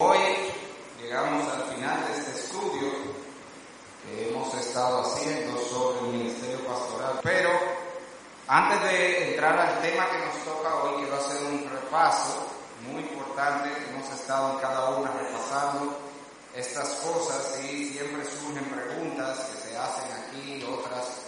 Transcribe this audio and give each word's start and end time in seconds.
Hoy 0.00 0.16
llegamos 1.02 1.52
al 1.52 1.74
final 1.74 2.06
de 2.06 2.18
este 2.20 2.30
estudio 2.30 2.88
que 4.04 4.28
hemos 4.28 4.54
estado 4.54 5.02
haciendo 5.02 5.58
sobre 5.58 5.98
el 6.06 6.18
ministerio 6.18 6.64
pastoral, 6.64 7.18
pero 7.20 7.50
antes 8.46 8.80
de 8.84 9.30
entrar 9.30 9.58
al 9.58 9.82
tema 9.82 10.08
que 10.08 10.24
nos 10.24 10.44
toca 10.44 10.72
hoy, 10.84 11.02
quiero 11.02 11.16
hacer 11.16 11.42
un 11.46 11.68
repaso 11.68 12.46
muy 12.86 13.02
importante. 13.02 13.70
Hemos 13.90 14.08
estado 14.10 14.52
en 14.52 14.58
cada 14.60 14.88
una 14.90 15.10
repasando 15.10 15.98
estas 16.54 16.90
cosas 16.90 17.58
y 17.64 17.88
siempre 17.88 18.24
surgen 18.24 18.66
preguntas 18.66 19.50
que 19.50 19.68
se 19.68 19.76
hacen 19.76 20.12
aquí 20.12 20.60
y 20.60 20.62
otras 20.62 21.22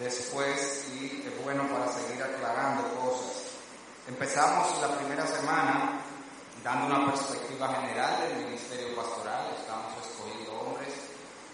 después 0.00 0.84
y 0.96 1.22
es 1.24 1.44
bueno 1.44 1.62
para 1.68 1.92
seguir 1.92 2.20
aclarando 2.20 2.88
cosas. 2.98 3.52
Empezamos 4.08 4.80
la 4.80 4.98
primera 4.98 5.24
semana 5.28 6.00
dando 6.66 6.86
una 6.86 7.12
perspectiva 7.12 7.68
general 7.78 8.26
del 8.26 8.42
ministerio 8.42 8.96
pastoral, 8.96 9.54
estamos 9.54 9.94
escogiendo 10.02 10.50
hombres, 10.58 10.90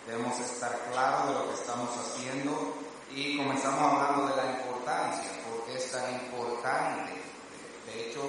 debemos 0.07 0.41
estar 0.41 0.73
claros 0.89 1.29
de 1.29 1.35
lo 1.35 1.49
que 1.49 1.55
estamos 1.61 1.91
haciendo. 2.01 2.81
Y 3.13 3.37
comenzamos 3.37 3.93
hablando 3.93 4.25
de 4.33 4.37
la 4.41 4.57
importancia, 4.57 5.29
porque 5.45 5.77
es 5.77 5.93
tan 5.93 6.15
importante. 6.15 7.13
De 7.85 8.09
hecho, 8.09 8.25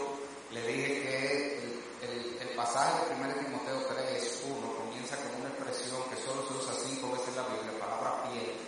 le 0.51 0.59
dije 0.67 0.87
que 0.99 1.57
el, 2.03 2.37
el, 2.41 2.49
pasaje 2.53 3.15
de 3.15 3.15
1 3.15 3.33
Timoteo 3.47 3.79
3, 3.87 4.43
1 4.43 4.75
comienza 4.75 5.15
con 5.23 5.39
una 5.39 5.55
expresión 5.55 6.03
que 6.11 6.19
solo 6.19 6.43
se 6.45 6.53
usa 6.53 6.73
cinco 6.83 7.13
veces 7.13 7.29
en 7.29 7.35
la 7.37 7.47
Biblia, 7.47 7.79
palabra 7.79 8.27
piel, 8.27 8.59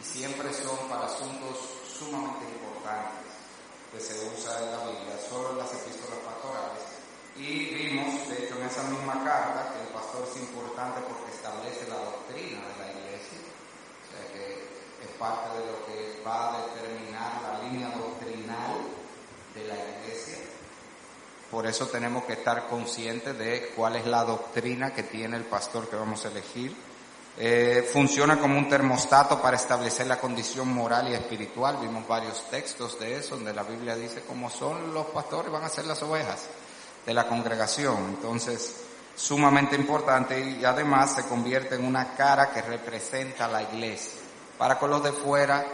y 0.00 0.02
siempre 0.02 0.52
son 0.52 0.76
para 0.88 1.06
asuntos 1.06 1.62
sumamente 1.86 2.42
importantes 2.42 3.22
que 3.92 4.00
se 4.00 4.18
usa 4.34 4.58
en 4.58 4.72
la 4.72 4.78
Biblia, 4.78 5.14
solo 5.30 5.50
en 5.52 5.58
las 5.58 5.72
epístolas. 5.74 6.31
Y 7.36 7.74
vimos, 7.74 8.28
de 8.28 8.44
hecho, 8.44 8.58
en 8.58 8.66
esa 8.66 8.82
misma 8.84 9.24
carta 9.24 9.72
que 9.72 9.80
el 9.80 9.88
pastor 9.88 10.28
es 10.30 10.36
importante 10.40 11.00
porque 11.00 11.32
establece 11.32 11.88
la 11.88 11.96
doctrina 11.96 12.60
de 12.68 12.78
la 12.78 12.92
iglesia, 12.92 13.38
o 13.40 14.12
sea 14.12 14.32
que 14.32 14.52
es 15.02 15.08
parte 15.18 15.58
de 15.58 15.66
lo 15.66 15.86
que 15.86 16.22
va 16.26 16.54
a 16.54 16.66
determinar 16.66 17.40
la 17.42 17.62
línea 17.62 17.88
doctrinal 17.88 18.76
de 19.54 19.64
la 19.64 19.74
iglesia. 19.74 20.38
Por 21.50 21.66
eso 21.66 21.86
tenemos 21.86 22.24
que 22.24 22.34
estar 22.34 22.66
conscientes 22.66 23.38
de 23.38 23.72
cuál 23.76 23.96
es 23.96 24.06
la 24.06 24.24
doctrina 24.24 24.92
que 24.92 25.02
tiene 25.02 25.36
el 25.36 25.44
pastor 25.44 25.88
que 25.88 25.96
vamos 25.96 26.24
a 26.24 26.28
elegir. 26.28 26.74
Eh, 27.38 27.88
funciona 27.90 28.38
como 28.38 28.58
un 28.58 28.68
termostato 28.68 29.40
para 29.40 29.56
establecer 29.56 30.06
la 30.06 30.20
condición 30.20 30.68
moral 30.68 31.08
y 31.08 31.14
espiritual. 31.14 31.78
Vimos 31.80 32.06
varios 32.06 32.48
textos 32.50 32.98
de 33.00 33.16
eso, 33.16 33.36
donde 33.36 33.54
la 33.54 33.62
Biblia 33.62 33.96
dice 33.96 34.22
cómo 34.26 34.50
son 34.50 34.92
los 34.92 35.06
pastores, 35.06 35.50
van 35.50 35.64
a 35.64 35.70
ser 35.70 35.86
las 35.86 36.02
ovejas 36.02 36.46
de 37.04 37.14
la 37.14 37.26
congregación. 37.26 37.96
Entonces, 38.08 38.82
sumamente 39.14 39.76
importante 39.76 40.40
y 40.40 40.64
además 40.64 41.14
se 41.14 41.24
convierte 41.24 41.74
en 41.74 41.84
una 41.84 42.14
cara 42.14 42.50
que 42.50 42.62
representa 42.62 43.46
a 43.46 43.48
la 43.48 43.62
iglesia. 43.62 44.20
Para 44.58 44.78
con 44.78 44.90
los 44.90 45.02
de 45.02 45.12
fuera, 45.12 45.64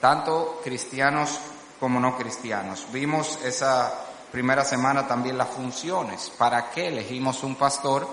tanto 0.00 0.60
cristianos 0.62 1.38
como 1.80 2.00
no 2.00 2.16
cristianos. 2.16 2.86
Vimos 2.92 3.38
esa 3.44 3.92
primera 4.30 4.64
semana 4.64 5.06
también 5.06 5.38
las 5.38 5.48
funciones. 5.48 6.30
¿Para 6.36 6.70
qué 6.70 6.88
elegimos 6.88 7.42
un 7.42 7.56
pastor? 7.56 8.06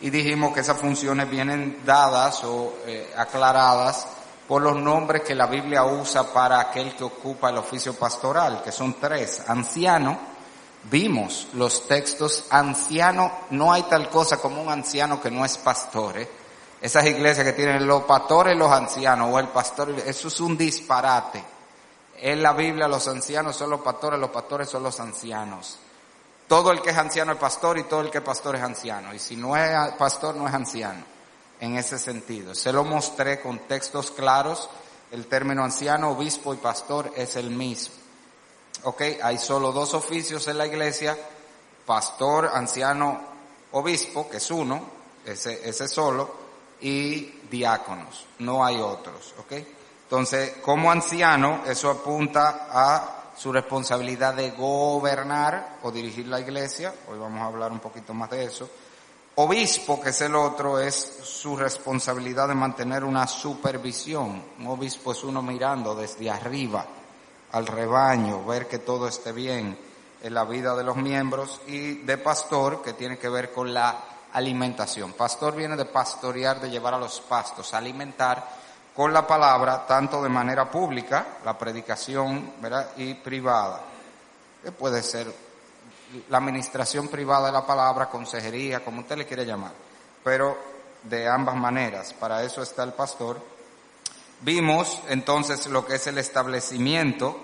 Y 0.00 0.10
dijimos 0.10 0.52
que 0.52 0.60
esas 0.60 0.76
funciones 0.76 1.30
vienen 1.30 1.82
dadas 1.84 2.42
o 2.44 2.74
eh, 2.86 3.12
aclaradas 3.16 4.06
por 4.46 4.60
los 4.60 4.76
nombres 4.76 5.22
que 5.22 5.34
la 5.34 5.46
Biblia 5.46 5.84
usa 5.84 6.24
para 6.24 6.60
aquel 6.60 6.94
que 6.94 7.04
ocupa 7.04 7.50
el 7.50 7.58
oficio 7.58 7.94
pastoral, 7.94 8.62
que 8.62 8.72
son 8.72 8.94
tres, 9.00 9.42
anciano, 9.48 10.33
vimos 10.90 11.48
los 11.54 11.86
textos, 11.86 12.44
anciano, 12.50 13.30
no 13.50 13.72
hay 13.72 13.82
tal 13.84 14.08
cosa 14.08 14.38
como 14.38 14.62
un 14.62 14.68
anciano 14.68 15.20
que 15.20 15.30
no 15.30 15.44
es 15.44 15.58
pastor. 15.58 16.18
¿eh? 16.18 16.28
Esas 16.80 17.06
iglesias 17.06 17.46
que 17.46 17.52
tienen 17.52 17.86
los 17.86 18.04
pastores, 18.04 18.56
los 18.56 18.70
ancianos, 18.70 19.30
o 19.32 19.38
el 19.38 19.48
pastor, 19.48 19.90
eso 20.06 20.28
es 20.28 20.40
un 20.40 20.56
disparate. 20.56 21.42
En 22.18 22.42
la 22.42 22.52
Biblia 22.52 22.86
los 22.88 23.08
ancianos 23.08 23.56
son 23.56 23.70
los 23.70 23.80
pastores, 23.80 24.20
los 24.20 24.30
pastores 24.30 24.68
son 24.68 24.82
los 24.82 25.00
ancianos. 25.00 25.78
Todo 26.46 26.70
el 26.70 26.82
que 26.82 26.90
es 26.90 26.96
anciano 26.96 27.32
es 27.32 27.38
pastor 27.38 27.78
y 27.78 27.84
todo 27.84 28.02
el 28.02 28.10
que 28.10 28.18
es 28.18 28.24
pastor 28.24 28.56
es 28.56 28.62
anciano. 28.62 29.14
Y 29.14 29.18
si 29.18 29.34
no 29.34 29.56
es 29.56 29.92
pastor, 29.98 30.36
no 30.36 30.46
es 30.46 30.54
anciano. 30.54 31.02
En 31.60 31.76
ese 31.76 31.98
sentido. 31.98 32.54
Se 32.54 32.72
lo 32.72 32.84
mostré 32.84 33.40
con 33.40 33.60
textos 33.60 34.10
claros. 34.10 34.68
El 35.10 35.26
término 35.26 35.64
anciano, 35.64 36.10
obispo 36.10 36.52
y 36.52 36.58
pastor 36.58 37.12
es 37.16 37.36
el 37.36 37.50
mismo. 37.50 38.03
Ok, 38.84 39.02
hay 39.22 39.38
solo 39.38 39.72
dos 39.72 39.94
oficios 39.94 40.46
en 40.48 40.58
la 40.58 40.66
iglesia, 40.66 41.16
pastor, 41.86 42.50
anciano, 42.52 43.18
obispo, 43.72 44.28
que 44.28 44.36
es 44.36 44.50
uno, 44.50 44.82
ese, 45.24 45.66
ese 45.66 45.88
solo, 45.88 46.30
y 46.82 47.40
diáconos, 47.50 48.26
no 48.40 48.62
hay 48.62 48.76
otros, 48.76 49.34
ok. 49.38 49.52
Entonces, 50.02 50.56
como 50.62 50.90
anciano, 50.90 51.62
eso 51.66 51.88
apunta 51.88 52.68
a 52.70 53.32
su 53.34 53.50
responsabilidad 53.50 54.34
de 54.34 54.50
gobernar 54.50 55.78
o 55.82 55.90
dirigir 55.90 56.28
la 56.28 56.40
iglesia, 56.40 56.94
hoy 57.08 57.18
vamos 57.18 57.40
a 57.40 57.46
hablar 57.46 57.72
un 57.72 57.80
poquito 57.80 58.12
más 58.12 58.28
de 58.28 58.44
eso. 58.44 58.68
Obispo, 59.36 59.98
que 59.98 60.10
es 60.10 60.20
el 60.20 60.36
otro, 60.36 60.78
es 60.78 60.94
su 60.94 61.56
responsabilidad 61.56 62.48
de 62.48 62.54
mantener 62.54 63.02
una 63.02 63.26
supervisión. 63.26 64.44
Un 64.60 64.66
obispo 64.68 65.10
es 65.10 65.24
uno 65.24 65.42
mirando 65.42 65.96
desde 65.96 66.30
arriba 66.30 66.86
al 67.54 67.68
rebaño, 67.68 68.44
ver 68.44 68.66
que 68.66 68.80
todo 68.80 69.06
esté 69.06 69.30
bien 69.30 69.78
en 70.20 70.34
la 70.34 70.44
vida 70.44 70.74
de 70.74 70.82
los 70.82 70.96
miembros 70.96 71.60
y 71.68 71.98
de 71.98 72.18
pastor 72.18 72.82
que 72.82 72.94
tiene 72.94 73.16
que 73.16 73.28
ver 73.28 73.52
con 73.52 73.72
la 73.72 73.96
alimentación. 74.32 75.12
Pastor 75.12 75.54
viene 75.54 75.76
de 75.76 75.84
pastorear, 75.84 76.60
de 76.60 76.68
llevar 76.68 76.94
a 76.94 76.98
los 76.98 77.20
pastos, 77.20 77.72
alimentar 77.72 78.44
con 78.96 79.12
la 79.12 79.24
palabra, 79.24 79.86
tanto 79.86 80.20
de 80.20 80.28
manera 80.28 80.68
pública, 80.68 81.38
la 81.44 81.56
predicación, 81.56 82.54
¿verdad? 82.60 82.90
Y 82.96 83.14
privada. 83.14 83.82
Que 84.60 84.72
puede 84.72 85.00
ser 85.00 85.32
la 86.30 86.38
administración 86.38 87.06
privada 87.06 87.46
de 87.46 87.52
la 87.52 87.64
palabra, 87.64 88.10
consejería, 88.10 88.84
como 88.84 89.02
usted 89.02 89.16
le 89.16 89.26
quiere 89.26 89.46
llamar, 89.46 89.72
pero 90.24 90.58
de 91.04 91.28
ambas 91.28 91.54
maneras. 91.54 92.12
Para 92.14 92.42
eso 92.42 92.62
está 92.62 92.82
el 92.82 92.94
pastor 92.94 93.53
Vimos 94.44 95.00
entonces 95.08 95.66
lo 95.68 95.86
que 95.86 95.94
es 95.94 96.06
el 96.06 96.18
establecimiento 96.18 97.40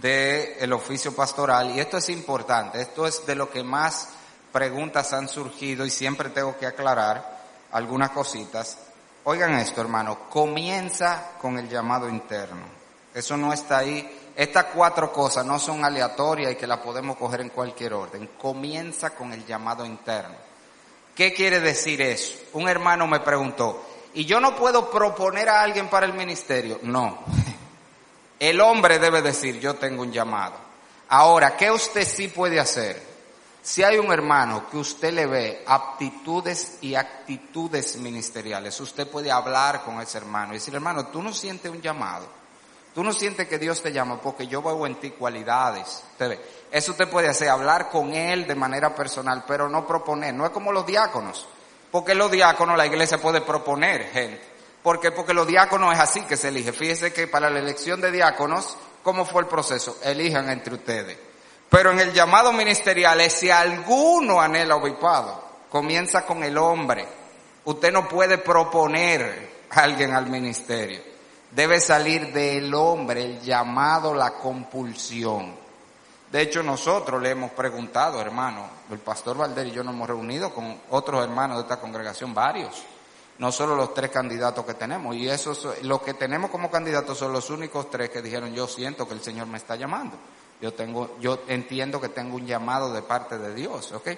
del 0.00 0.72
oficio 0.72 1.12
pastoral 1.12 1.74
y 1.74 1.80
esto 1.80 1.96
es 1.96 2.08
importante, 2.10 2.80
esto 2.80 3.08
es 3.08 3.26
de 3.26 3.34
lo 3.34 3.50
que 3.50 3.64
más 3.64 4.10
preguntas 4.52 5.12
han 5.12 5.28
surgido 5.28 5.84
y 5.84 5.90
siempre 5.90 6.30
tengo 6.30 6.56
que 6.56 6.66
aclarar 6.66 7.42
algunas 7.72 8.10
cositas. 8.10 8.78
Oigan 9.24 9.54
esto, 9.54 9.80
hermano, 9.80 10.30
comienza 10.30 11.32
con 11.42 11.58
el 11.58 11.68
llamado 11.68 12.08
interno. 12.08 12.66
Eso 13.12 13.36
no 13.36 13.52
está 13.52 13.78
ahí. 13.78 14.08
Estas 14.36 14.66
cuatro 14.66 15.12
cosas 15.12 15.44
no 15.44 15.58
son 15.58 15.84
aleatorias 15.84 16.52
y 16.52 16.56
que 16.56 16.68
las 16.68 16.78
podemos 16.78 17.16
coger 17.16 17.40
en 17.40 17.48
cualquier 17.48 17.94
orden. 17.94 18.30
Comienza 18.40 19.10
con 19.10 19.32
el 19.32 19.44
llamado 19.44 19.84
interno. 19.84 20.36
¿Qué 21.16 21.34
quiere 21.34 21.58
decir 21.58 22.00
eso? 22.00 22.34
Un 22.52 22.68
hermano 22.68 23.08
me 23.08 23.18
preguntó, 23.18 23.87
y 24.14 24.24
yo 24.24 24.40
no 24.40 24.56
puedo 24.56 24.90
proponer 24.90 25.48
a 25.48 25.62
alguien 25.62 25.88
para 25.88 26.06
el 26.06 26.14
ministerio. 26.14 26.80
No. 26.82 27.18
El 28.38 28.60
hombre 28.60 28.98
debe 28.98 29.20
decir, 29.22 29.58
yo 29.58 29.74
tengo 29.74 30.02
un 30.02 30.12
llamado. 30.12 30.54
Ahora, 31.08 31.56
¿qué 31.56 31.70
usted 31.70 32.06
sí 32.06 32.28
puede 32.28 32.60
hacer? 32.60 33.02
Si 33.62 33.82
hay 33.82 33.98
un 33.98 34.12
hermano 34.12 34.68
que 34.70 34.76
usted 34.76 35.12
le 35.12 35.26
ve 35.26 35.64
aptitudes 35.66 36.78
y 36.80 36.94
actitudes 36.94 37.96
ministeriales, 37.96 38.80
usted 38.80 39.08
puede 39.08 39.30
hablar 39.30 39.82
con 39.82 40.00
ese 40.00 40.18
hermano 40.18 40.52
y 40.52 40.56
decir, 40.56 40.74
hermano, 40.74 41.08
tú 41.08 41.22
no 41.22 41.32
sientes 41.32 41.70
un 41.70 41.82
llamado. 41.82 42.26
Tú 42.94 43.04
no 43.04 43.12
sientes 43.12 43.46
que 43.46 43.58
Dios 43.58 43.82
te 43.82 43.92
llama 43.92 44.20
porque 44.20 44.46
yo 44.46 44.62
veo 44.62 44.86
en 44.86 44.96
ti 44.96 45.10
cualidades. 45.10 46.02
Eso 46.70 46.92
usted 46.92 47.08
puede 47.08 47.28
hacer, 47.28 47.48
hablar 47.48 47.90
con 47.90 48.12
él 48.14 48.46
de 48.46 48.54
manera 48.54 48.94
personal, 48.94 49.44
pero 49.46 49.68
no 49.68 49.86
proponer. 49.86 50.34
No 50.34 50.46
es 50.46 50.50
como 50.50 50.72
los 50.72 50.86
diáconos. 50.86 51.46
Porque 51.90 52.14
los 52.14 52.30
diáconos, 52.30 52.76
la 52.76 52.86
iglesia 52.86 53.18
puede 53.18 53.40
proponer 53.40 54.10
gente. 54.10 54.42
¿Por 54.82 55.00
qué? 55.00 55.10
Porque 55.10 55.34
los 55.34 55.46
diáconos 55.46 55.94
es 55.94 56.00
así 56.00 56.22
que 56.22 56.36
se 56.36 56.48
elige. 56.48 56.72
Fíjese 56.72 57.12
que 57.12 57.26
para 57.26 57.50
la 57.50 57.58
elección 57.58 58.00
de 58.00 58.12
diáconos, 58.12 58.76
¿cómo 59.02 59.24
fue 59.24 59.42
el 59.42 59.48
proceso? 59.48 59.98
Elijan 60.02 60.48
entre 60.50 60.74
ustedes. 60.74 61.18
Pero 61.68 61.92
en 61.92 62.00
el 62.00 62.12
llamado 62.12 62.52
ministerial 62.52 63.20
es 63.20 63.34
si 63.34 63.50
alguno 63.50 64.40
anhela 64.40 64.76
obispado, 64.76 65.42
comienza 65.68 66.24
con 66.24 66.42
el 66.42 66.56
hombre. 66.56 67.06
Usted 67.64 67.92
no 67.92 68.08
puede 68.08 68.38
proponer 68.38 69.66
a 69.70 69.80
alguien 69.80 70.14
al 70.14 70.26
ministerio. 70.26 71.02
Debe 71.50 71.80
salir 71.80 72.32
del 72.32 72.72
hombre 72.74 73.24
el 73.24 73.40
llamado, 73.40 74.14
la 74.14 74.30
compulsión. 74.32 75.67
De 76.30 76.42
hecho, 76.42 76.62
nosotros 76.62 77.22
le 77.22 77.30
hemos 77.30 77.52
preguntado, 77.52 78.20
hermano, 78.20 78.66
el 78.90 78.98
pastor 78.98 79.38
Valder 79.38 79.66
y 79.66 79.70
yo 79.70 79.82
nos 79.82 79.94
hemos 79.94 80.08
reunido 80.08 80.52
con 80.52 80.78
otros 80.90 81.24
hermanos 81.24 81.56
de 81.56 81.62
esta 81.62 81.80
congregación, 81.80 82.34
varios, 82.34 82.82
no 83.38 83.50
solo 83.50 83.74
los 83.74 83.94
tres 83.94 84.10
candidatos 84.10 84.66
que 84.66 84.74
tenemos, 84.74 85.16
y 85.16 85.28
esos, 85.28 85.66
los 85.82 86.02
que 86.02 86.14
tenemos 86.14 86.50
como 86.50 86.70
candidatos 86.70 87.16
son 87.16 87.32
los 87.32 87.48
únicos 87.48 87.90
tres 87.90 88.10
que 88.10 88.20
dijeron, 88.20 88.52
yo 88.52 88.66
siento 88.66 89.08
que 89.08 89.14
el 89.14 89.22
Señor 89.22 89.46
me 89.46 89.56
está 89.56 89.76
llamando. 89.76 90.16
Yo 90.60 90.74
tengo, 90.74 91.16
yo 91.20 91.40
entiendo 91.46 92.00
que 92.00 92.08
tengo 92.08 92.36
un 92.36 92.46
llamado 92.46 92.92
de 92.92 93.02
parte 93.02 93.38
de 93.38 93.54
Dios, 93.54 93.92
¿ok? 93.92 94.08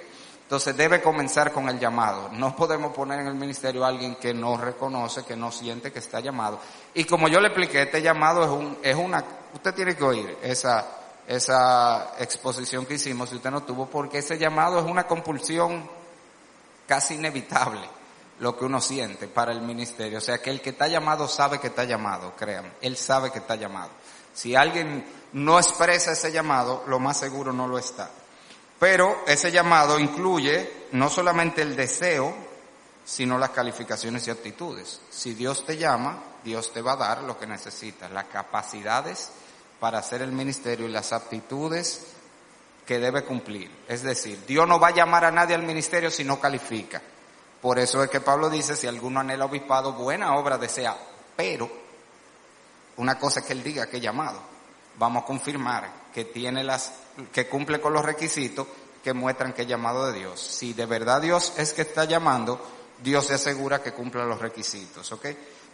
Entonces 0.43 0.77
debe 0.77 1.01
comenzar 1.01 1.53
con 1.53 1.69
el 1.69 1.79
llamado. 1.79 2.29
No 2.33 2.57
podemos 2.57 2.93
poner 2.93 3.21
en 3.21 3.29
el 3.29 3.35
ministerio 3.35 3.85
a 3.85 3.89
alguien 3.89 4.17
que 4.17 4.35
no 4.35 4.57
reconoce, 4.57 5.23
que 5.23 5.37
no 5.37 5.53
siente 5.53 5.93
que 5.93 6.01
está 6.01 6.19
llamado. 6.19 6.59
Y 6.95 7.05
como 7.05 7.29
yo 7.29 7.41
le 7.41 7.49
expliqué, 7.49 7.83
este 7.83 8.03
llamado 8.03 8.43
es 8.43 8.51
un, 8.51 8.79
es 8.83 8.97
una, 8.97 9.23
usted 9.55 9.75
tiene 9.75 9.95
que 9.95 10.03
oír 10.03 10.39
esa, 10.43 11.00
esa 11.31 12.15
exposición 12.19 12.85
que 12.87 12.95
hicimos 12.95 13.29
si 13.29 13.37
usted 13.37 13.53
no 13.53 13.63
tuvo, 13.63 13.87
porque 13.87 14.19
ese 14.19 14.37
llamado 14.37 14.81
es 14.81 14.85
una 14.85 15.07
compulsión 15.07 15.89
casi 16.89 17.15
inevitable 17.15 17.89
lo 18.41 18.59
que 18.59 18.65
uno 18.65 18.81
siente 18.81 19.29
para 19.29 19.53
el 19.53 19.61
ministerio. 19.61 20.19
O 20.19 20.21
sea 20.21 20.39
que 20.39 20.51
el 20.51 20.61
que 20.61 20.71
está 20.71 20.89
llamado 20.89 21.29
sabe 21.29 21.61
que 21.61 21.69
está 21.69 21.85
llamado, 21.85 22.35
créanme. 22.35 22.73
Él 22.81 22.97
sabe 22.97 23.31
que 23.31 23.39
está 23.39 23.55
llamado. 23.55 23.91
Si 24.35 24.57
alguien 24.57 25.07
no 25.35 25.57
expresa 25.61 26.11
ese 26.11 26.33
llamado, 26.33 26.83
lo 26.89 26.99
más 26.99 27.19
seguro 27.19 27.53
no 27.53 27.69
lo 27.69 27.79
está. 27.79 28.11
Pero 28.81 29.23
ese 29.25 29.53
llamado 29.53 30.01
incluye 30.01 30.89
no 30.91 31.09
solamente 31.09 31.63
el 31.63 31.77
deseo, 31.77 32.35
sino 33.05 33.39
las 33.39 33.51
calificaciones 33.51 34.27
y 34.27 34.33
actitudes. 34.33 35.01
Si 35.11 35.35
Dios 35.35 35.65
te 35.65 35.77
llama, 35.77 36.25
Dios 36.43 36.73
te 36.73 36.83
va 36.83 36.95
a 36.95 36.97
dar 36.97 37.23
lo 37.23 37.39
que 37.39 37.47
necesitas, 37.47 38.11
las 38.11 38.25
capacidades 38.25 39.31
para 39.81 39.99
hacer 39.99 40.23
el 40.23 40.33
ministerio 40.33 40.87
y 40.87 40.93
las 40.93 41.13
aptitudes 41.13 42.07
que 42.87 42.99
debe 42.99 43.25
cumplir. 43.25 43.71
Es 43.89 44.03
decir, 44.03 44.45
Dios 44.47 44.69
no 44.69 44.79
va 44.79 44.89
a 44.89 44.95
llamar 44.95 45.25
a 45.25 45.31
nadie 45.31 45.55
al 45.55 45.63
ministerio 45.63 46.11
si 46.11 46.25
no 46.25 46.39
califica. 46.39 47.01
Por 47.61 47.79
eso 47.79 48.03
es 48.03 48.11
que 48.11 48.21
Pablo 48.21 48.51
dice, 48.51 48.77
si 48.77 48.87
alguno 48.87 49.21
anhela 49.21 49.45
obispado, 49.45 49.93
buena 49.93 50.35
obra 50.37 50.59
desea, 50.59 50.97
pero 51.37 51.71
una 52.97 53.19
cosa 53.19 53.41
es 53.41 53.47
que 53.47 53.53
él 53.53 53.63
diga 53.63 53.87
que 53.87 54.01
llamado. 54.01 54.41
Vamos 54.99 55.23
a 55.23 55.27
confirmar 55.27 55.91
que 56.13 56.25
tiene 56.27 56.65
las 56.65 56.93
que 57.33 57.49
cumple 57.49 57.81
con 57.81 57.93
los 57.93 58.05
requisitos 58.05 58.67
que 59.03 59.13
muestran 59.15 59.53
que 59.53 59.63
es 59.63 59.69
llamado 59.69 60.07
de 60.07 60.19
Dios. 60.19 60.41
Si 60.41 60.73
de 60.73 60.87
verdad 60.87 61.23
Dios 61.23 61.55
es 61.57 61.73
que 61.73 61.83
está 61.83 62.05
llamando, 62.05 62.61
Dios 63.03 63.27
se 63.27 63.35
asegura 63.35 63.83
que 63.83 63.93
cumpla 63.93 64.25
los 64.25 64.41
requisitos, 64.41 65.11
¿ok? 65.13 65.27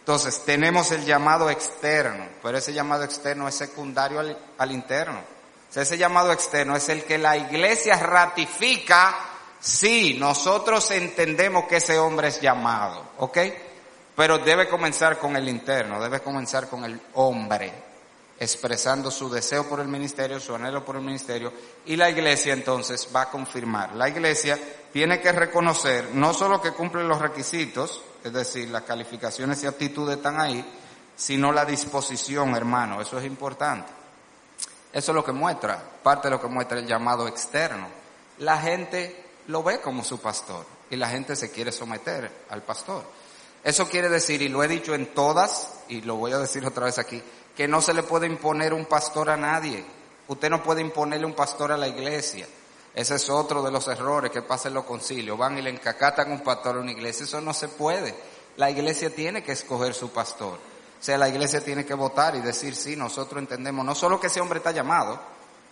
Entonces, 0.07 0.45
tenemos 0.45 0.89
el 0.93 1.03
llamado 1.03 1.49
externo, 1.49 2.29
pero 2.41 2.57
ese 2.57 2.71
llamado 2.71 3.03
externo 3.03 3.45
es 3.45 3.55
secundario 3.55 4.21
al, 4.57 4.71
interno. 4.71 5.19
O 5.19 5.73
sea, 5.73 5.83
ese 5.83 5.97
llamado 5.97 6.31
externo 6.31 6.77
es 6.77 6.87
el 6.87 7.03
que 7.03 7.17
la 7.17 7.35
iglesia 7.35 7.97
ratifica 7.97 9.19
si 9.59 10.13
nosotros 10.13 10.91
entendemos 10.91 11.65
que 11.65 11.75
ese 11.75 11.99
hombre 11.99 12.29
es 12.29 12.39
llamado, 12.39 13.03
¿ok? 13.17 13.37
Pero 14.15 14.37
debe 14.37 14.69
comenzar 14.69 15.19
con 15.19 15.35
el 15.35 15.49
interno, 15.49 16.01
debe 16.01 16.21
comenzar 16.21 16.69
con 16.69 16.85
el 16.85 17.01
hombre, 17.15 17.73
expresando 18.39 19.11
su 19.11 19.29
deseo 19.29 19.67
por 19.67 19.81
el 19.81 19.89
ministerio, 19.89 20.39
su 20.39 20.55
anhelo 20.55 20.85
por 20.85 20.95
el 20.95 21.01
ministerio, 21.01 21.51
y 21.85 21.97
la 21.97 22.09
iglesia 22.09 22.53
entonces 22.53 23.09
va 23.13 23.23
a 23.23 23.29
confirmar. 23.29 23.93
La 23.93 24.07
iglesia 24.07 24.57
tiene 24.93 25.19
que 25.19 25.33
reconocer 25.33 26.11
no 26.13 26.33
solo 26.33 26.61
que 26.61 26.71
cumple 26.71 27.03
los 27.03 27.19
requisitos, 27.19 28.01
es 28.23 28.33
decir, 28.33 28.69
las 28.69 28.83
calificaciones 28.83 29.63
y 29.63 29.67
actitudes 29.67 30.17
están 30.17 30.39
ahí, 30.39 30.65
sino 31.15 31.51
la 31.51 31.65
disposición, 31.65 32.55
hermano, 32.55 33.01
eso 33.01 33.17
es 33.19 33.25
importante. 33.25 33.91
Eso 34.93 35.11
es 35.11 35.15
lo 35.15 35.23
que 35.23 35.31
muestra, 35.31 35.81
parte 36.01 36.27
de 36.27 36.35
lo 36.35 36.41
que 36.41 36.47
muestra 36.47 36.79
el 36.79 36.87
llamado 36.87 37.27
externo. 37.27 37.87
La 38.39 38.57
gente 38.57 39.25
lo 39.47 39.63
ve 39.63 39.79
como 39.79 40.03
su 40.03 40.19
pastor 40.19 40.65
y 40.89 40.95
la 40.95 41.09
gente 41.09 41.35
se 41.35 41.51
quiere 41.51 41.71
someter 41.71 42.45
al 42.49 42.61
pastor. 42.63 43.03
Eso 43.63 43.89
quiere 43.89 44.09
decir, 44.09 44.41
y 44.41 44.47
lo 44.47 44.63
he 44.63 44.67
dicho 44.67 44.95
en 44.95 45.13
todas, 45.13 45.71
y 45.89 46.01
lo 46.01 46.15
voy 46.15 46.31
a 46.31 46.37
decir 46.37 46.65
otra 46.65 46.85
vez 46.85 46.99
aquí, 46.99 47.21
que 47.55 47.67
no 47.67 47.81
se 47.81 47.93
le 47.93 48.03
puede 48.03 48.27
imponer 48.27 48.73
un 48.73 48.85
pastor 48.85 49.29
a 49.29 49.37
nadie. 49.37 49.83
Usted 50.27 50.49
no 50.49 50.63
puede 50.63 50.81
imponerle 50.81 51.25
un 51.25 51.33
pastor 51.33 51.71
a 51.71 51.77
la 51.77 51.87
iglesia. 51.87 52.47
Ese 52.97 53.13
es 53.13 53.29
otro 53.29 53.61
de 53.61 53.69
los 53.69 53.87
errores 53.89 54.31
que 54.31 54.41
pasa 54.41 54.69
en 54.69 54.73
los 54.73 54.83
concilios. 54.83 55.37
Van 55.37 55.55
y 55.55 55.61
le 55.61 55.69
encacatan 55.69 56.31
un 56.31 56.39
pastor 56.39 56.77
a 56.77 56.79
una 56.79 56.91
iglesia. 56.91 57.25
Eso 57.25 57.39
no 57.39 57.53
se 57.53 57.67
puede. 57.67 58.15
La 58.55 58.71
iglesia 58.71 59.13
tiene 59.13 59.43
que 59.43 59.51
escoger 59.51 59.93
su 59.93 60.09
pastor. 60.09 60.55
O 60.55 61.03
sea, 61.03 61.15
la 61.19 61.29
iglesia 61.29 61.63
tiene 61.63 61.85
que 61.85 61.93
votar 61.93 62.35
y 62.35 62.41
decir, 62.41 62.75
sí, 62.75 62.95
nosotros 62.95 63.39
entendemos 63.39 63.85
no 63.85 63.93
solo 63.93 64.19
que 64.19 64.25
ese 64.25 64.41
hombre 64.41 64.57
está 64.57 64.71
llamado, 64.71 65.19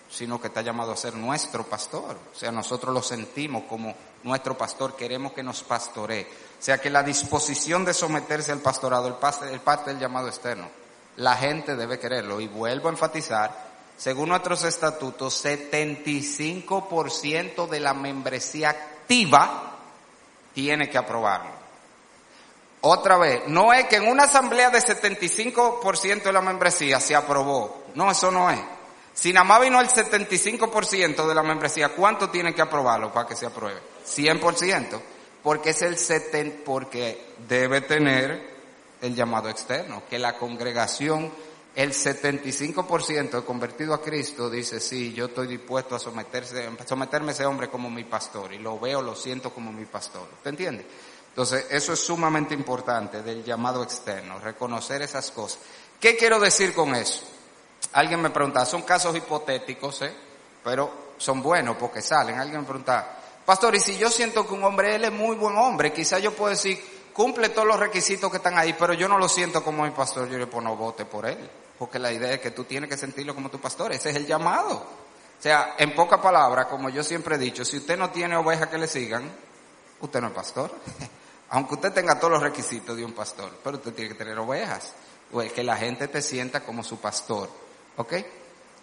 sino 0.07 0.39
que 0.39 0.49
está 0.49 0.61
llamado 0.61 0.91
a 0.91 0.97
ser 0.97 1.15
nuestro 1.15 1.63
pastor. 1.63 2.15
O 2.31 2.37
sea, 2.37 2.51
nosotros 2.51 2.93
lo 2.93 3.01
sentimos 3.01 3.63
como 3.63 3.95
nuestro 4.21 4.55
pastor, 4.55 4.95
queremos 4.95 5.33
que 5.33 5.41
nos 5.41 5.63
pastoree. 5.63 6.27
O 6.59 6.61
sea, 6.63 6.77
que 6.77 6.91
la 6.91 7.01
disposición 7.01 7.85
de 7.85 7.95
someterse 7.95 8.51
al 8.51 8.59
pastorado 8.59 9.19
es 9.51 9.59
parte 9.61 9.89
del 9.89 9.99
llamado 9.99 10.27
externo 10.27 10.69
la 11.17 11.35
gente 11.35 11.75
debe 11.75 11.99
quererlo. 11.99 12.39
Y 12.41 12.47
vuelvo 12.47 12.89
a 12.89 12.91
enfatizar, 12.91 13.64
según 13.97 14.29
nuestros 14.29 14.63
estatutos, 14.63 15.45
75% 15.45 17.67
de 17.67 17.79
la 17.79 17.93
membresía 17.93 18.69
activa 18.69 19.73
tiene 20.53 20.89
que 20.89 20.97
aprobarlo. 20.97 21.55
Otra 22.81 23.17
vez, 23.17 23.43
no 23.47 23.73
es 23.73 23.87
que 23.87 23.95
en 23.95 24.07
una 24.07 24.25
asamblea 24.25 24.69
de 24.69 24.79
75% 24.79 26.23
de 26.23 26.33
la 26.33 26.41
membresía 26.41 26.99
se 26.99 27.15
aprobó. 27.15 27.85
No, 27.95 28.11
eso 28.11 28.29
no 28.29 28.51
es. 28.51 28.59
Si 29.15 29.33
nada 29.33 29.45
más 29.45 29.61
vino 29.61 29.79
el 29.79 29.87
75% 29.87 31.25
de 31.25 31.33
la 31.33 31.41
membresía, 31.41 31.89
¿cuánto 31.89 32.29
tiene 32.29 32.53
que 32.53 32.61
aprobarlo 32.61 33.11
para 33.11 33.27
que 33.27 33.35
se 33.35 33.45
apruebe? 33.45 33.79
100%. 34.05 34.99
Porque 35.41 35.71
es 35.71 35.81
el 35.81 35.97
70, 35.97 36.63
porque 36.65 37.33
debe 37.47 37.81
tener 37.81 38.55
el 39.01 39.15
llamado 39.15 39.49
externo, 39.49 40.03
que 40.09 40.19
la 40.19 40.37
congregación, 40.37 41.31
el 41.75 41.91
75% 41.91 43.43
convertido 43.43 43.93
a 43.93 44.01
Cristo 44.01 44.49
dice, 44.49 44.79
sí, 44.79 45.13
yo 45.13 45.25
estoy 45.25 45.47
dispuesto 45.47 45.95
a 45.95 45.99
someterse, 45.99 46.69
someterme 46.85 47.29
a 47.29 47.33
ese 47.33 47.45
hombre 47.45 47.69
como 47.69 47.89
mi 47.89 48.05
pastor 48.05 48.53
y 48.53 48.59
lo 48.59 48.79
veo, 48.79 49.01
lo 49.01 49.13
siento 49.13 49.53
como 49.53 49.73
mi 49.73 49.85
pastor. 49.85 50.27
¿Te 50.41 50.49
entiende? 50.49 50.85
Entonces, 51.27 51.67
eso 51.69 51.91
es 51.91 51.99
sumamente 51.99 52.53
importante 52.53 53.21
del 53.21 53.43
llamado 53.43 53.83
externo, 53.83 54.39
reconocer 54.39 55.01
esas 55.01 55.31
cosas. 55.31 55.59
¿Qué 55.99 56.15
quiero 56.15 56.39
decir 56.39 56.73
con 56.73 56.95
eso? 56.95 57.23
Alguien 57.91 58.21
me 58.21 58.29
pregunta, 58.29 58.65
son 58.65 58.83
casos 58.83 59.13
hipotéticos, 59.15 60.01
¿eh? 60.03 60.13
pero 60.63 61.13
son 61.17 61.41
buenos 61.41 61.75
porque 61.75 62.01
salen. 62.01 62.39
Alguien 62.39 62.61
me 62.61 62.65
pregunta, 62.65 63.19
pastor, 63.45 63.75
y 63.75 63.81
si 63.81 63.97
yo 63.97 64.09
siento 64.09 64.47
que 64.47 64.53
un 64.53 64.63
hombre, 64.63 64.95
él 64.95 65.03
es 65.03 65.11
muy 65.11 65.35
buen 65.35 65.57
hombre, 65.57 65.91
quizá 65.91 66.19
yo 66.19 66.33
puedo 66.33 66.51
decir, 66.51 66.94
cumple 67.15 67.47
todos 67.49 67.65
los 67.67 67.79
requisitos 67.79 68.29
que 68.29 68.37
están 68.37 68.57
ahí, 68.57 68.75
pero 68.77 68.93
yo 68.93 69.07
no 69.07 69.17
lo 69.17 69.29
siento 69.29 69.63
como 69.63 69.83
mi 69.83 69.91
pastor, 69.91 70.29
yo 70.29 70.37
le 70.37 70.47
pongo 70.47 70.65
no 70.65 70.75
vote 70.75 71.05
por 71.05 71.25
él. 71.25 71.49
Porque 71.79 71.97
la 71.97 72.11
idea 72.11 72.33
es 72.33 72.41
que 72.41 72.51
tú 72.51 72.65
tienes 72.65 72.89
que 72.89 72.97
sentirlo 72.97 73.33
como 73.33 73.49
tu 73.49 73.59
pastor, 73.59 73.93
ese 73.93 74.09
es 74.09 74.17
el 74.17 74.27
llamado. 74.27 74.75
O 74.75 75.41
sea, 75.41 75.75
en 75.77 75.95
pocas 75.95 76.19
palabras, 76.19 76.65
como 76.65 76.89
yo 76.89 77.03
siempre 77.03 77.35
he 77.35 77.37
dicho, 77.37 77.63
si 77.63 77.77
usted 77.77 77.97
no 77.97 78.09
tiene 78.09 78.35
ovejas 78.35 78.67
que 78.67 78.77
le 78.77 78.87
sigan, 78.87 79.31
usted 80.01 80.19
no 80.19 80.27
es 80.27 80.33
pastor. 80.33 80.71
Aunque 81.49 81.75
usted 81.75 81.93
tenga 81.93 82.19
todos 82.19 82.33
los 82.33 82.43
requisitos 82.43 82.97
de 82.97 83.05
un 83.05 83.13
pastor, 83.13 83.51
pero 83.63 83.77
usted 83.77 83.93
tiene 83.93 84.09
que 84.09 84.17
tener 84.17 84.37
ovejas. 84.37 84.93
Pues 85.31 85.53
que 85.53 85.63
la 85.63 85.77
gente 85.77 86.09
te 86.09 86.21
sienta 86.21 86.61
como 86.61 86.83
su 86.83 86.99
pastor. 86.99 87.49
¿Ok? 87.97 88.13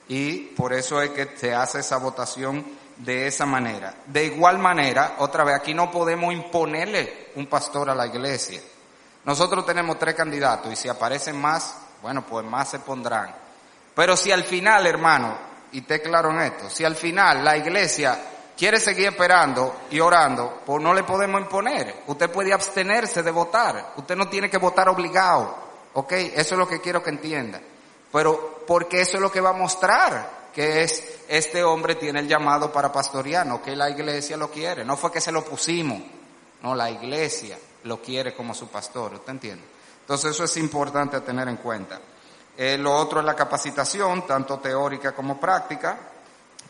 Y 0.09 0.39
por 0.57 0.73
eso 0.73 1.03
es 1.03 1.11
que 1.11 1.37
se 1.37 1.55
hace 1.55 1.81
esa 1.81 1.99
votación 1.99 2.65
de 3.05 3.27
esa 3.27 3.47
manera. 3.47 3.95
De 4.07 4.25
igual 4.25 4.59
manera, 4.59 5.17
otra 5.19 5.45
vez, 5.45 5.57
aquí 5.57 5.75
no 5.75 5.91
podemos 5.91 6.33
imponerle 6.33 7.31
un 7.35 7.47
pastor 7.47 7.91
a 7.91 7.95
la 7.95 8.07
iglesia. 8.07 8.61
Nosotros 9.25 9.67
tenemos 9.67 9.99
tres 9.99 10.15
candidatos 10.15 10.73
y 10.73 10.77
si 10.77 10.89
aparecen 10.89 11.41
más, 11.41 11.77
bueno, 12.01 12.25
pues 12.25 12.45
más 12.47 12.69
se 12.69 12.79
pondrán. 12.79 13.35
Pero 13.95 14.17
si 14.17 14.31
al 14.31 14.45
final, 14.45 14.87
hermano, 14.87 15.37
y 15.73 15.81
esté 15.81 16.01
claro 16.01 16.31
en 16.31 16.41
esto, 16.41 16.71
si 16.71 16.85
al 16.85 16.95
final 16.95 17.45
la 17.45 17.57
iglesia 17.57 18.19
quiere 18.57 18.79
seguir 18.79 19.09
esperando 19.09 19.83
y 19.91 19.99
orando, 19.99 20.63
pues 20.65 20.83
no 20.83 20.95
le 20.95 21.03
podemos 21.03 21.41
imponer. 21.41 22.03
Usted 22.07 22.31
puede 22.31 22.53
abstenerse 22.53 23.23
de 23.23 23.31
votar. 23.31 23.95
Usted 23.97 24.17
no 24.17 24.29
tiene 24.29 24.49
que 24.49 24.59
votar 24.59 24.89
obligado. 24.89 25.73
¿Ok? 25.95 26.13
Eso 26.13 26.55
es 26.55 26.59
lo 26.59 26.69
que 26.69 26.81
quiero 26.81 27.03
que 27.03 27.11
entienda. 27.11 27.61
Pero 28.13 28.65
porque 28.67 29.01
eso 29.01 29.17
es 29.17 29.23
lo 29.23 29.33
que 29.33 29.41
va 29.41 29.51
a 29.51 29.55
mostrar 29.55 30.42
que 30.53 30.83
es 30.83 31.23
este 31.29 31.65
hombre 31.65 31.95
tiene 31.95 32.21
el 32.21 32.29
llamado 32.29 32.73
para 32.73 32.93
pastorear, 32.93 33.47
no 33.47 33.63
que 33.63 33.75
la 33.75 33.91
iglesia 33.91 34.37
lo 34.37 34.51
quiere, 34.51 34.85
no 34.85 34.97
fue 34.97 35.11
que 35.11 35.21
se 35.21 35.33
lo 35.33 35.45
pusimos, 35.45 36.01
no, 36.63 36.75
la 36.75 36.91
iglesia 36.91 37.59
lo 37.85 38.01
quiere 38.01 38.35
como 38.35 38.55
su 38.55 38.69
pastor, 38.69 39.15
¿usted 39.15 39.33
entiende? 39.33 39.65
Entonces 40.01 40.33
eso 40.33 40.45
es 40.45 40.57
importante 40.57 41.21
tener 41.21 41.49
en 41.49 41.57
cuenta. 41.57 42.01
Eh, 42.57 42.77
lo 42.79 42.95
otro 42.95 43.21
es 43.21 43.27
la 43.27 43.35
capacitación, 43.35 44.27
tanto 44.27 44.59
teórica 44.59 45.13
como 45.13 45.41
práctica, 45.41 45.99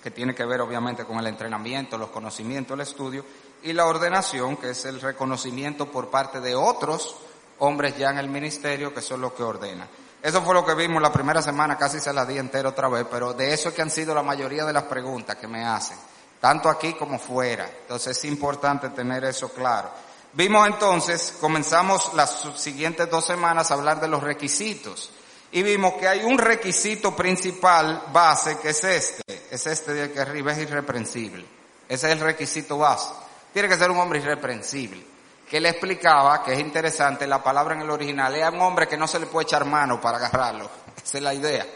que 0.03 0.11
tiene 0.11 0.35
que 0.35 0.45
ver 0.45 0.61
obviamente 0.61 1.05
con 1.05 1.19
el 1.19 1.27
entrenamiento, 1.27 1.99
los 1.99 2.11
conocimientos, 2.11 2.75
el 2.75 2.83
estudio, 2.83 3.25
y 3.63 3.73
la 3.73 3.87
ordenación, 3.87 4.57
que 4.57 4.71
es 4.71 4.85
el 4.85 5.01
reconocimiento 5.01 5.87
por 5.87 6.09
parte 6.09 6.41
de 6.41 6.55
otros 6.55 7.17
hombres 7.59 7.97
ya 7.97 8.11
en 8.11 8.19
el 8.19 8.29
ministerio, 8.29 8.93
que 8.93 9.01
son 9.01 9.21
los 9.21 9.33
que 9.33 9.43
ordenan. 9.43 9.89
Eso 10.23 10.41
fue 10.43 10.55
lo 10.55 10.65
que 10.65 10.75
vimos 10.75 11.03
la 11.03 11.13
primera 11.13 11.43
semana, 11.43 11.77
casi 11.77 11.99
se 11.99 12.13
la 12.13 12.25
di 12.25 12.39
entera 12.39 12.69
otra 12.69 12.89
vez, 12.89 13.05
pero 13.11 13.33
de 13.33 13.53
eso 13.53 13.71
es 13.71 13.75
que 13.75 13.83
han 13.83 13.91
sido 13.91 14.15
la 14.15 14.23
mayoría 14.23 14.65
de 14.65 14.73
las 14.73 14.85
preguntas 14.85 15.35
que 15.35 15.49
me 15.49 15.65
hacen, 15.65 15.99
tanto 16.41 16.69
aquí 16.69 16.95
como 16.95 17.19
fuera. 17.19 17.69
Entonces 17.83 18.17
es 18.17 18.25
importante 18.27 18.91
tener 18.91 19.25
eso 19.25 19.49
claro. 19.49 19.91
Vimos 20.35 20.67
entonces, 20.69 21.35
comenzamos 21.41 22.15
las 22.15 22.47
siguientes 22.57 23.11
dos 23.11 23.27
semanas 23.27 23.71
a 23.71 23.75
hablar 23.75 24.01
de 24.01 24.07
los 24.07 24.23
requisitos 24.23 25.11
y 25.51 25.63
vimos 25.63 25.95
que 25.95 26.07
hay 26.07 26.23
un 26.25 26.39
requisito 26.39 27.15
principal 27.17 28.05
base 28.13 28.59
que 28.59 28.71
es 28.71 28.85
este, 28.85 29.49
es 29.51 29.67
este 29.67 29.93
de 29.93 30.03
aquí 30.05 30.19
arriba, 30.21 30.53
es 30.53 30.59
irreprensible. 30.59 31.45
Ese 31.89 32.07
es 32.07 32.13
el 32.13 32.21
requisito 32.21 32.79
base. 32.79 33.13
Tiene 33.53 33.69
que 33.69 33.77
ser 33.77 33.91
un 33.91 33.99
hombre 33.99 34.21
irreprensible. 34.21 35.12
Que 35.53 35.61
le 35.61 35.69
explicaba, 35.69 36.43
que 36.43 36.55
es 36.55 36.61
interesante, 36.61 37.27
la 37.27 37.43
palabra 37.43 37.75
en 37.75 37.83
el 37.83 37.91
original, 37.91 38.35
es 38.35 38.49
un 38.49 38.63
hombre 38.63 38.89
que 38.89 38.97
no 38.97 39.07
se 39.07 39.19
le 39.21 39.27
puede 39.27 39.45
echar 39.45 39.67
mano 39.67 40.01
para 40.01 40.17
agarrarlo. 40.17 40.65
Esa 41.05 41.19
es 41.19 41.23
la 41.23 41.35
idea. 41.35 41.67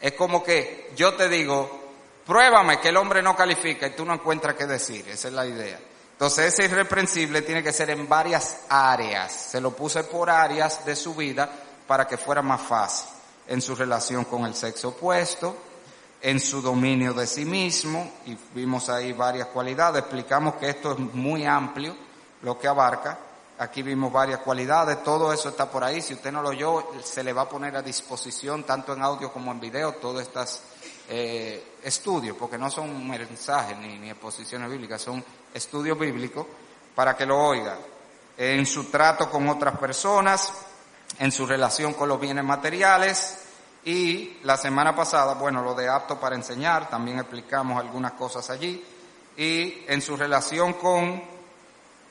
Es 0.00 0.12
como 0.12 0.42
que 0.42 0.90
yo 0.96 1.12
te 1.12 1.28
digo, 1.28 1.82
pruébame 2.24 2.80
que 2.80 2.88
el 2.88 2.96
hombre 2.96 3.20
no 3.20 3.36
califica 3.36 3.88
y 3.88 3.90
tú 3.90 4.06
no 4.06 4.14
encuentras 4.14 4.54
qué 4.54 4.66
decir. 4.66 5.06
Esa 5.06 5.28
es 5.28 5.34
la 5.34 5.46
idea. 5.46 5.78
Entonces 6.12 6.54
ese 6.54 6.64
irreprensible 6.64 7.42
tiene 7.42 7.62
que 7.62 7.74
ser 7.74 7.90
en 7.90 8.08
varias 8.08 8.60
áreas. 8.70 9.30
Se 9.30 9.60
lo 9.60 9.72
puse 9.72 10.02
por 10.04 10.30
áreas 10.30 10.86
de 10.86 10.96
su 10.96 11.14
vida 11.14 11.46
para 11.86 12.08
que 12.08 12.16
fuera 12.16 12.40
más 12.40 12.62
fácil. 12.62 13.10
En 13.48 13.60
su 13.60 13.76
relación 13.76 14.24
con 14.24 14.46
el 14.46 14.54
sexo 14.54 14.88
opuesto, 14.88 15.54
en 16.22 16.40
su 16.40 16.62
dominio 16.62 17.12
de 17.12 17.26
sí 17.26 17.44
mismo, 17.44 18.12
y 18.24 18.34
vimos 18.54 18.88
ahí 18.88 19.12
varias 19.12 19.48
cualidades. 19.48 20.04
Explicamos 20.04 20.54
que 20.54 20.70
esto 20.70 20.92
es 20.92 20.98
muy 20.98 21.44
amplio, 21.44 22.08
lo 22.42 22.58
que 22.58 22.68
abarca. 22.68 23.18
Aquí 23.58 23.82
vimos 23.82 24.10
varias 24.10 24.40
cualidades, 24.40 25.02
todo 25.02 25.32
eso 25.32 25.50
está 25.50 25.70
por 25.70 25.84
ahí. 25.84 26.00
Si 26.00 26.14
usted 26.14 26.32
no 26.32 26.40
lo 26.40 26.48
oyó, 26.48 26.88
se 27.02 27.22
le 27.22 27.32
va 27.32 27.42
a 27.42 27.48
poner 27.48 27.76
a 27.76 27.82
disposición, 27.82 28.64
tanto 28.64 28.94
en 28.94 29.02
audio 29.02 29.30
como 29.32 29.52
en 29.52 29.60
video, 29.60 29.92
todos 29.92 30.22
estos 30.22 30.62
eh, 31.08 31.74
estudios, 31.82 32.36
porque 32.38 32.56
no 32.56 32.70
son 32.70 33.06
mensajes 33.06 33.76
ni, 33.76 33.98
ni 33.98 34.10
exposiciones 34.10 34.70
bíblicas, 34.70 35.02
son 35.02 35.22
estudios 35.52 35.98
bíblicos 35.98 36.46
para 36.94 37.14
que 37.14 37.26
lo 37.26 37.38
oiga. 37.38 37.76
En 38.38 38.64
su 38.64 38.84
trato 38.84 39.28
con 39.30 39.46
otras 39.50 39.78
personas, 39.78 40.52
en 41.18 41.30
su 41.30 41.46
relación 41.46 41.92
con 41.92 42.08
los 42.08 42.18
bienes 42.18 42.44
materiales 42.44 43.38
y 43.84 44.38
la 44.42 44.56
semana 44.56 44.96
pasada, 44.96 45.34
bueno, 45.34 45.62
lo 45.62 45.74
de 45.74 45.88
apto 45.88 46.18
para 46.18 46.34
enseñar, 46.34 46.88
también 46.88 47.18
explicamos 47.18 47.78
algunas 47.78 48.12
cosas 48.12 48.48
allí 48.48 48.82
y 49.36 49.84
en 49.86 50.00
su 50.00 50.16
relación 50.16 50.74
con 50.74 51.39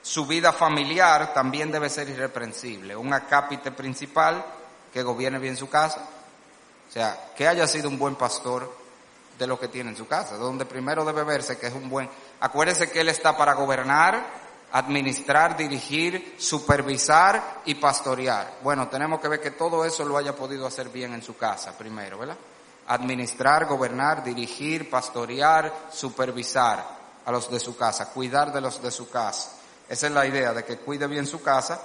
su 0.02 0.26
vida 0.26 0.52
familiar 0.52 1.34
también 1.34 1.72
debe 1.72 1.90
ser 1.90 2.10
irreprensible, 2.10 2.96
un 2.96 3.14
acápite 3.14 3.72
principal 3.72 4.44
que 4.94 5.04
gobierne 5.04 5.40
bien 5.40 5.58
su 5.58 5.70
casa, 5.70 6.02
o 6.88 6.92
sea, 6.92 7.32
que 7.36 7.48
haya 7.48 7.68
sido 7.68 7.90
un 7.90 8.00
buen 8.00 8.16
pastor 8.16 8.76
de 9.38 9.48
lo 9.48 9.60
que 9.60 9.68
tiene 9.68 9.92
en 9.92 9.96
su 9.96 10.08
casa, 10.08 10.36
donde 10.36 10.66
primero 10.66 11.06
debe 11.06 11.24
verse 11.24 11.58
que 11.58 11.68
es 11.68 11.74
un 11.74 11.90
buen, 11.90 12.10
acuérdese 12.40 12.90
que 12.90 13.02
él 13.02 13.10
está 13.10 13.38
para 13.38 13.54
gobernar, 13.54 14.26
administrar, 14.72 15.56
dirigir, 15.56 16.36
supervisar 16.38 17.62
y 17.66 17.76
pastorear. 17.76 18.58
Bueno, 18.62 18.88
tenemos 18.88 19.20
que 19.20 19.28
ver 19.28 19.42
que 19.42 19.52
todo 19.52 19.86
eso 19.86 20.04
lo 20.06 20.18
haya 20.18 20.36
podido 20.36 20.68
hacer 20.68 20.90
bien 20.90 21.14
en 21.14 21.22
su 21.22 21.38
casa 21.38 21.78
primero, 21.78 22.20
¿verdad? 22.20 22.38
Administrar, 22.88 23.66
gobernar, 23.66 24.24
dirigir, 24.24 24.90
pastorear, 24.90 25.72
supervisar 25.92 26.84
a 27.26 27.32
los 27.32 27.50
de 27.52 27.60
su 27.60 27.78
casa, 27.78 28.10
cuidar 28.10 28.52
de 28.52 28.62
los 28.62 28.82
de 28.82 28.92
su 28.92 29.10
casa. 29.10 29.59
Esa 29.90 30.08
es 30.08 30.14
la 30.14 30.28
idea 30.28 30.54
de 30.54 30.64
que 30.64 30.78
cuide 30.78 31.08
bien 31.08 31.26
su 31.26 31.42
casa. 31.42 31.82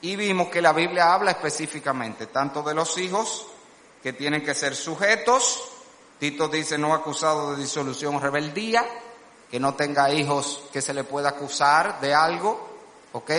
Y 0.00 0.16
vimos 0.16 0.48
que 0.48 0.60
la 0.60 0.72
Biblia 0.72 1.14
habla 1.14 1.30
específicamente 1.30 2.26
tanto 2.26 2.62
de 2.62 2.74
los 2.74 2.98
hijos 2.98 3.46
que 4.02 4.12
tienen 4.12 4.44
que 4.44 4.54
ser 4.54 4.74
sujetos. 4.74 5.62
Tito 6.18 6.48
dice 6.48 6.76
no 6.76 6.92
acusado 6.92 7.52
de 7.52 7.62
disolución 7.62 8.16
o 8.16 8.20
rebeldía, 8.20 8.84
que 9.50 9.60
no 9.60 9.74
tenga 9.74 10.12
hijos 10.12 10.64
que 10.72 10.82
se 10.82 10.92
le 10.92 11.04
pueda 11.04 11.30
acusar 11.30 12.00
de 12.00 12.12
algo, 12.12 12.68
¿ok? 13.12 13.30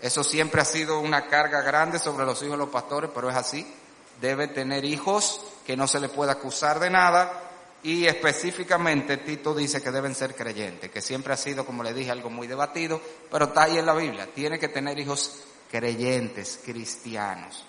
Eso 0.00 0.24
siempre 0.24 0.62
ha 0.62 0.64
sido 0.64 0.98
una 0.98 1.28
carga 1.28 1.60
grande 1.60 1.98
sobre 1.98 2.24
los 2.24 2.42
hijos 2.42 2.52
de 2.52 2.64
los 2.64 2.70
pastores, 2.70 3.10
pero 3.14 3.28
es 3.28 3.36
así. 3.36 3.72
Debe 4.20 4.48
tener 4.48 4.84
hijos 4.84 5.40
que 5.66 5.76
no 5.76 5.86
se 5.86 6.00
le 6.00 6.08
pueda 6.08 6.32
acusar 6.32 6.80
de 6.80 6.90
nada 6.90 7.49
y 7.82 8.06
específicamente 8.06 9.18
Tito 9.18 9.54
dice 9.54 9.82
que 9.82 9.90
deben 9.90 10.14
ser 10.14 10.34
creyentes, 10.34 10.90
que 10.90 11.00
siempre 11.00 11.32
ha 11.32 11.36
sido, 11.36 11.64
como 11.64 11.82
le 11.82 11.94
dije, 11.94 12.10
algo 12.10 12.28
muy 12.28 12.46
debatido, 12.46 13.00
pero 13.30 13.46
está 13.46 13.62
ahí 13.62 13.78
en 13.78 13.86
la 13.86 13.94
Biblia. 13.94 14.28
Tiene 14.34 14.58
que 14.58 14.68
tener 14.68 14.98
hijos 14.98 15.44
creyentes, 15.70 16.60
cristianos. 16.62 17.64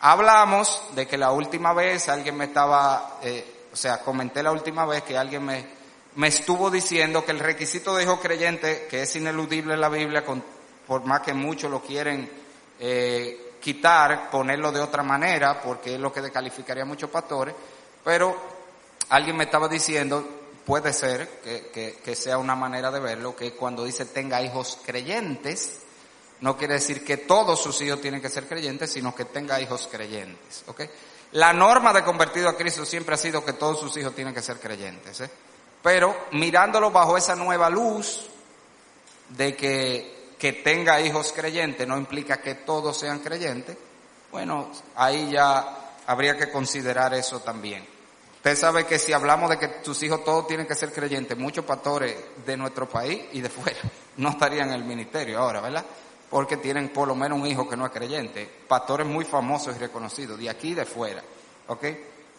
Hablamos 0.00 0.82
de 0.94 1.06
que 1.06 1.16
la 1.16 1.32
última 1.32 1.72
vez 1.72 2.08
alguien 2.08 2.36
me 2.36 2.44
estaba, 2.44 3.18
eh, 3.22 3.66
o 3.72 3.76
sea, 3.76 4.00
comenté 4.00 4.42
la 4.42 4.52
última 4.52 4.84
vez 4.84 5.02
que 5.02 5.16
alguien 5.16 5.44
me, 5.44 5.66
me 6.16 6.28
estuvo 6.28 6.70
diciendo 6.70 7.24
que 7.24 7.32
el 7.32 7.38
requisito 7.38 7.96
de 7.96 8.02
hijo 8.02 8.20
creyente, 8.20 8.86
que 8.90 9.02
es 9.02 9.16
ineludible 9.16 9.74
en 9.74 9.80
la 9.80 9.88
Biblia, 9.88 10.24
con, 10.26 10.44
por 10.86 11.04
más 11.04 11.22
que 11.22 11.32
muchos 11.32 11.70
lo 11.70 11.80
quieren 11.80 12.30
eh, 12.78 13.54
quitar, 13.60 14.30
ponerlo 14.30 14.70
de 14.72 14.80
otra 14.80 15.02
manera, 15.02 15.60
porque 15.60 15.94
es 15.94 16.00
lo 16.00 16.12
que 16.12 16.20
descalificaría 16.20 16.82
a 16.82 16.86
muchos 16.86 17.08
pastores, 17.08 17.54
pero 18.04 18.57
alguien 19.10 19.36
me 19.36 19.44
estaba 19.44 19.68
diciendo, 19.68 20.26
puede 20.64 20.92
ser 20.92 21.40
que, 21.42 21.68
que, 21.72 21.98
que, 22.04 22.14
sea 22.14 22.38
una 22.38 22.54
manera 22.54 22.90
de 22.90 23.00
verlo, 23.00 23.34
que 23.34 23.52
cuando 23.52 23.84
dice 23.84 24.04
tenga 24.06 24.42
hijos 24.42 24.78
creyentes, 24.84 25.80
no 26.40 26.56
quiere 26.56 26.74
decir 26.74 27.04
que 27.04 27.16
todos 27.16 27.60
sus 27.60 27.80
hijos 27.80 28.00
tienen 28.00 28.20
que 28.20 28.28
ser 28.28 28.46
creyentes, 28.46 28.92
sino 28.92 29.14
que 29.14 29.24
tenga 29.24 29.60
hijos 29.60 29.88
creyentes, 29.90 30.64
¿ok? 30.66 30.82
La 31.32 31.52
norma 31.52 31.92
de 31.92 32.04
convertido 32.04 32.48
a 32.48 32.56
Cristo 32.56 32.84
siempre 32.84 33.14
ha 33.14 33.18
sido 33.18 33.44
que 33.44 33.52
todos 33.54 33.80
sus 33.80 33.96
hijos 33.96 34.14
tienen 34.14 34.34
que 34.34 34.42
ser 34.42 34.58
creyentes, 34.58 35.20
¿eh? 35.20 35.30
Pero 35.82 36.26
mirándolo 36.32 36.90
bajo 36.90 37.16
esa 37.16 37.36
nueva 37.36 37.70
luz 37.70 38.28
de 39.30 39.54
que, 39.54 40.34
que 40.38 40.52
tenga 40.52 41.00
hijos 41.00 41.32
creyentes 41.32 41.86
no 41.86 41.96
implica 41.96 42.40
que 42.40 42.54
todos 42.56 42.98
sean 42.98 43.20
creyentes, 43.20 43.76
bueno, 44.30 44.70
ahí 44.96 45.30
ya 45.30 45.94
habría 46.06 46.36
que 46.36 46.50
considerar 46.50 47.14
eso 47.14 47.40
también. 47.40 47.97
Usted 48.48 48.60
sabe 48.62 48.86
que 48.86 48.98
si 48.98 49.12
hablamos 49.12 49.50
de 49.50 49.58
que 49.58 49.68
tus 49.68 50.02
hijos 50.02 50.24
todos 50.24 50.46
tienen 50.46 50.66
que 50.66 50.74
ser 50.74 50.90
creyentes, 50.90 51.36
muchos 51.36 51.66
pastores 51.66 52.16
de 52.46 52.56
nuestro 52.56 52.88
país 52.88 53.26
y 53.32 53.42
de 53.42 53.50
fuera 53.50 53.78
no 54.16 54.30
estarían 54.30 54.68
en 54.68 54.76
el 54.76 54.84
ministerio 54.84 55.38
ahora, 55.38 55.60
¿verdad? 55.60 55.84
Porque 56.30 56.56
tienen 56.56 56.88
por 56.88 57.06
lo 57.06 57.14
menos 57.14 57.38
un 57.38 57.46
hijo 57.46 57.68
que 57.68 57.76
no 57.76 57.84
es 57.84 57.92
creyente. 57.92 58.50
Pastores 58.66 59.06
muy 59.06 59.26
famosos 59.26 59.76
y 59.76 59.78
reconocidos, 59.78 60.38
de 60.38 60.48
aquí 60.48 60.68
y 60.68 60.74
de 60.74 60.86
fuera, 60.86 61.22
¿ok? 61.66 61.84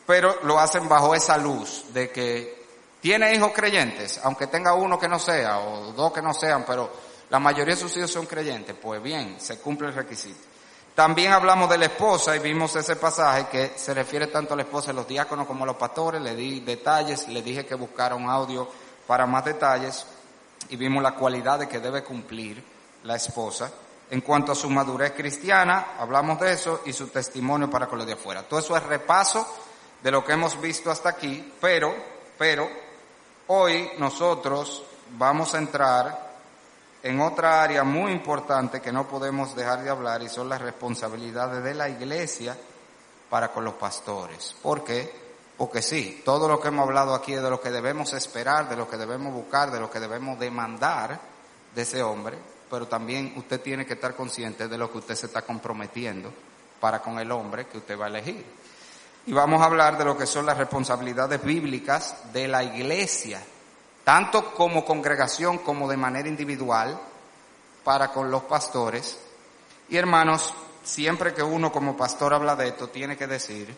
Pero 0.08 0.40
lo 0.46 0.60
hacen 0.60 0.90
bajo 0.90 1.14
esa 1.14 1.38
luz 1.38 1.86
de 1.94 2.10
que 2.10 2.66
tiene 3.00 3.36
hijos 3.36 3.52
creyentes, 3.54 4.20
aunque 4.24 4.48
tenga 4.48 4.74
uno 4.74 4.98
que 4.98 5.08
no 5.08 5.20
sea 5.20 5.60
o 5.60 5.92
dos 5.92 6.12
que 6.12 6.24
no 6.24 6.34
sean, 6.34 6.66
pero 6.66 6.92
la 7.30 7.38
mayoría 7.38 7.76
de 7.76 7.82
sus 7.82 7.96
hijos 7.98 8.10
son 8.10 8.26
creyentes, 8.26 8.76
pues 8.82 9.00
bien, 9.00 9.40
se 9.40 9.60
cumple 9.60 9.90
el 9.90 9.94
requisito. 9.94 10.49
También 10.96 11.32
hablamos 11.32 11.70
de 11.70 11.78
la 11.78 11.86
esposa 11.86 12.36
y 12.36 12.40
vimos 12.40 12.76
ese 12.76 12.96
pasaje 12.98 13.48
que 13.48 13.74
se 13.78 13.94
refiere 13.94 14.28
tanto 14.28 14.54
a 14.54 14.58
la 14.58 14.64
esposa 14.64 14.88
de 14.88 14.96
los 14.96 15.08
diáconos 15.08 15.48
como 15.48 15.64
a 15.64 15.68
los 15.68 15.78
pastores. 15.78 16.22
Le 16.22 16.36
di 16.36 16.60
detalles, 16.60 17.28
le 17.30 17.42
dije 17.42 17.66
que 17.66 17.76
buscara 17.76 18.16
un 18.16 18.30
audio 18.30 18.68
para 19.08 19.26
más 19.26 19.46
detalles 19.46 20.06
y 20.70 20.76
vimos 20.76 21.02
la 21.02 21.16
cualidad 21.16 21.60
de 21.60 21.68
que 21.68 21.80
debe 21.80 22.04
cumplir 22.04 22.64
la 23.04 23.16
esposa. 23.16 23.72
En 24.12 24.22
cuanto 24.22 24.52
a 24.52 24.56
su 24.56 24.70
madurez 24.70 25.14
cristiana, 25.14 25.94
hablamos 26.00 26.40
de 26.40 26.54
eso 26.54 26.82
y 26.86 26.94
su 26.94 27.08
testimonio 27.08 27.70
para 27.70 27.88
con 27.88 28.00
los 28.00 28.08
de 28.08 28.14
afuera. 28.14 28.44
Todo 28.44 28.60
eso 28.60 28.76
es 28.76 28.84
repaso 28.84 29.48
de 30.02 30.12
lo 30.12 30.24
que 30.24 30.34
hemos 30.34 30.60
visto 30.60 30.90
hasta 30.90 31.10
aquí, 31.10 31.54
pero, 31.62 31.94
pero, 32.38 32.68
hoy 33.48 33.92
nosotros 33.98 34.84
vamos 35.12 35.54
a 35.54 35.60
entrar 35.60 36.29
en 37.02 37.22
otra 37.22 37.64
área 37.64 37.84
muy 37.84 38.12
importante 38.12 38.82
que 38.82 38.92
no 38.92 39.08
podemos 39.08 39.56
dejar 39.56 39.84
de 39.84 39.90
hablar 39.90 40.22
y 40.22 40.30
son 40.30 40.50
las 40.50 40.62
responsabilidades 40.62 41.64
de 41.64 41.74
la 41.74 41.90
iglesia 41.90 42.58
para 43.30 43.50
con 43.50 43.64
los 43.64 43.76
pastores. 43.76 44.56
¿Por 44.62 44.84
qué? 44.84 45.30
Porque 45.58 45.82
sí, 45.82 46.22
todo 46.26 46.48
lo 46.48 46.60
que 46.60 46.70
hemos 46.70 46.88
hablado 46.88 47.14
aquí 47.14 47.34
es 47.34 47.42
de 47.42 47.50
lo 47.50 47.62
que 47.62 47.70
debemos 47.70 48.14
esperar, 48.14 48.70
de 48.70 48.76
lo 48.76 48.90
que 48.90 48.98
debemos 48.98 49.34
buscar, 49.34 49.72
de 49.72 49.80
lo 49.80 49.90
que 49.90 50.00
debemos 50.00 50.40
demandar 50.40 51.20
de 51.74 51.82
ese 51.82 52.02
hombre, 52.02 52.38
pero 52.70 52.88
también 52.88 53.34
usted 53.38 53.62
tiene 53.62 53.86
que 53.86 53.94
estar 53.94 54.16
consciente 54.16 54.68
de 54.68 54.78
lo 54.78 54.92
que 54.92 55.00
usted 55.00 55.16
se 55.16 55.28
está 55.28 55.42
comprometiendo 55.42 56.32
para 56.80 57.02
con 57.02 57.20
el 57.20 57.32
hombre 57.32 57.68
que 57.68 57.78
usted 57.78 58.00
va 58.00 58.06
a 58.06 58.10
elegir. 58.10 58.46
Y 59.26 59.34
vamos 59.34 59.62
a 59.62 59.66
hablar 59.66 59.98
de 59.98 60.06
lo 60.06 60.18
que 60.18 60.26
son 60.26 60.46
las 60.46 60.58
responsabilidades 60.58 61.44
bíblicas 61.44 62.32
de 62.34 62.48
la 62.48 62.64
iglesia 62.64 63.42
tanto 64.10 64.56
como 64.56 64.84
congregación 64.84 65.60
como 65.60 65.88
de 65.88 65.96
manera 65.96 66.28
individual, 66.28 67.00
para 67.84 68.08
con 68.08 68.32
los 68.32 68.42
pastores. 68.42 69.20
Y 69.88 69.98
hermanos, 69.98 70.52
siempre 70.84 71.32
que 71.32 71.44
uno 71.44 71.72
como 71.72 71.96
pastor 71.96 72.34
habla 72.34 72.56
de 72.56 72.70
esto, 72.70 72.90
tiene 72.90 73.16
que 73.16 73.28
decir 73.28 73.72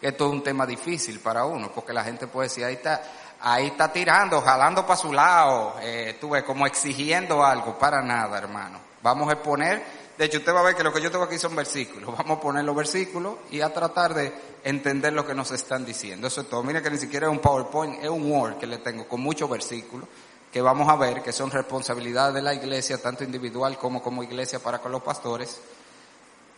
que 0.00 0.08
esto 0.08 0.24
es 0.24 0.32
un 0.32 0.42
tema 0.42 0.64
difícil 0.64 1.20
para 1.20 1.44
uno, 1.44 1.70
porque 1.70 1.92
la 1.92 2.02
gente 2.02 2.28
puede 2.28 2.48
decir, 2.48 2.64
ahí 2.64 2.76
está, 2.76 3.02
ahí 3.42 3.66
está 3.66 3.92
tirando, 3.92 4.40
jalando 4.40 4.86
para 4.86 4.96
su 4.96 5.12
lado, 5.12 5.74
eh, 5.82 6.16
tú 6.18 6.30
ves, 6.30 6.42
como 6.42 6.66
exigiendo 6.66 7.44
algo, 7.44 7.78
para 7.78 8.00
nada, 8.00 8.38
hermano. 8.38 8.78
Vamos 9.02 9.28
a 9.28 9.32
exponer 9.32 9.84
de 10.18 10.24
hecho, 10.24 10.38
usted 10.38 10.54
va 10.54 10.60
a 10.60 10.64
ver 10.64 10.74
que 10.74 10.82
lo 10.82 10.92
que 10.92 11.00
yo 11.00 11.10
tengo 11.10 11.24
aquí 11.24 11.38
son 11.38 11.54
versículos. 11.54 12.16
Vamos 12.16 12.38
a 12.38 12.40
poner 12.40 12.64
los 12.64 12.74
versículos 12.74 13.36
y 13.50 13.60
a 13.60 13.72
tratar 13.72 14.14
de 14.14 14.32
entender 14.64 15.12
lo 15.12 15.26
que 15.26 15.34
nos 15.34 15.50
están 15.50 15.84
diciendo. 15.84 16.26
Eso 16.26 16.40
es 16.40 16.48
todo. 16.48 16.62
Mire 16.62 16.82
que 16.82 16.90
ni 16.90 16.98
siquiera 16.98 17.26
es 17.26 17.32
un 17.32 17.40
PowerPoint, 17.40 18.02
es 18.02 18.08
un 18.08 18.30
Word 18.30 18.58
que 18.58 18.66
le 18.66 18.78
tengo 18.78 19.06
con 19.06 19.20
muchos 19.20 19.48
versículos 19.48 20.08
que 20.52 20.62
vamos 20.62 20.88
a 20.88 20.96
ver 20.96 21.22
que 21.22 21.32
son 21.32 21.50
responsabilidades 21.50 22.34
de 22.34 22.40
la 22.40 22.54
iglesia, 22.54 22.96
tanto 22.96 23.24
individual 23.24 23.76
como 23.76 24.02
como 24.02 24.22
iglesia 24.22 24.58
para 24.58 24.78
con 24.78 24.90
los 24.90 25.02
pastores. 25.02 25.60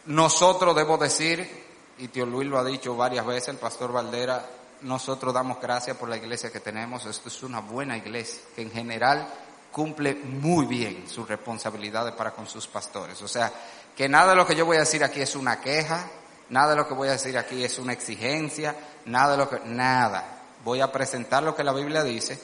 Nosotros 0.06 0.76
debo 0.76 0.96
decir, 0.96 1.66
y 1.98 2.06
Tío 2.06 2.24
Luis 2.24 2.48
lo 2.48 2.58
ha 2.58 2.64
dicho 2.64 2.96
varias 2.96 3.26
veces, 3.26 3.48
el 3.48 3.56
pastor 3.56 3.92
Valdera, 3.92 4.46
nosotros 4.82 5.34
damos 5.34 5.60
gracias 5.60 5.96
por 5.96 6.08
la 6.08 6.16
iglesia 6.16 6.52
que 6.52 6.60
tenemos. 6.60 7.06
Esto 7.06 7.28
es 7.28 7.42
una 7.42 7.60
buena 7.60 7.96
iglesia, 7.96 8.40
que 8.54 8.62
en 8.62 8.70
general 8.70 9.28
cumple 9.72 10.14
muy 10.14 10.66
bien 10.66 11.08
sus 11.08 11.28
responsabilidades 11.28 12.14
para 12.14 12.32
con 12.32 12.46
sus 12.46 12.66
pastores. 12.66 13.20
O 13.22 13.28
sea, 13.28 13.52
que 13.96 14.08
nada 14.08 14.30
de 14.30 14.36
lo 14.36 14.46
que 14.46 14.54
yo 14.54 14.66
voy 14.66 14.76
a 14.76 14.80
decir 14.80 15.02
aquí 15.04 15.20
es 15.20 15.34
una 15.34 15.60
queja, 15.60 16.08
nada 16.50 16.70
de 16.70 16.76
lo 16.76 16.88
que 16.88 16.94
voy 16.94 17.08
a 17.08 17.12
decir 17.12 17.36
aquí 17.36 17.64
es 17.64 17.78
una 17.78 17.92
exigencia, 17.92 18.74
nada 19.06 19.32
de 19.32 19.38
lo 19.38 19.48
que, 19.48 19.60
nada. 19.64 20.24
Voy 20.64 20.80
a 20.80 20.90
presentar 20.90 21.42
lo 21.42 21.54
que 21.54 21.64
la 21.64 21.72
Biblia 21.72 22.02
dice, 22.02 22.38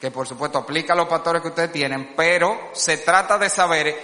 que 0.00 0.10
por 0.10 0.26
supuesto 0.26 0.58
aplica 0.58 0.92
a 0.92 0.96
los 0.96 1.08
pastores 1.08 1.42
que 1.42 1.48
ustedes 1.48 1.72
tienen, 1.72 2.14
pero 2.16 2.70
se 2.72 2.98
trata 2.98 3.38
de 3.38 3.48
saber 3.48 3.96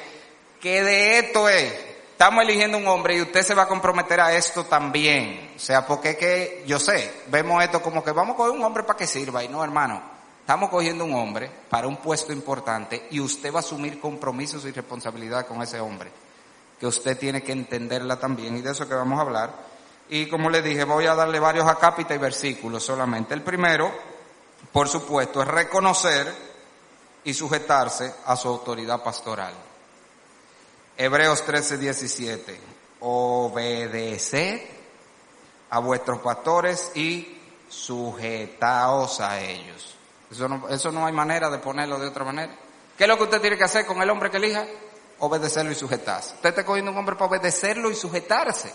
que 0.60 0.82
de 0.82 1.18
esto 1.18 1.48
es, 1.48 1.72
estamos 2.12 2.44
eligiendo 2.44 2.78
un 2.78 2.86
hombre 2.86 3.16
y 3.16 3.22
usted 3.22 3.42
se 3.42 3.54
va 3.54 3.64
a 3.64 3.68
comprometer 3.68 4.20
a 4.20 4.34
esto 4.34 4.64
también. 4.64 5.52
O 5.56 5.58
sea, 5.58 5.86
porque 5.86 6.16
que, 6.16 6.64
yo 6.66 6.78
sé, 6.78 7.22
vemos 7.28 7.62
esto 7.62 7.82
como 7.82 8.02
que 8.02 8.12
vamos 8.12 8.34
a 8.34 8.36
coger 8.36 8.52
un 8.52 8.64
hombre 8.64 8.82
para 8.82 8.98
que 8.98 9.06
sirva 9.06 9.44
y 9.44 9.48
no, 9.48 9.62
hermano. 9.62 10.15
Estamos 10.46 10.70
cogiendo 10.70 11.04
un 11.04 11.12
hombre 11.12 11.50
para 11.68 11.88
un 11.88 11.96
puesto 11.96 12.32
importante 12.32 13.08
y 13.10 13.18
usted 13.18 13.52
va 13.52 13.56
a 13.56 13.62
asumir 13.62 13.98
compromisos 13.98 14.64
y 14.64 14.70
responsabilidad 14.70 15.44
con 15.44 15.60
ese 15.60 15.80
hombre. 15.80 16.12
Que 16.78 16.86
usted 16.86 17.18
tiene 17.18 17.42
que 17.42 17.50
entenderla 17.50 18.20
también 18.20 18.56
y 18.56 18.60
de 18.60 18.70
eso 18.70 18.86
que 18.86 18.94
vamos 18.94 19.18
a 19.18 19.22
hablar. 19.22 19.52
Y 20.08 20.28
como 20.28 20.48
le 20.48 20.62
dije, 20.62 20.84
voy 20.84 21.06
a 21.06 21.16
darle 21.16 21.40
varios 21.40 21.66
acápitas 21.66 22.16
y 22.16 22.20
versículos 22.20 22.84
solamente. 22.84 23.34
El 23.34 23.42
primero, 23.42 23.92
por 24.70 24.86
supuesto, 24.86 25.42
es 25.42 25.48
reconocer 25.48 26.32
y 27.24 27.34
sujetarse 27.34 28.14
a 28.24 28.36
su 28.36 28.46
autoridad 28.46 29.02
pastoral. 29.02 29.52
Hebreos 30.96 31.42
13, 31.44 31.76
17. 31.76 32.60
Obedeced 33.00 34.60
a 35.70 35.80
vuestros 35.80 36.20
pastores 36.20 36.92
y 36.94 37.36
sujetaos 37.68 39.18
a 39.18 39.40
ellos. 39.40 39.96
Eso 40.36 40.48
no, 40.48 40.68
eso 40.68 40.92
no 40.92 41.06
hay 41.06 41.12
manera 41.12 41.50
de 41.50 41.58
ponerlo 41.58 41.98
de 41.98 42.08
otra 42.08 42.24
manera. 42.24 42.52
¿Qué 42.96 43.04
es 43.04 43.08
lo 43.08 43.16
que 43.16 43.24
usted 43.24 43.40
tiene 43.40 43.56
que 43.56 43.64
hacer 43.64 43.86
con 43.86 44.00
el 44.00 44.10
hombre 44.10 44.30
que 44.30 44.36
elija? 44.36 44.66
Obedecerlo 45.18 45.72
y 45.72 45.74
sujetarse. 45.74 46.34
Usted 46.34 46.50
está 46.50 46.64
cogiendo 46.64 46.90
un 46.90 46.98
hombre 46.98 47.16
para 47.16 47.30
obedecerlo 47.30 47.90
y 47.90 47.94
sujetarse. 47.94 48.72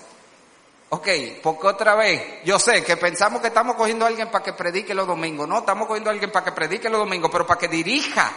Ok, 0.89 1.08
porque 1.41 1.68
otra 1.68 1.96
vez, 1.96 2.44
yo 2.44 2.60
sé 2.60 2.84
que 2.84 2.98
pensamos 2.98 3.41
que 3.41 3.48
estamos 3.48 3.75
cogiendo 3.75 4.06
a 4.06 4.10
alguien 4.10 4.30
para 4.30 4.44
que 4.44 4.53
predique 4.53 4.94
los 4.94 5.08
domingos. 5.08 5.48
No, 5.48 5.60
estamos 5.60 5.88
cogiendo 5.88 6.10
a 6.10 6.13
alguien 6.13 6.32
para 6.32 6.46
que 6.46 6.51
predique 6.51 6.89
los 6.89 7.00
domingos, 7.00 7.30
pero 7.32 7.48
para 7.48 7.60
que 7.60 7.68
dirija 7.68 8.32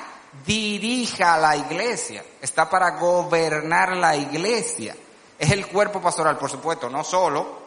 dirija 0.47 1.35
a 1.35 1.39
la 1.39 1.57
iglesia, 1.57 2.25
está 2.41 2.69
para 2.69 2.99
gobernar 2.99 3.97
la 3.97 4.17
iglesia. 4.17 4.97
Es 5.39 5.51
el 5.51 5.67
cuerpo 5.67 6.01
pastoral, 6.01 6.39
por 6.39 6.51
supuesto, 6.51 6.91
no 6.91 7.05
solo 7.05 7.65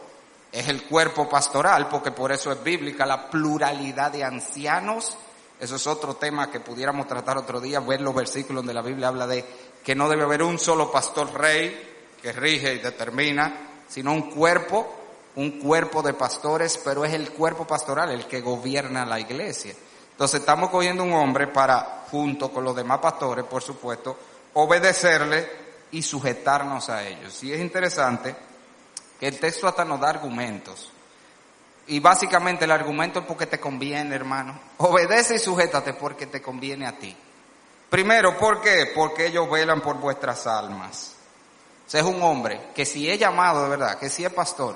es 0.51 0.67
el 0.67 0.83
cuerpo 0.83 1.27
pastoral, 1.27 1.87
porque 1.89 2.11
por 2.11 2.31
eso 2.31 2.51
es 2.51 2.63
bíblica 2.63 3.05
la 3.05 3.29
pluralidad 3.29 4.11
de 4.11 4.23
ancianos. 4.23 5.17
Eso 5.59 5.75
es 5.75 5.87
otro 5.87 6.15
tema 6.15 6.51
que 6.51 6.59
pudiéramos 6.59 7.07
tratar 7.07 7.37
otro 7.37 7.59
día, 7.59 7.79
ver 7.79 8.01
los 8.01 8.13
versículos 8.13 8.61
donde 8.61 8.73
la 8.73 8.83
Biblia 8.83 9.07
habla 9.07 9.25
de 9.25 9.43
que 9.83 9.95
no 9.95 10.07
debe 10.07 10.23
haber 10.23 10.43
un 10.43 10.59
solo 10.59 10.91
pastor 10.91 11.33
rey 11.33 11.95
que 12.21 12.31
rige 12.31 12.75
y 12.75 12.79
determina, 12.79 13.81
sino 13.87 14.13
un 14.13 14.29
cuerpo, 14.29 14.87
un 15.35 15.59
cuerpo 15.59 16.03
de 16.03 16.13
pastores, 16.13 16.79
pero 16.83 17.05
es 17.05 17.13
el 17.13 17.31
cuerpo 17.31 17.65
pastoral 17.65 18.11
el 18.11 18.27
que 18.27 18.41
gobierna 18.41 19.05
la 19.05 19.19
iglesia. 19.19 19.73
Entonces 20.11 20.39
estamos 20.39 20.69
cogiendo 20.69 21.03
un 21.03 21.13
hombre 21.13 21.47
para, 21.47 22.05
junto 22.11 22.51
con 22.51 22.63
los 22.63 22.75
demás 22.75 22.99
pastores, 22.99 23.45
por 23.45 23.63
supuesto, 23.63 24.17
obedecerle 24.53 25.47
y 25.91 26.01
sujetarnos 26.01 26.89
a 26.89 27.07
ellos. 27.07 27.43
Y 27.43 27.53
es 27.53 27.59
interesante 27.59 28.35
que 29.19 29.27
el 29.27 29.39
texto 29.39 29.67
hasta 29.67 29.85
nos 29.85 29.99
da 29.99 30.09
argumentos. 30.09 30.91
Y 31.88 32.00
básicamente 32.00 32.65
el 32.65 32.72
argumento 32.72 33.20
es 33.20 33.25
porque 33.25 33.46
te 33.46 33.60
conviene, 33.60 34.15
hermano. 34.15 34.60
Obedece 34.77 35.36
y 35.36 35.39
sujétate 35.39 35.94
porque 35.94 36.27
te 36.27 36.41
conviene 36.41 36.86
a 36.86 36.98
ti. 36.98 37.15
Primero, 37.89 38.38
¿por 38.38 38.62
qué? 38.62 38.91
Porque 38.94 39.27
ellos 39.27 39.50
velan 39.50 39.82
por 39.82 39.98
vuestras 39.98 40.46
almas. 40.48 41.13
O 41.86 41.89
sea, 41.89 42.02
es 42.02 42.06
un 42.06 42.21
hombre 42.21 42.69
que 42.76 42.86
si 42.86 43.10
es 43.10 43.17
llamado 43.17 43.63
de 43.63 43.69
verdad, 43.69 43.97
que 43.97 44.10
si 44.10 44.26
es 44.26 44.34
pastor, 44.34 44.76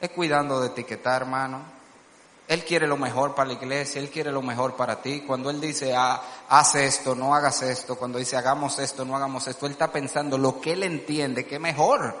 es 0.00 0.10
cuidando 0.10 0.60
de 0.60 0.68
etiquetar, 0.68 1.22
hermano 1.22 1.80
él 2.50 2.64
quiere 2.64 2.88
lo 2.88 2.96
mejor 2.96 3.32
para 3.32 3.46
la 3.46 3.52
iglesia, 3.52 4.00
Él 4.00 4.10
quiere 4.10 4.32
lo 4.32 4.42
mejor 4.42 4.74
para 4.74 5.00
ti. 5.00 5.20
Cuando 5.20 5.50
Él 5.50 5.60
dice, 5.60 5.94
ah, 5.94 6.20
haz 6.48 6.74
esto, 6.74 7.14
no 7.14 7.32
hagas 7.32 7.62
esto, 7.62 7.94
cuando 7.94 8.18
dice, 8.18 8.36
hagamos 8.36 8.80
esto, 8.80 9.04
no 9.04 9.14
hagamos 9.14 9.46
esto, 9.46 9.66
Él 9.66 9.72
está 9.72 9.92
pensando 9.92 10.36
lo 10.36 10.60
que 10.60 10.72
Él 10.72 10.82
entiende 10.82 11.46
que 11.46 11.54
es 11.54 11.60
mejor. 11.60 12.16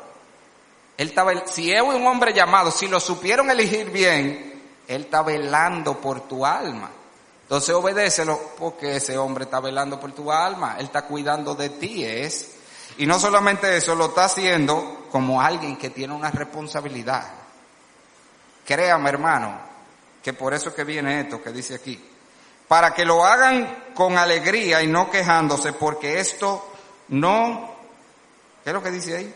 Él 1.00 1.08
estaba, 1.08 1.32
si 1.46 1.72
es 1.72 1.80
un 1.80 2.06
hombre 2.06 2.34
llamado, 2.34 2.70
si 2.70 2.86
lo 2.86 3.00
supieron 3.00 3.50
elegir 3.50 3.88
bien, 3.88 4.60
Él 4.86 5.04
está 5.04 5.22
velando 5.22 5.98
por 5.98 6.28
tu 6.28 6.44
alma. 6.44 6.90
Entonces 7.44 7.74
obedécelo 7.74 8.38
porque 8.58 8.96
ese 8.96 9.16
hombre 9.16 9.44
está 9.44 9.60
velando 9.60 9.98
por 9.98 10.12
tu 10.12 10.30
alma, 10.30 10.76
Él 10.78 10.84
está 10.84 11.06
cuidando 11.06 11.54
de 11.54 11.70
ti, 11.70 12.04
es. 12.04 12.50
Y 12.98 13.06
no 13.06 13.18
solamente 13.18 13.74
eso, 13.78 13.94
lo 13.94 14.08
está 14.08 14.24
haciendo 14.24 15.06
como 15.10 15.40
alguien 15.40 15.78
que 15.78 15.88
tiene 15.88 16.12
una 16.12 16.30
responsabilidad. 16.30 17.32
Créame 18.66 19.08
hermano, 19.08 19.58
que 20.22 20.34
por 20.34 20.52
eso 20.52 20.74
que 20.74 20.84
viene 20.84 21.22
esto 21.22 21.42
que 21.42 21.50
dice 21.50 21.76
aquí, 21.76 21.98
para 22.68 22.92
que 22.92 23.06
lo 23.06 23.24
hagan 23.24 23.84
con 23.94 24.18
alegría 24.18 24.82
y 24.82 24.86
no 24.86 25.10
quejándose, 25.10 25.72
porque 25.72 26.20
esto 26.20 26.72
no, 27.08 27.74
¿qué 28.62 28.68
es 28.68 28.74
lo 28.74 28.82
que 28.82 28.90
dice 28.90 29.16
ahí? 29.16 29.34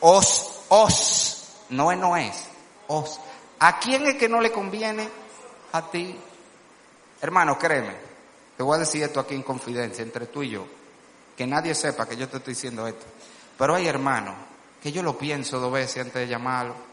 Os, 0.00 0.62
os, 0.68 1.44
no 1.70 1.92
es, 1.92 1.98
no 1.98 2.16
es, 2.16 2.44
os. 2.86 3.20
¿A 3.58 3.78
quién 3.78 4.06
es 4.06 4.16
que 4.16 4.28
no 4.28 4.40
le 4.40 4.52
conviene? 4.52 5.08
A 5.72 5.90
ti. 5.90 6.18
Hermano, 7.20 7.58
créeme, 7.58 7.94
te 8.56 8.62
voy 8.62 8.76
a 8.76 8.80
decir 8.80 9.02
esto 9.02 9.20
aquí 9.20 9.34
en 9.34 9.42
confidencia, 9.42 10.02
entre 10.02 10.26
tú 10.26 10.42
y 10.42 10.50
yo, 10.50 10.64
que 11.36 11.46
nadie 11.46 11.74
sepa 11.74 12.06
que 12.06 12.16
yo 12.16 12.28
te 12.28 12.36
estoy 12.36 12.54
diciendo 12.54 12.86
esto. 12.86 13.06
Pero 13.58 13.74
hay 13.74 13.88
hermanos 13.88 14.36
que 14.82 14.92
yo 14.92 15.02
lo 15.02 15.18
pienso 15.18 15.58
dos 15.58 15.72
veces 15.72 16.04
antes 16.04 16.14
de 16.14 16.28
llamarlo 16.28 16.88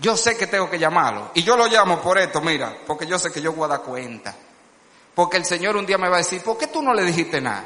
yo 0.00 0.16
sé 0.16 0.36
que 0.36 0.46
tengo 0.46 0.68
que 0.68 0.78
llamarlo. 0.78 1.30
Y 1.34 1.42
yo 1.42 1.56
lo 1.56 1.66
llamo 1.66 2.00
por 2.00 2.18
esto, 2.18 2.40
mira, 2.40 2.76
porque 2.86 3.06
yo 3.06 3.18
sé 3.18 3.30
que 3.30 3.40
yo 3.40 3.52
voy 3.52 3.64
a 3.64 3.68
dar 3.68 3.82
cuenta. 3.82 4.34
Porque 5.14 5.36
el 5.36 5.44
Señor 5.44 5.76
un 5.76 5.86
día 5.86 5.98
me 5.98 6.08
va 6.08 6.16
a 6.16 6.18
decir, 6.18 6.42
¿por 6.42 6.58
qué 6.58 6.66
tú 6.66 6.82
no 6.82 6.92
le 6.92 7.04
dijiste 7.04 7.40
nada? 7.40 7.64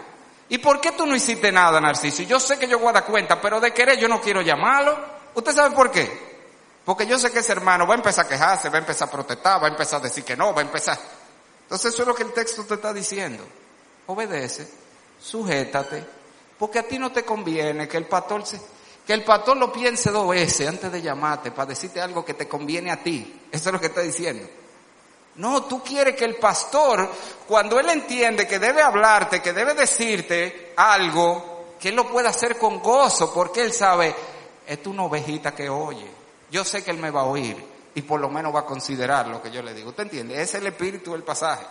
¿Y 0.50 0.58
por 0.58 0.80
qué 0.80 0.92
tú 0.92 1.06
no 1.06 1.14
hiciste 1.14 1.52
nada, 1.52 1.80
Narciso? 1.80 2.22
Yo 2.22 2.40
sé 2.40 2.58
que 2.58 2.66
yo 2.66 2.78
voy 2.78 2.88
a 2.88 2.92
dar 2.92 3.04
cuenta, 3.04 3.40
pero 3.40 3.61
de 3.61 3.72
querer 3.72 3.98
yo 3.98 4.08
no 4.08 4.20
quiero 4.20 4.40
llamarlo. 4.40 4.98
¿Usted 5.34 5.52
sabe 5.52 5.74
por 5.74 5.90
qué? 5.90 6.28
Porque 6.84 7.06
yo 7.06 7.18
sé 7.18 7.30
que 7.30 7.40
ese 7.40 7.52
hermano 7.52 7.87
va 7.87 7.94
a 7.94 7.98
empezar 7.98 8.24
a 8.24 8.28
quejarse, 8.28 8.70
va 8.70 8.76
a 8.76 8.80
empezar 8.80 9.08
a 9.08 9.11
protestar, 9.11 9.62
va 9.62 9.66
a 9.66 9.70
empezar 9.70 10.00
a 10.00 10.04
decir 10.04 10.24
que 10.24 10.37
no, 10.37 10.54
va 10.54 10.62
a 10.62 10.64
empezar. 10.64 10.98
Entonces 11.62 11.92
eso 11.92 12.02
es 12.02 12.08
lo 12.08 12.14
que 12.14 12.22
el 12.22 12.32
texto 12.32 12.64
te 12.64 12.74
está 12.74 12.94
diciendo. 12.94 13.44
Obedece, 14.06 14.66
sujétate, 15.20 16.02
porque 16.58 16.78
a 16.78 16.88
ti 16.88 16.98
no 16.98 17.12
te 17.12 17.26
conviene 17.26 17.87
que 17.87 17.98
el 17.98 18.06
pastor 18.06 18.46
se, 18.46 18.58
que 19.06 19.12
el 19.12 19.22
pastor 19.22 19.58
lo 19.58 19.70
piense 19.70 20.11
dos 20.11 20.30
veces 20.30 20.66
antes 20.66 20.90
de 20.90 21.02
llamarte 21.02 21.50
para 21.50 21.66
decirte 21.66 22.00
algo 22.00 22.24
que 22.24 22.32
te 22.32 22.48
conviene 22.48 22.90
a 22.90 23.02
ti. 23.02 23.38
Eso 23.52 23.68
es 23.68 23.72
lo 23.74 23.80
que 23.80 23.88
está 23.88 24.00
diciendo. 24.00 24.48
No, 25.38 25.62
tú 25.64 25.83
quieres 25.85 26.16
que 26.16 26.24
el 26.24 26.35
pastor, 26.35 27.09
cuando 27.46 27.79
él 27.79 27.88
entiende 27.88 28.46
que 28.46 28.59
debe 28.59 28.83
hablarte, 28.83 29.40
que 29.40 29.53
debe 29.53 29.74
decirte 29.74 30.72
algo, 30.77 31.74
que 31.79 31.90
él 31.90 31.94
lo 31.94 32.09
pueda 32.09 32.31
hacer 32.31 32.59
con 32.59 32.81
gozo, 32.81 33.33
porque 33.33 33.62
él 33.62 33.72
sabe, 33.72 34.14
es 34.66 34.79
una 34.87 35.05
ovejita 35.05 35.55
que 35.55 35.70
oye. 35.70 36.11
Yo 36.51 36.64
sé 36.64 36.83
que 36.83 36.90
él 36.90 36.98
me 36.98 37.12
va 37.12 37.20
a 37.20 37.27
oír 37.27 37.57
y 37.94 38.03
por 38.03 38.18
lo 38.18 38.29
menos 38.29 38.53
va 38.53 38.61
a 38.61 38.64
considerar 38.64 39.29
lo 39.29 39.40
que 39.40 39.53
yo 39.53 39.62
le 39.62 39.74
digo. 39.74 39.90
¿Usted 39.90 40.05
entiende? 40.05 40.42
Es 40.42 40.55
el 40.55 40.66
espíritu 40.66 41.12
del 41.12 41.22
pasaje. 41.22 41.66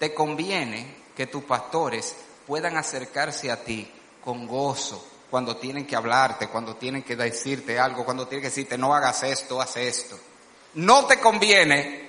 Te 0.00 0.12
conviene 0.12 0.96
que 1.16 1.28
tus 1.28 1.44
pastores 1.44 2.16
puedan 2.44 2.76
acercarse 2.76 3.52
a 3.52 3.62
ti 3.62 3.88
con 4.24 4.48
gozo, 4.48 5.06
cuando 5.30 5.56
tienen 5.58 5.86
que 5.86 5.94
hablarte, 5.94 6.48
cuando 6.48 6.74
tienen 6.74 7.04
que 7.04 7.14
decirte 7.14 7.78
algo, 7.78 8.04
cuando 8.04 8.26
tienen 8.26 8.42
que 8.42 8.48
decirte 8.48 8.76
no 8.76 8.92
hagas 8.92 9.22
esto, 9.22 9.60
haz 9.60 9.76
esto. 9.76 10.18
No 10.74 11.06
te 11.06 11.20
conviene 11.20 12.07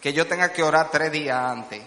que 0.00 0.12
yo 0.12 0.26
tenga 0.26 0.52
que 0.52 0.62
orar 0.62 0.90
tres 0.90 1.12
días 1.12 1.38
antes 1.38 1.82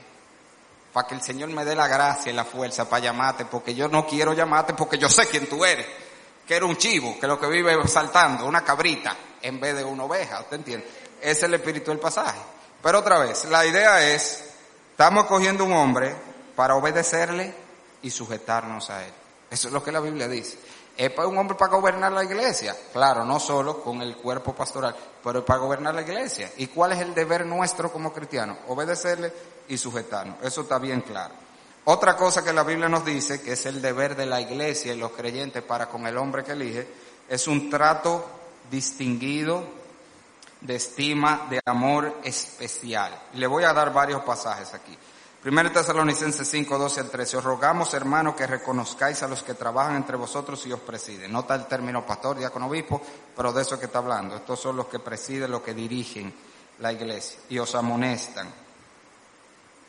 para 0.93 1.07
que 1.07 1.15
el 1.15 1.21
Señor 1.21 1.49
me 1.49 1.65
dé 1.65 1.75
la 1.75 1.87
gracia 1.87 2.31
y 2.31 2.35
la 2.35 2.45
fuerza 2.45 2.87
para 2.87 3.03
llamarte, 3.03 3.45
porque 3.45 3.73
yo 3.73 3.87
no 3.87 4.05
quiero 4.05 4.33
llamarte 4.33 4.73
porque 4.75 4.97
yo 4.97 5.09
sé 5.09 5.27
quién 5.27 5.49
tú 5.49 5.65
eres, 5.65 5.87
que 6.47 6.55
eres 6.55 6.69
un 6.69 6.77
chivo, 6.77 7.17
que 7.19 7.25
lo 7.25 7.39
que 7.39 7.47
vive 7.47 7.87
saltando, 7.87 8.45
una 8.45 8.63
cabrita, 8.63 9.15
en 9.41 9.59
vez 9.59 9.75
de 9.75 9.83
una 9.83 10.03
oveja, 10.03 10.41
¿usted 10.41 10.57
entiende? 10.57 10.87
Es 11.19 11.41
el 11.41 11.53
espíritu 11.55 11.89
del 11.89 11.99
pasaje. 11.99 12.39
Pero 12.81 12.99
otra 12.99 13.17
vez, 13.17 13.45
la 13.45 13.65
idea 13.65 14.07
es, 14.13 14.43
estamos 14.91 15.25
cogiendo 15.25 15.65
un 15.65 15.73
hombre 15.73 16.15
para 16.55 16.75
obedecerle 16.75 17.55
y 18.03 18.11
sujetarnos 18.11 18.89
a 18.89 19.03
él. 19.03 19.13
Eso 19.49 19.69
es 19.69 19.73
lo 19.73 19.83
que 19.83 19.91
la 19.91 19.99
Biblia 19.99 20.27
dice. 20.27 20.57
¿Es 20.95 21.09
para 21.11 21.27
un 21.27 21.37
hombre 21.37 21.57
para 21.57 21.71
gobernar 21.71 22.11
la 22.11 22.23
iglesia? 22.23 22.75
Claro, 22.91 23.25
no 23.25 23.39
solo 23.39 23.81
con 23.81 24.01
el 24.01 24.15
cuerpo 24.15 24.53
pastoral, 24.53 24.95
pero 25.23 25.43
para 25.43 25.59
gobernar 25.59 25.95
la 25.95 26.03
iglesia. 26.03 26.51
¿Y 26.57 26.67
cuál 26.67 26.91
es 26.91 26.99
el 26.99 27.15
deber 27.15 27.45
nuestro 27.45 27.91
como 27.91 28.13
cristianos? 28.13 28.57
Obedecerle 28.67 29.33
y 29.67 29.77
sujetarnos. 29.77 30.37
Eso 30.43 30.61
está 30.61 30.77
bien 30.77 31.01
claro. 31.01 31.33
Otra 31.85 32.15
cosa 32.15 32.43
que 32.43 32.53
la 32.53 32.63
Biblia 32.63 32.87
nos 32.87 33.03
dice, 33.03 33.41
que 33.41 33.53
es 33.53 33.65
el 33.65 33.81
deber 33.81 34.15
de 34.15 34.25
la 34.25 34.39
iglesia 34.39 34.93
y 34.93 34.97
los 34.97 35.11
creyentes 35.11 35.63
para 35.63 35.89
con 35.89 36.05
el 36.05 36.17
hombre 36.17 36.43
que 36.43 36.51
elige, 36.51 36.87
es 37.27 37.47
un 37.47 37.69
trato 37.69 38.25
distinguido, 38.69 39.65
de 40.61 40.75
estima, 40.75 41.47
de 41.49 41.59
amor 41.65 42.19
especial. 42.23 43.11
Le 43.33 43.47
voy 43.47 43.63
a 43.65 43.73
dar 43.73 43.91
varios 43.91 44.23
pasajes 44.23 44.73
aquí. 44.73 44.97
1 45.45 45.71
Tesalonicenses 45.73 46.47
5, 46.47 46.77
12 46.77 47.01
al 47.01 47.09
13. 47.09 47.37
Os 47.37 47.43
rogamos, 47.43 47.93
hermanos, 47.93 48.33
que 48.33 48.47
reconozcáis 48.47 49.23
a 49.23 49.27
los 49.27 49.43
que 49.43 49.55
trabajan 49.55 49.97
entre 49.97 50.15
vosotros 50.15 50.65
y 50.65 50.71
os 50.71 50.79
presiden. 50.79 51.33
Nota 51.33 51.53
el 51.55 51.65
término 51.65 52.05
pastor, 52.05 52.37
diácono, 52.37 52.67
obispo, 52.67 53.01
pero 53.35 53.51
de 53.51 53.61
eso 53.61 53.77
que 53.77 53.87
está 53.87 53.97
hablando. 53.97 54.37
Estos 54.37 54.61
son 54.61 54.77
los 54.77 54.87
que 54.87 54.99
presiden, 54.99 55.51
los 55.51 55.61
que 55.61 55.73
dirigen 55.73 56.33
la 56.79 56.93
iglesia 56.93 57.39
y 57.49 57.59
os 57.59 57.75
amonestan. 57.75 58.47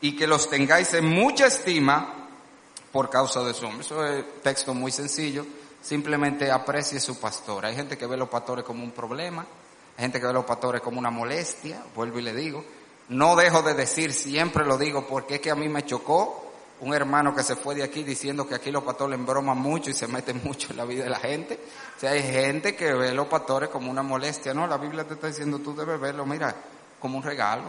Y 0.01 0.13
que 0.17 0.27
los 0.27 0.49
tengáis 0.49 0.93
en 0.93 1.05
mucha 1.05 1.47
estima 1.47 2.27
por 2.91 3.09
causa 3.09 3.41
de 3.41 3.53
su 3.53 3.65
hombre. 3.65 3.85
Eso 3.85 4.05
es 4.05 4.41
texto 4.41 4.73
muy 4.73 4.91
sencillo. 4.91 5.45
Simplemente 5.81 6.51
aprecie 6.51 6.99
su 6.99 7.17
pastor. 7.17 7.65
Hay 7.65 7.75
gente 7.77 7.97
que 7.97 8.07
ve 8.07 8.15
a 8.15 8.17
los 8.17 8.29
pastores 8.29 8.65
como 8.65 8.83
un 8.83 8.91
problema. 8.91 9.45
Hay 9.95 10.01
gente 10.01 10.19
que 10.19 10.25
ve 10.25 10.31
a 10.31 10.33
los 10.33 10.45
pastores 10.45 10.81
como 10.81 10.99
una 10.99 11.11
molestia. 11.11 11.81
Vuelvo 11.95 12.19
y 12.19 12.23
le 12.23 12.33
digo 12.33 12.61
no 13.09 13.35
dejo 13.35 13.61
de 13.61 13.73
decir, 13.75 14.13
siempre 14.13 14.65
lo 14.65 14.77
digo, 14.77 15.05
porque 15.07 15.35
es 15.35 15.41
que 15.41 15.51
a 15.51 15.55
mí 15.55 15.69
me 15.69 15.85
chocó 15.85 16.45
un 16.81 16.93
hermano 16.93 17.33
que 17.33 17.43
se 17.43 17.55
fue 17.55 17.75
de 17.75 17.83
aquí 17.83 18.03
diciendo 18.03 18.47
que 18.47 18.55
aquí 18.55 18.71
los 18.71 18.83
pastores 18.83 19.17
embroman 19.17 19.57
mucho 19.57 19.89
y 19.89 19.93
se 19.93 20.07
meten 20.07 20.41
mucho 20.43 20.69
en 20.71 20.77
la 20.77 20.85
vida 20.85 21.03
de 21.03 21.09
la 21.09 21.19
gente. 21.19 21.59
O 21.95 21.99
sea, 21.99 22.11
hay 22.11 22.23
gente 22.23 22.75
que 22.75 22.93
ve 22.93 23.09
a 23.09 23.13
los 23.13 23.27
pastores 23.27 23.69
como 23.69 23.91
una 23.91 24.03
molestia. 24.03 24.53
No, 24.53 24.67
la 24.67 24.77
Biblia 24.77 25.05
te 25.05 25.13
está 25.13 25.27
diciendo, 25.27 25.59
tú 25.59 25.75
debes 25.75 25.99
verlo, 25.99 26.25
mira, 26.25 26.53
como 26.99 27.17
un 27.17 27.23
regalo. 27.23 27.63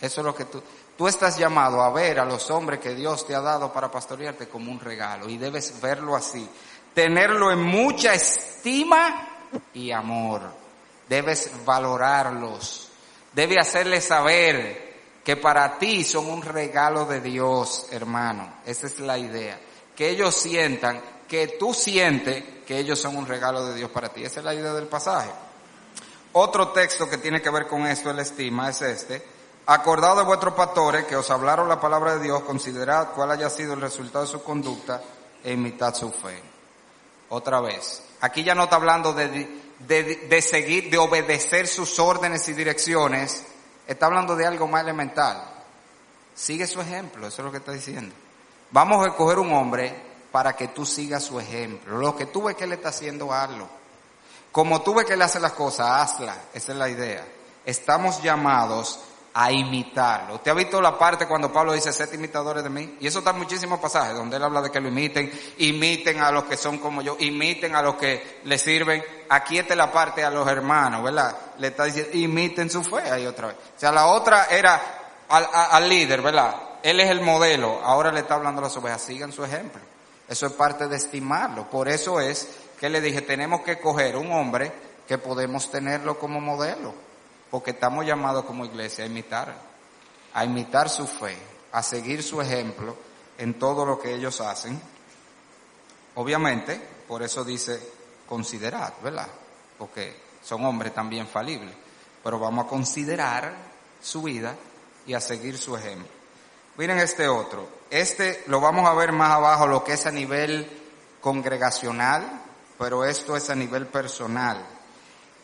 Eso 0.00 0.20
es 0.20 0.24
lo 0.24 0.34
que 0.34 0.46
tú, 0.46 0.62
tú 0.96 1.06
estás 1.06 1.38
llamado 1.38 1.82
a 1.82 1.90
ver 1.90 2.20
a 2.20 2.24
los 2.24 2.50
hombres 2.50 2.80
que 2.80 2.94
Dios 2.94 3.26
te 3.26 3.34
ha 3.34 3.40
dado 3.40 3.72
para 3.72 3.90
pastorearte 3.90 4.48
como 4.48 4.72
un 4.72 4.80
regalo 4.80 5.28
y 5.28 5.36
debes 5.36 5.80
verlo 5.80 6.16
así. 6.16 6.48
Tenerlo 6.94 7.52
en 7.52 7.62
mucha 7.62 8.14
estima 8.14 9.28
y 9.74 9.90
amor. 9.92 10.42
Debes 11.08 11.50
valorarlos 11.64 12.89
debe 13.32 13.58
hacerle 13.58 14.00
saber 14.00 14.90
que 15.24 15.36
para 15.36 15.78
ti 15.78 16.04
son 16.04 16.26
un 16.26 16.42
regalo 16.42 17.04
de 17.04 17.20
Dios, 17.20 17.86
hermano. 17.90 18.54
Esa 18.64 18.86
es 18.86 18.98
la 19.00 19.18
idea. 19.18 19.60
Que 19.94 20.10
ellos 20.10 20.34
sientan, 20.34 21.00
que 21.28 21.46
tú 21.58 21.74
sientes 21.74 22.42
que 22.66 22.78
ellos 22.78 22.98
son 22.98 23.16
un 23.16 23.26
regalo 23.26 23.66
de 23.66 23.74
Dios 23.74 23.90
para 23.90 24.08
ti. 24.08 24.24
Esa 24.24 24.40
es 24.40 24.46
la 24.46 24.54
idea 24.54 24.72
del 24.72 24.86
pasaje. 24.86 25.30
Otro 26.32 26.68
texto 26.68 27.08
que 27.08 27.18
tiene 27.18 27.42
que 27.42 27.50
ver 27.50 27.66
con 27.66 27.86
esto, 27.86 28.10
el 28.10 28.18
estima, 28.20 28.70
es 28.70 28.82
este. 28.82 29.22
Acordado 29.66 30.16
de 30.18 30.24
vuestros 30.24 30.54
pastores 30.54 31.04
que 31.04 31.16
os 31.16 31.30
hablaron 31.30 31.68
la 31.68 31.80
palabra 31.80 32.16
de 32.16 32.24
Dios, 32.24 32.42
considerad 32.42 33.08
cuál 33.14 33.32
haya 33.32 33.50
sido 33.50 33.74
el 33.74 33.80
resultado 33.80 34.24
de 34.24 34.30
su 34.30 34.42
conducta 34.42 35.02
e 35.42 35.52
imitad 35.52 35.94
su 35.94 36.10
fe. 36.10 36.40
Otra 37.28 37.60
vez. 37.60 38.02
Aquí 38.20 38.42
ya 38.42 38.54
no 38.54 38.64
está 38.64 38.76
hablando 38.76 39.12
de 39.12 39.69
de, 39.86 40.42
seguir, 40.42 40.90
de 40.90 40.98
obedecer 40.98 41.66
sus 41.66 41.98
órdenes 41.98 42.48
y 42.48 42.52
direcciones, 42.52 43.44
está 43.86 44.06
hablando 44.06 44.36
de 44.36 44.46
algo 44.46 44.66
más 44.66 44.82
elemental. 44.82 45.42
Sigue 46.34 46.66
su 46.66 46.80
ejemplo, 46.80 47.26
eso 47.26 47.42
es 47.42 47.46
lo 47.46 47.50
que 47.50 47.58
está 47.58 47.72
diciendo. 47.72 48.14
Vamos 48.70 49.04
a 49.04 49.08
escoger 49.08 49.38
un 49.38 49.52
hombre 49.52 49.94
para 50.30 50.54
que 50.54 50.68
tú 50.68 50.86
sigas 50.86 51.24
su 51.24 51.40
ejemplo. 51.40 51.98
Lo 51.98 52.16
que 52.16 52.26
tú 52.26 52.44
ves 52.44 52.56
que 52.56 52.64
él 52.64 52.72
está 52.72 52.90
haciendo, 52.90 53.32
hazlo. 53.32 53.68
Como 54.52 54.82
tú 54.82 54.94
ves 54.94 55.06
que 55.06 55.14
él 55.14 55.22
hace 55.22 55.40
las 55.40 55.52
cosas, 55.52 55.88
hazla. 55.88 56.36
Esa 56.54 56.72
es 56.72 56.78
la 56.78 56.88
idea. 56.88 57.26
Estamos 57.64 58.22
llamados 58.22 59.00
a 59.40 59.50
imitarlo. 59.50 60.34
¿Usted 60.34 60.50
ha 60.50 60.54
visto 60.54 60.82
la 60.82 60.98
parte 60.98 61.26
cuando 61.26 61.50
Pablo 61.50 61.72
dice, 61.72 61.94
sed 61.94 62.12
imitadores 62.12 62.62
de 62.62 62.68
mí? 62.68 62.98
Y 63.00 63.06
eso 63.06 63.20
está 63.20 63.30
en 63.30 63.38
muchísimos 63.38 63.80
pasajes, 63.80 64.14
donde 64.14 64.36
él 64.36 64.44
habla 64.44 64.60
de 64.60 64.70
que 64.70 64.78
lo 64.80 64.88
imiten, 64.88 65.32
imiten 65.56 66.20
a 66.20 66.30
los 66.30 66.44
que 66.44 66.58
son 66.58 66.76
como 66.76 67.00
yo, 67.00 67.16
imiten 67.18 67.74
a 67.74 67.80
los 67.80 67.94
que 67.94 68.42
le 68.44 68.58
sirven. 68.58 69.02
Aquí 69.30 69.56
está 69.56 69.74
la 69.74 69.90
parte 69.90 70.22
a 70.22 70.28
los 70.28 70.46
hermanos, 70.46 71.02
¿verdad? 71.02 71.34
Le 71.56 71.68
está 71.68 71.84
diciendo, 71.84 72.10
imiten 72.18 72.68
su 72.68 72.84
fe 72.84 73.10
ahí 73.10 73.24
otra 73.24 73.46
vez. 73.46 73.56
O 73.56 73.80
sea, 73.80 73.90
la 73.92 74.08
otra 74.08 74.44
era 74.50 74.78
al, 75.30 75.48
al 75.50 75.88
líder, 75.88 76.20
¿verdad? 76.20 76.54
Él 76.82 77.00
es 77.00 77.08
el 77.08 77.22
modelo, 77.22 77.80
ahora 77.82 78.12
le 78.12 78.20
está 78.20 78.34
hablando 78.34 78.60
a 78.60 78.64
las 78.64 78.76
ovejas, 78.76 79.00
sigan 79.00 79.32
su 79.32 79.42
ejemplo. 79.42 79.80
Eso 80.28 80.48
es 80.48 80.52
parte 80.52 80.86
de 80.86 80.96
estimarlo. 80.96 81.66
Por 81.70 81.88
eso 81.88 82.20
es 82.20 82.46
que 82.78 82.90
le 82.90 83.00
dije, 83.00 83.22
tenemos 83.22 83.62
que 83.62 83.78
coger 83.80 84.18
un 84.18 84.32
hombre 84.32 84.70
que 85.08 85.16
podemos 85.16 85.70
tenerlo 85.70 86.18
como 86.18 86.42
modelo 86.42 87.08
porque 87.50 87.72
estamos 87.72 88.06
llamados 88.06 88.44
como 88.44 88.64
iglesia 88.64 89.04
a 89.04 89.08
imitar, 89.08 89.54
a 90.32 90.44
imitar 90.44 90.88
su 90.88 91.06
fe, 91.06 91.36
a 91.72 91.82
seguir 91.82 92.22
su 92.22 92.40
ejemplo 92.40 92.96
en 93.38 93.58
todo 93.58 93.84
lo 93.84 93.98
que 93.98 94.14
ellos 94.14 94.40
hacen. 94.40 94.80
Obviamente, 96.14 96.80
por 97.08 97.22
eso 97.22 97.44
dice 97.44 97.80
considerar, 98.26 98.94
¿verdad? 99.02 99.26
Porque 99.78 100.14
son 100.42 100.64
hombres 100.64 100.94
también 100.94 101.26
falibles, 101.26 101.74
pero 102.22 102.38
vamos 102.38 102.66
a 102.66 102.68
considerar 102.68 103.52
su 104.00 104.22
vida 104.22 104.54
y 105.06 105.14
a 105.14 105.20
seguir 105.20 105.58
su 105.58 105.76
ejemplo. 105.76 106.08
Miren 106.76 106.98
este 106.98 107.28
otro, 107.28 107.68
este 107.90 108.44
lo 108.46 108.60
vamos 108.60 108.88
a 108.88 108.94
ver 108.94 109.12
más 109.12 109.32
abajo, 109.32 109.66
lo 109.66 109.82
que 109.82 109.94
es 109.94 110.06
a 110.06 110.12
nivel 110.12 110.70
congregacional, 111.20 112.42
pero 112.78 113.04
esto 113.04 113.36
es 113.36 113.50
a 113.50 113.54
nivel 113.54 113.86
personal 113.86 114.79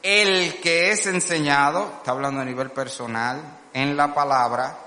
el 0.03 0.61
que 0.61 0.91
es 0.91 1.07
enseñado, 1.07 1.93
está 1.99 2.13
hablando 2.13 2.41
a 2.41 2.45
nivel 2.45 2.71
personal, 2.71 3.43
en 3.73 3.97
la 3.97 4.15
palabra, 4.15 4.79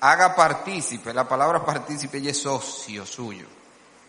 haga 0.00 0.34
partícipe, 0.34 1.12
la 1.12 1.28
palabra 1.28 1.64
partícipe 1.64 2.18
y 2.18 2.28
es 2.28 2.40
socio 2.40 3.04
suyo, 3.04 3.46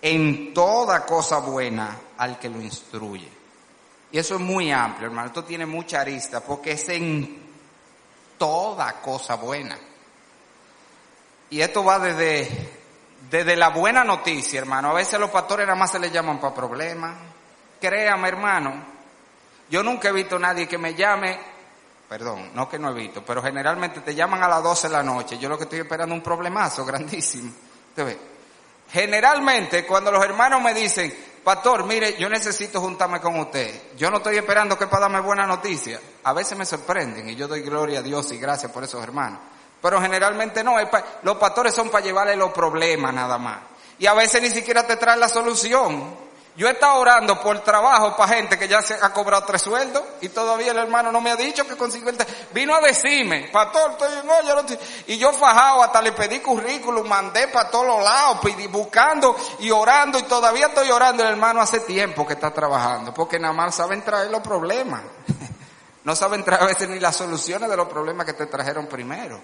en 0.02 0.54
toda 0.54 1.06
cosa 1.06 1.40
buena 1.40 1.98
al 2.18 2.40
que 2.40 2.50
lo 2.50 2.62
instruye. 2.62 3.30
Y 4.12 4.20
eso 4.20 4.36
es 4.36 4.42
muy 4.42 4.72
amplio, 4.72 5.08
hermano, 5.08 5.28
esto 5.28 5.44
tiene 5.44 5.66
mucha 5.66 6.02
arista, 6.02 6.42
porque 6.42 6.74
es 6.74 6.90
en 6.90 7.42
toda 8.38 9.02
cosa 9.02 9.36
buena. 9.36 9.78
Y 11.50 11.62
esto 11.62 11.84
va 11.84 12.00
desde, 12.00 12.72
desde 13.30 13.56
la 13.56 13.70
buena 13.70 14.04
noticia, 14.04 14.60
hermano. 14.60 14.90
A 14.90 14.94
veces 14.94 15.20
los 15.20 15.30
pastores 15.30 15.68
nada 15.68 15.78
más 15.78 15.92
se 15.92 16.00
les 16.00 16.12
llaman 16.12 16.40
para 16.40 16.56
problemas. 16.56 17.16
Créame, 17.80 18.30
hermano, 18.30 18.74
yo 19.72 19.82
nunca 19.82 20.10
he 20.10 20.12
visto 20.12 20.36
a 20.36 20.40
nadie 20.40 20.68
que 20.68 20.78
me 20.78 20.94
llame, 20.94 21.40
perdón, 22.10 22.52
no 22.54 22.68
que 22.68 22.78
no 22.78 22.92
he 22.92 22.94
visto, 22.94 23.24
pero 23.24 23.42
generalmente 23.42 24.02
te 24.02 24.14
llaman 24.14 24.44
a 24.44 24.50
las 24.50 24.62
12 24.62 24.90
de 24.90 24.94
la 24.94 25.02
noche. 25.02 25.38
Yo 25.38 25.48
lo 25.48 25.58
que 25.58 25.64
estoy 25.64 25.80
esperando 25.80 26.14
es 26.14 26.20
un 26.20 26.24
problemazo 26.24 26.84
grandísimo. 26.86 27.54
Generalmente 28.92 29.88
cuando 29.88 30.12
los 30.12 30.22
hermanos 30.26 30.62
me 30.62 30.74
dicen, 30.74 31.16
pastor, 31.42 31.86
mire, 31.86 32.18
yo 32.18 32.28
necesito 32.28 32.82
juntarme 32.82 33.22
con 33.22 33.40
usted. 33.40 33.94
Yo 33.96 34.12
no 34.12 34.18
estoy 34.18 34.36
esperando 34.36 34.78
que 34.78 34.88
para 34.88 35.04
darme 35.04 35.22
buena 35.22 35.48
noticia. 35.48 36.02
A 36.26 36.34
veces 36.34 36.58
me 36.58 36.66
sorprenden 36.66 37.30
y 37.30 37.36
yo 37.38 37.48
doy 37.48 37.62
gloria 37.62 38.00
a 38.00 38.04
Dios 38.04 38.30
y 38.34 38.38
gracias 38.38 38.74
por 38.74 38.84
esos 38.84 39.02
hermanos. 39.02 39.40
Pero 39.82 40.02
generalmente 40.02 40.66
no, 40.66 40.76
los 41.24 41.38
pastores 41.38 41.74
son 41.74 41.90
para 41.90 42.04
llevarle 42.04 42.36
los 42.36 42.52
problemas 42.52 43.14
nada 43.14 43.38
más. 43.38 43.60
Y 44.00 44.06
a 44.06 44.14
veces 44.14 44.42
ni 44.42 44.50
siquiera 44.50 44.86
te 44.86 44.98
traen 44.98 45.22
la 45.22 45.30
solución. 45.30 46.31
Yo 46.58 46.68
he 46.68 46.72
estado 46.72 47.00
orando 47.00 47.40
por 47.40 47.58
trabajo 47.60 48.16
para 48.18 48.36
gente 48.36 48.60
que 48.60 48.68
ya 48.68 48.82
se 48.82 48.94
ha 48.94 49.14
cobrado 49.14 49.46
tres 49.46 49.62
sueldos 49.62 50.04
y 50.20 50.28
todavía 50.30 50.72
el 50.72 50.78
hermano 50.78 51.10
no 51.10 51.22
me 51.22 51.32
ha 51.32 51.38
dicho 51.38 51.66
que 51.66 51.78
consiguió 51.78 52.10
el 52.10 52.18
Vino 52.54 52.76
a 52.76 52.82
decirme, 52.82 53.50
pastor, 53.54 53.92
estoy 53.92 54.20
en 54.20 54.30
olla, 54.30 54.56
no 54.56 54.66
y 55.08 55.18
yo 55.18 55.32
fajado, 55.32 55.82
hasta 55.82 56.02
le 56.02 56.12
pedí 56.12 56.40
currículum, 56.40 57.08
mandé 57.08 57.48
para 57.48 57.70
todos 57.70 57.88
los 57.88 58.04
lados, 58.04 58.40
buscando 58.70 59.34
y 59.60 59.72
orando 59.72 60.20
y 60.20 60.24
todavía 60.24 60.68
estoy 60.68 60.92
orando. 60.92 61.24
El 61.24 61.30
hermano 61.30 61.62
hace 61.62 61.80
tiempo 61.82 62.28
que 62.28 62.34
está 62.34 62.52
trabajando, 62.52 63.14
porque 63.14 63.40
nada 63.40 63.54
más 63.54 63.76
saben 63.76 64.02
traer 64.04 64.30
los 64.30 64.42
problemas. 64.42 65.02
No 66.04 66.16
saben 66.16 66.44
traer 66.44 66.64
a 66.64 66.66
veces 66.66 66.90
ni 66.90 67.00
las 67.00 67.16
soluciones 67.16 67.70
de 67.70 67.78
los 67.78 67.88
problemas 67.88 68.26
que 68.26 68.34
te 68.34 68.48
trajeron 68.48 68.88
primero. 68.88 69.40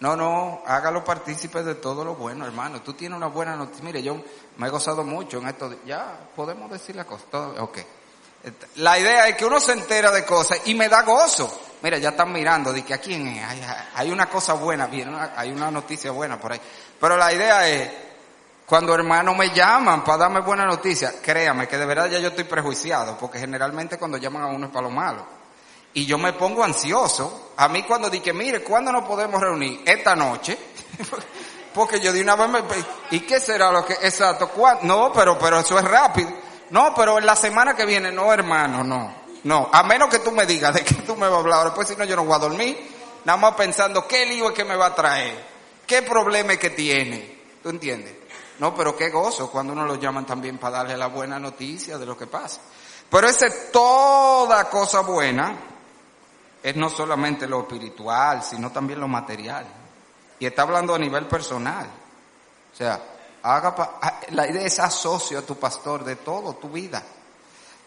No, 0.00 0.14
no, 0.14 0.62
hágalo 0.64 1.02
partícipe 1.04 1.62
de 1.64 1.74
todo 1.74 2.04
lo 2.04 2.14
bueno, 2.14 2.46
hermano. 2.46 2.82
Tú 2.82 2.94
tienes 2.94 3.16
una 3.16 3.26
buena 3.26 3.56
noticia. 3.56 3.84
Mire, 3.84 4.02
yo 4.02 4.22
me 4.56 4.68
he 4.68 4.70
gozado 4.70 5.02
mucho 5.02 5.38
en 5.38 5.48
esto. 5.48 5.74
Ya, 5.84 6.18
podemos 6.36 6.70
decir 6.70 6.94
la 6.94 7.04
cosa. 7.04 7.24
ok. 7.58 7.78
La 8.76 8.96
idea 8.96 9.26
es 9.26 9.36
que 9.36 9.44
uno 9.44 9.58
se 9.58 9.72
entera 9.72 10.12
de 10.12 10.24
cosas 10.24 10.60
y 10.66 10.74
me 10.74 10.88
da 10.88 11.02
gozo. 11.02 11.62
Mira, 11.82 11.98
ya 11.98 12.10
están 12.10 12.32
mirando 12.32 12.72
de 12.72 12.84
que 12.84 12.94
a 12.94 12.98
quién 12.98 13.26
es. 13.26 13.44
Hay, 13.94 14.12
una 14.12 14.26
cosa 14.26 14.54
buena, 14.54 14.86
bien, 14.86 15.12
hay 15.36 15.50
una 15.50 15.70
noticia 15.70 16.12
buena 16.12 16.38
por 16.38 16.52
ahí. 16.52 16.60
Pero 17.00 17.16
la 17.16 17.32
idea 17.32 17.68
es, 17.68 17.90
cuando 18.64 18.94
hermanos 18.94 19.36
me 19.36 19.50
llaman 19.52 20.04
para 20.04 20.18
darme 20.18 20.40
buena 20.40 20.64
noticia, 20.64 21.14
créame 21.20 21.66
que 21.66 21.76
de 21.76 21.86
verdad 21.86 22.06
ya 22.06 22.20
yo 22.20 22.28
estoy 22.28 22.44
prejuiciado, 22.44 23.18
porque 23.18 23.40
generalmente 23.40 23.98
cuando 23.98 24.18
llaman 24.18 24.42
a 24.42 24.46
uno 24.46 24.66
es 24.66 24.72
para 24.72 24.86
lo 24.86 24.90
malo 24.90 25.37
y 25.98 26.06
yo 26.06 26.16
me 26.16 26.32
pongo 26.32 26.62
ansioso. 26.62 27.50
A 27.56 27.68
mí 27.68 27.82
cuando 27.82 28.08
dije, 28.08 28.32
mire, 28.32 28.62
¿cuándo 28.62 28.92
nos 28.92 29.02
podemos 29.02 29.40
reunir? 29.40 29.82
Esta 29.84 30.14
noche. 30.14 30.56
Porque 31.74 31.98
yo 31.98 32.12
de 32.12 32.22
una 32.22 32.36
vez 32.36 32.48
me... 32.48 32.62
¿Y 33.10 33.20
qué 33.20 33.40
será 33.40 33.72
lo 33.72 33.84
que... 33.84 33.94
Exacto. 33.94 34.48
No, 34.82 35.12
pero, 35.12 35.36
pero 35.36 35.58
eso 35.58 35.76
es 35.76 35.84
rápido. 35.84 36.30
No, 36.70 36.94
pero 36.94 37.18
en 37.18 37.26
la 37.26 37.34
semana 37.34 37.74
que 37.74 37.84
viene, 37.84 38.12
no, 38.12 38.32
hermano, 38.32 38.84
no. 38.84 39.12
No, 39.42 39.70
a 39.72 39.82
menos 39.82 40.08
que 40.08 40.20
tú 40.20 40.30
me 40.30 40.46
digas 40.46 40.72
de 40.72 40.84
qué 40.84 40.94
tú 40.94 41.16
me 41.16 41.26
vas 41.26 41.36
a 41.36 41.40
hablar. 41.40 41.64
Después 41.64 41.88
si 41.88 41.96
no, 41.96 42.04
yo 42.04 42.14
no 42.14 42.24
voy 42.24 42.36
a 42.36 42.38
dormir. 42.38 42.78
Nada 43.24 43.36
más 43.36 43.54
pensando, 43.54 44.06
¿qué 44.06 44.24
lío 44.24 44.50
es 44.50 44.54
que 44.54 44.64
me 44.64 44.76
va 44.76 44.86
a 44.86 44.94
traer? 44.94 45.44
¿Qué 45.84 46.02
problema 46.02 46.52
es 46.52 46.60
que 46.60 46.70
tiene? 46.70 47.40
¿Tú 47.60 47.70
entiendes? 47.70 48.14
No, 48.60 48.72
pero 48.72 48.96
qué 48.96 49.08
gozo 49.10 49.50
cuando 49.50 49.72
uno 49.72 49.84
lo 49.84 49.96
llaman 49.96 50.24
también 50.24 50.58
para 50.58 50.78
darle 50.78 50.96
la 50.96 51.08
buena 51.08 51.40
noticia 51.40 51.98
de 51.98 52.06
lo 52.06 52.16
que 52.16 52.28
pasa. 52.28 52.60
Pero 53.10 53.28
esa 53.28 53.46
es 53.46 53.72
toda 53.72 54.70
cosa 54.70 55.00
buena 55.00 55.77
es 56.62 56.76
no 56.76 56.90
solamente 56.90 57.46
lo 57.46 57.60
espiritual, 57.60 58.42
sino 58.42 58.70
también 58.70 59.00
lo 59.00 59.08
material. 59.08 59.66
Y 60.38 60.46
está 60.46 60.62
hablando 60.62 60.94
a 60.94 60.98
nivel 60.98 61.26
personal. 61.26 61.86
O 62.72 62.76
sea, 62.76 63.00
haga 63.42 63.74
la 64.30 64.48
idea 64.48 64.66
es 64.66 64.78
asocio 64.78 65.38
a 65.38 65.42
tu 65.42 65.56
pastor 65.56 66.04
de 66.04 66.16
todo 66.16 66.54
tu 66.54 66.68
vida. 66.68 67.02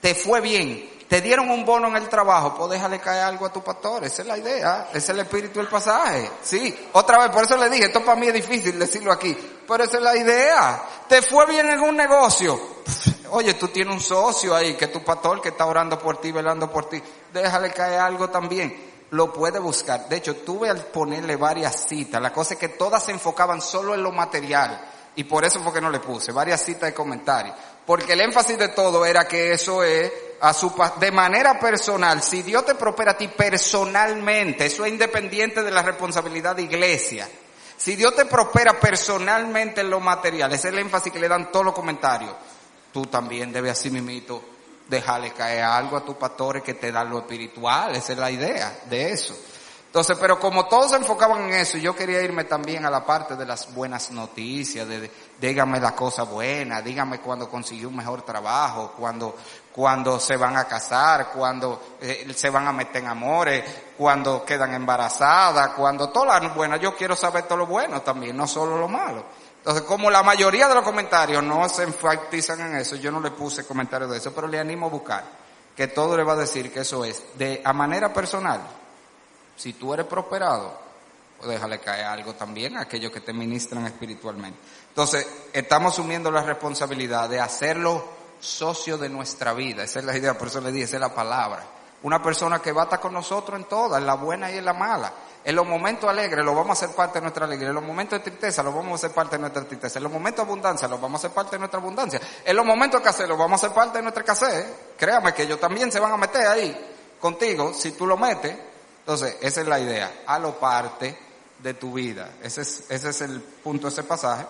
Te 0.02 0.16
fue 0.16 0.42
bien, 0.42 0.90
te 1.08 1.22
dieron 1.22 1.50
un 1.52 1.64
bono 1.64 1.90
en 1.90 1.98
el 1.98 2.10
trabajo, 2.10 2.56
pues 2.56 2.72
déjale 2.72 3.00
caer 3.00 3.24
algo 3.24 3.46
a 3.46 3.54
tu 3.54 3.62
pastor. 3.62 4.04
Esa 4.04 4.24
es 4.24 4.28
la 4.28 4.38
idea, 4.38 4.90
es 4.94 5.08
el 5.10 5.20
espíritu 5.20 5.60
del 5.60 5.68
pasaje. 5.68 6.32
Sí, 6.42 6.90
otra 6.94 7.20
vez, 7.20 7.30
por 7.30 7.44
eso 7.44 7.56
le 7.58 7.70
dije, 7.70 7.86
esto 7.86 8.04
para 8.04 8.20
mí 8.20 8.28
es 8.28 8.34
difícil 8.34 8.80
decirlo 8.80 9.12
aquí, 9.12 9.38
pero 9.68 9.84
esa 9.84 9.98
es 9.98 10.04
la 10.04 10.18
idea. 10.18 10.84
Te 11.08 11.22
fue 11.22 11.46
bien 11.46 11.70
en 11.70 11.82
un 11.82 11.96
negocio. 11.96 12.60
Oye, 13.32 13.54
tú 13.56 13.70
tienes 13.70 13.94
un 13.94 14.02
socio 14.02 14.56
ahí, 14.56 14.76
que 14.76 14.88
tu 14.88 15.04
pastor 15.04 15.42
que 15.42 15.50
está 15.50 15.66
orando 15.66 15.98
por 15.98 16.22
ti, 16.22 16.32
velando 16.32 16.72
por 16.72 16.88
ti, 16.88 17.02
déjale 17.34 17.72
caer 17.72 18.00
algo 18.00 18.30
también 18.30 18.92
lo 19.12 19.32
puede 19.32 19.60
buscar. 19.60 20.08
De 20.08 20.18
hecho, 20.18 20.38
tuve 20.38 20.70
al 20.70 20.86
ponerle 20.86 21.36
varias 21.36 21.88
citas. 21.88 22.22
La 22.22 22.34
cosa 22.34 22.54
es 22.54 22.60
que 22.60 22.70
todas 22.70 23.04
se 23.04 23.12
enfocaban 23.12 23.62
solo 23.62 23.94
en 23.94 24.04
lo 24.04 24.12
material. 24.12 24.80
Y 25.16 25.26
por 25.26 25.44
eso 25.44 25.60
fue 25.62 25.74
que 25.74 25.82
no 25.82 25.90
le 25.90 26.00
puse 26.00 26.32
varias 26.32 26.64
citas 26.64 26.84
de 26.84 26.94
comentarios. 26.94 27.56
Porque 27.86 28.14
el 28.14 28.22
énfasis 28.22 28.58
de 28.58 28.70
todo 28.70 29.06
era 29.06 29.28
que 29.28 29.52
eso 29.52 29.84
es 29.84 30.12
a 30.40 30.54
su, 30.54 30.74
de 31.00 31.12
manera 31.12 31.60
personal. 31.60 32.24
Si 32.24 32.42
Dios 32.42 32.66
te 32.66 32.76
prospera 32.76 33.12
a 33.12 33.18
ti 33.18 33.28
personalmente, 33.28 34.68
eso 34.68 34.86
es 34.86 34.92
independiente 34.92 35.62
de 35.62 35.72
la 35.72 35.82
responsabilidad 35.82 36.56
de 36.56 36.64
iglesia. 36.64 37.28
Si 37.76 37.96
Dios 37.96 38.16
te 38.16 38.26
prospera 38.26 38.80
personalmente 38.80 39.82
en 39.82 39.90
lo 39.90 40.00
material, 40.00 40.54
ese 40.54 40.70
es 40.70 40.74
el 40.74 40.80
énfasis 40.80 41.12
que 41.12 41.20
le 41.20 41.28
dan 41.28 41.52
todos 41.52 41.66
los 41.66 41.74
comentarios. 41.74 42.34
Tú 42.92 43.06
también 43.06 43.52
debes 43.52 43.74
así 43.74 43.90
mimito 43.90 44.42
dejarle 44.88 45.32
caer 45.32 45.64
algo 45.64 45.98
a 45.98 46.06
tus 46.06 46.16
pastores 46.16 46.64
que 46.64 46.74
te 46.74 46.92
dan 46.92 47.10
lo 47.10 47.20
espiritual. 47.20 47.96
Esa 47.96 48.14
es 48.14 48.20
la 48.20 48.30
idea 48.30 48.82
de 48.90 49.12
eso. 49.12 49.36
Entonces, 49.92 50.18
pero 50.22 50.40
como 50.40 50.68
todos 50.68 50.92
se 50.92 50.96
enfocaban 50.96 51.50
en 51.50 51.54
eso, 51.56 51.78
yo 51.78 51.94
quería 51.94 52.22
irme 52.22 52.46
también 52.46 52.86
a 52.86 52.90
la 52.90 53.06
parte 53.06 53.36
de 53.36 53.46
las 53.46 53.74
buenas 53.74 54.10
noticias, 54.12 54.88
de, 54.88 55.12
dígame 55.38 55.82
la 55.82 55.94
cosa 55.94 56.24
buena, 56.24 56.82
dígame 56.82 57.20
cuando 57.20 57.50
consiguió 57.50 57.90
un 57.90 57.98
mejor 57.98 58.22
trabajo, 58.22 58.94
cuando, 58.98 59.36
cuando 59.74 60.18
se 60.18 60.38
van 60.38 60.56
a 60.56 60.64
casar, 60.64 61.32
cuando 61.34 61.98
eh, 62.00 62.26
se 62.34 62.50
van 62.50 62.70
a 62.70 62.72
meter 62.72 63.04
en 63.04 63.10
amores, 63.10 63.66
cuando 63.98 64.46
quedan 64.46 64.74
embarazadas, 64.74 65.72
cuando 65.72 66.08
todas 66.08 66.42
las 66.42 66.56
buenas, 66.56 66.80
yo 66.80 66.96
quiero 66.96 67.14
saber 67.18 67.44
todo 67.44 67.58
lo 67.58 67.66
bueno 67.66 68.02
también, 68.02 68.38
no 68.38 68.48
solo 68.48 68.78
lo 68.78 68.88
malo. 68.88 69.26
Entonces, 69.62 69.84
como 69.84 70.10
la 70.10 70.24
mayoría 70.24 70.68
de 70.68 70.74
los 70.74 70.84
comentarios 70.84 71.44
no 71.44 71.70
se 71.70 71.84
enfatizan 71.84 72.62
en 72.62 72.78
eso, 72.78 72.96
yo 72.96 73.12
no 73.12 73.20
le 73.20 73.30
puse 73.30 73.64
comentarios 73.64 74.10
de 74.10 74.18
eso, 74.18 74.34
pero 74.34 74.48
le 74.48 74.60
animo 74.60 74.88
a 74.88 74.90
buscar, 74.90 75.24
que 75.76 75.88
todo 75.88 76.18
le 76.18 76.24
va 76.24 76.34
a 76.34 76.38
decir 76.38 76.74
que 76.74 76.80
eso 76.80 77.06
es, 77.06 77.22
de, 77.38 77.62
a 77.64 77.72
manera 77.72 78.12
personal, 78.12 78.60
si 79.56 79.74
tú 79.74 79.94
eres 79.94 80.08
prosperado, 80.08 80.80
pues 81.38 81.52
déjale 81.52 81.80
caer 81.80 82.06
algo 82.06 82.34
también 82.34 82.76
a 82.76 82.82
aquellos 82.82 83.12
que 83.12 83.22
te 83.22 83.34
ministran 83.34 83.86
espiritualmente. 83.86 84.58
Entonces, 84.90 85.28
estamos 85.54 85.94
asumiendo 85.94 86.32
la 86.32 86.42
responsabilidad 86.42 87.30
de 87.30 87.40
hacerlo 87.40 88.04
socio 88.40 88.98
de 88.98 89.10
nuestra 89.10 89.54
vida. 89.54 89.84
Esa 89.84 90.00
es 90.00 90.06
la 90.06 90.18
idea, 90.18 90.36
por 90.40 90.48
eso 90.48 90.60
le 90.60 90.72
dije, 90.72 90.86
esa 90.86 90.98
es 90.98 91.02
la 91.02 91.14
palabra. 91.14 91.64
Una 92.04 92.22
persona 92.22 92.60
que 92.60 92.72
va 92.72 92.82
a 92.82 92.84
estar 92.86 93.00
con 93.00 93.14
nosotros 93.14 93.60
en 93.60 93.66
todas, 93.66 94.00
en 94.00 94.08
la 94.08 94.16
buena 94.16 94.52
y 94.52 94.58
en 94.58 94.66
la 94.66 94.74
mala. 94.74 95.14
En 95.44 95.56
los 95.56 95.66
momentos 95.66 96.10
alegres 96.10 96.46
lo 96.46 96.54
vamos 96.54 96.70
a 96.70 96.86
hacer 96.86 96.96
parte 96.96 97.20
de 97.20 97.22
nuestra 97.22 97.46
alegría. 97.46 97.70
En 97.70 97.76
los 97.76 97.84
momentos 97.84 98.20
de 98.20 98.30
tristeza 98.30 98.64
lo 98.64 98.72
vamos 98.72 98.92
a 98.92 98.96
hacer 98.96 99.12
parte 99.12 99.36
de 99.36 99.42
nuestra 99.42 99.64
tristeza. 99.64 100.00
En 100.00 100.04
los 100.04 100.12
momentos 100.12 100.46
de 100.46 100.52
abundancia 100.52 100.88
lo 100.88 100.98
vamos 100.98 101.20
a 101.20 101.28
hacer 101.28 101.36
parte 101.36 101.52
de 101.52 101.60
nuestra 101.60 101.80
abundancia. 101.80 102.22
En 102.46 102.56
los 102.56 102.66
momentos 102.66 103.02
de 103.02 103.08
escasez 103.08 103.28
lo 103.28 103.38
vamos 103.38 103.62
a 103.62 103.66
hacer 103.66 103.76
parte 103.76 103.98
de 103.98 104.02
nuestra 104.04 104.22
escasez. 104.22 104.66
Créame 104.98 105.34
que 105.34 105.44
ellos 105.44 105.60
también 105.60 105.92
se 105.92 106.00
van 106.00 106.12
a 106.12 106.18
meter 106.18 106.48
ahí 106.48 106.96
contigo 107.20 107.74
si 107.74 107.92
tú 107.92 108.06
lo 108.06 108.18
metes. 108.18 108.56
Entonces, 109.00 109.38
esa 109.42 109.62
es 109.62 109.68
la 109.68 109.80
idea. 109.80 110.22
Halo 110.28 110.60
parte 110.60 111.18
de 111.60 111.74
tu 111.74 111.94
vida. 111.94 112.32
Ese 112.44 112.62
es, 112.62 112.84
ese 112.90 113.10
es 113.10 113.22
el 113.22 113.42
punto 113.42 113.88
de 113.88 113.94
ese 113.94 114.04
pasaje. 114.04 114.46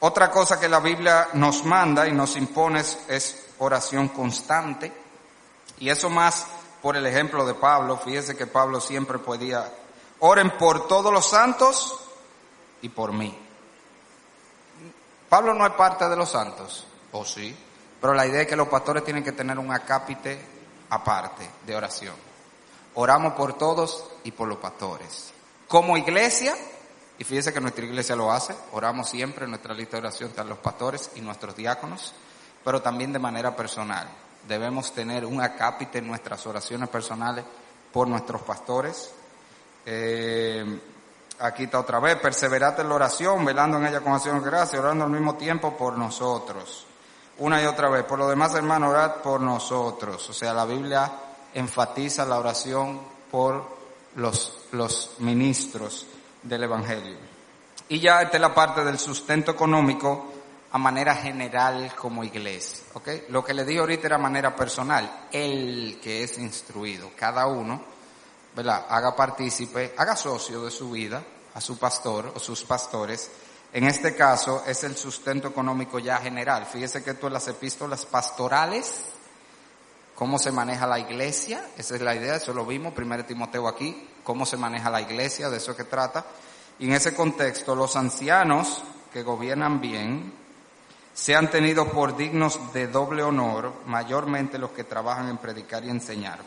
Otra 0.00 0.30
cosa 0.30 0.60
que 0.60 0.68
la 0.68 0.80
Biblia 0.80 1.28
nos 1.32 1.64
manda 1.64 2.06
y 2.06 2.12
nos 2.12 2.36
impone 2.36 2.82
es, 3.08 3.46
oración 3.58 4.08
constante. 4.08 4.92
Y 5.78 5.88
eso 5.88 6.10
más 6.10 6.46
por 6.84 6.98
el 6.98 7.06
ejemplo 7.06 7.46
de 7.46 7.54
Pablo. 7.54 7.96
Fíjese 7.96 8.36
que 8.36 8.46
Pablo 8.46 8.78
siempre 8.78 9.18
podía, 9.18 9.72
oren 10.18 10.50
por 10.58 10.86
todos 10.86 11.10
los 11.10 11.26
santos 11.26 11.98
y 12.82 12.90
por 12.90 13.10
mí. 13.10 13.34
Pablo 15.30 15.54
no 15.54 15.64
es 15.66 15.72
parte 15.72 16.06
de 16.10 16.14
los 16.14 16.28
santos, 16.28 16.86
o 17.12 17.24
sí, 17.24 17.56
pero 18.02 18.12
la 18.12 18.26
idea 18.26 18.42
es 18.42 18.46
que 18.46 18.54
los 18.54 18.68
pastores 18.68 19.02
tienen 19.02 19.24
que 19.24 19.32
tener 19.32 19.58
un 19.58 19.72
acápite 19.72 20.38
aparte 20.90 21.48
de 21.66 21.74
oración. 21.74 22.16
Oramos 22.96 23.32
por 23.32 23.54
todos 23.54 24.04
y 24.22 24.32
por 24.32 24.46
los 24.46 24.58
pastores. 24.58 25.32
Como 25.66 25.96
iglesia, 25.96 26.54
y 27.18 27.24
fíjese 27.24 27.54
que 27.54 27.62
nuestra 27.62 27.86
iglesia 27.86 28.14
lo 28.14 28.30
hace, 28.30 28.54
oramos 28.72 29.08
siempre 29.08 29.44
en 29.46 29.52
nuestra 29.52 29.72
lista 29.72 29.96
de 29.96 30.02
oración 30.02 30.28
están 30.28 30.50
los 30.50 30.58
pastores 30.58 31.12
y 31.14 31.22
nuestros 31.22 31.56
diáconos, 31.56 32.12
pero 32.62 32.82
también 32.82 33.10
de 33.10 33.20
manera 33.20 33.56
personal. 33.56 34.06
Debemos 34.48 34.92
tener 34.92 35.24
un 35.24 35.40
acápite 35.40 35.98
en 35.98 36.06
nuestras 36.06 36.46
oraciones 36.46 36.88
personales 36.88 37.44
por 37.92 38.08
nuestros 38.08 38.42
pastores. 38.42 39.10
Eh, 39.86 40.80
aquí 41.38 41.64
está 41.64 41.80
otra 41.80 41.98
vez, 42.00 42.16
perseverate 42.16 42.82
en 42.82 42.88
la 42.88 42.94
oración, 42.94 43.44
velando 43.44 43.78
en 43.78 43.86
ella 43.86 44.00
con 44.00 44.12
acción 44.12 44.42
de 44.42 44.50
gracia, 44.50 44.80
orando 44.80 45.04
al 45.04 45.10
mismo 45.10 45.36
tiempo 45.36 45.76
por 45.76 45.96
nosotros. 45.96 46.86
Una 47.38 47.62
y 47.62 47.66
otra 47.66 47.88
vez. 47.88 48.04
Por 48.04 48.18
lo 48.18 48.28
demás, 48.28 48.54
hermano, 48.54 48.90
orad 48.90 49.16
por 49.16 49.40
nosotros. 49.40 50.28
O 50.28 50.32
sea, 50.32 50.52
la 50.52 50.64
Biblia 50.64 51.10
enfatiza 51.54 52.24
la 52.24 52.38
oración 52.38 53.00
por 53.30 53.64
los, 54.16 54.66
los 54.72 55.12
ministros 55.18 56.06
del 56.42 56.64
Evangelio. 56.64 57.16
Y 57.88 58.00
ya 58.00 58.22
esta 58.22 58.36
es 58.36 58.40
la 58.40 58.54
parte 58.54 58.84
del 58.84 58.98
sustento 58.98 59.50
económico 59.50 60.32
a 60.74 60.78
manera 60.78 61.14
general 61.14 61.94
como 61.94 62.24
iglesia. 62.24 62.84
¿ok? 62.94 63.08
Lo 63.28 63.44
que 63.44 63.54
le 63.54 63.64
dije 63.64 63.78
ahorita 63.78 64.08
era 64.08 64.18
manera 64.18 64.56
personal. 64.56 65.28
El 65.30 66.00
que 66.02 66.24
es 66.24 66.36
instruido, 66.36 67.12
cada 67.16 67.46
uno, 67.46 67.80
¿verdad? 68.56 68.84
Haga 68.88 69.14
partícipe, 69.14 69.94
haga 69.96 70.16
socio 70.16 70.64
de 70.64 70.72
su 70.72 70.90
vida 70.90 71.22
a 71.54 71.60
su 71.60 71.78
pastor 71.78 72.32
o 72.34 72.40
sus 72.40 72.64
pastores. 72.64 73.30
En 73.72 73.84
este 73.84 74.16
caso 74.16 74.64
es 74.66 74.82
el 74.82 74.96
sustento 74.96 75.46
económico 75.46 76.00
ya 76.00 76.16
general. 76.16 76.66
Fíjese 76.66 77.04
que 77.04 77.12
esto 77.12 77.28
en 77.28 77.34
las 77.34 77.46
epístolas 77.46 78.04
pastorales 78.04 79.04
cómo 80.16 80.40
se 80.40 80.50
maneja 80.50 80.88
la 80.88 80.98
iglesia, 80.98 81.68
esa 81.78 81.94
es 81.94 82.00
la 82.00 82.16
idea, 82.16 82.34
eso 82.34 82.52
lo 82.52 82.66
vimos, 82.66 82.94
primero 82.94 83.24
Timoteo 83.24 83.68
aquí, 83.68 84.08
cómo 84.24 84.44
se 84.44 84.56
maneja 84.56 84.90
la 84.90 85.00
iglesia, 85.00 85.50
de 85.50 85.58
eso 85.58 85.76
que 85.76 85.84
trata. 85.84 86.24
Y 86.80 86.86
en 86.86 86.94
ese 86.94 87.14
contexto, 87.14 87.76
los 87.76 87.94
ancianos 87.94 88.82
que 89.12 89.22
gobiernan 89.22 89.80
bien 89.80 90.43
se 91.14 91.34
han 91.36 91.48
tenido 91.48 91.88
por 91.90 92.16
dignos 92.16 92.72
de 92.72 92.88
doble 92.88 93.22
honor, 93.22 93.72
mayormente 93.86 94.58
los 94.58 94.70
que 94.72 94.82
trabajan 94.82 95.28
en 95.28 95.38
predicar 95.38 95.84
y 95.84 95.90
enseñar. 95.90 96.40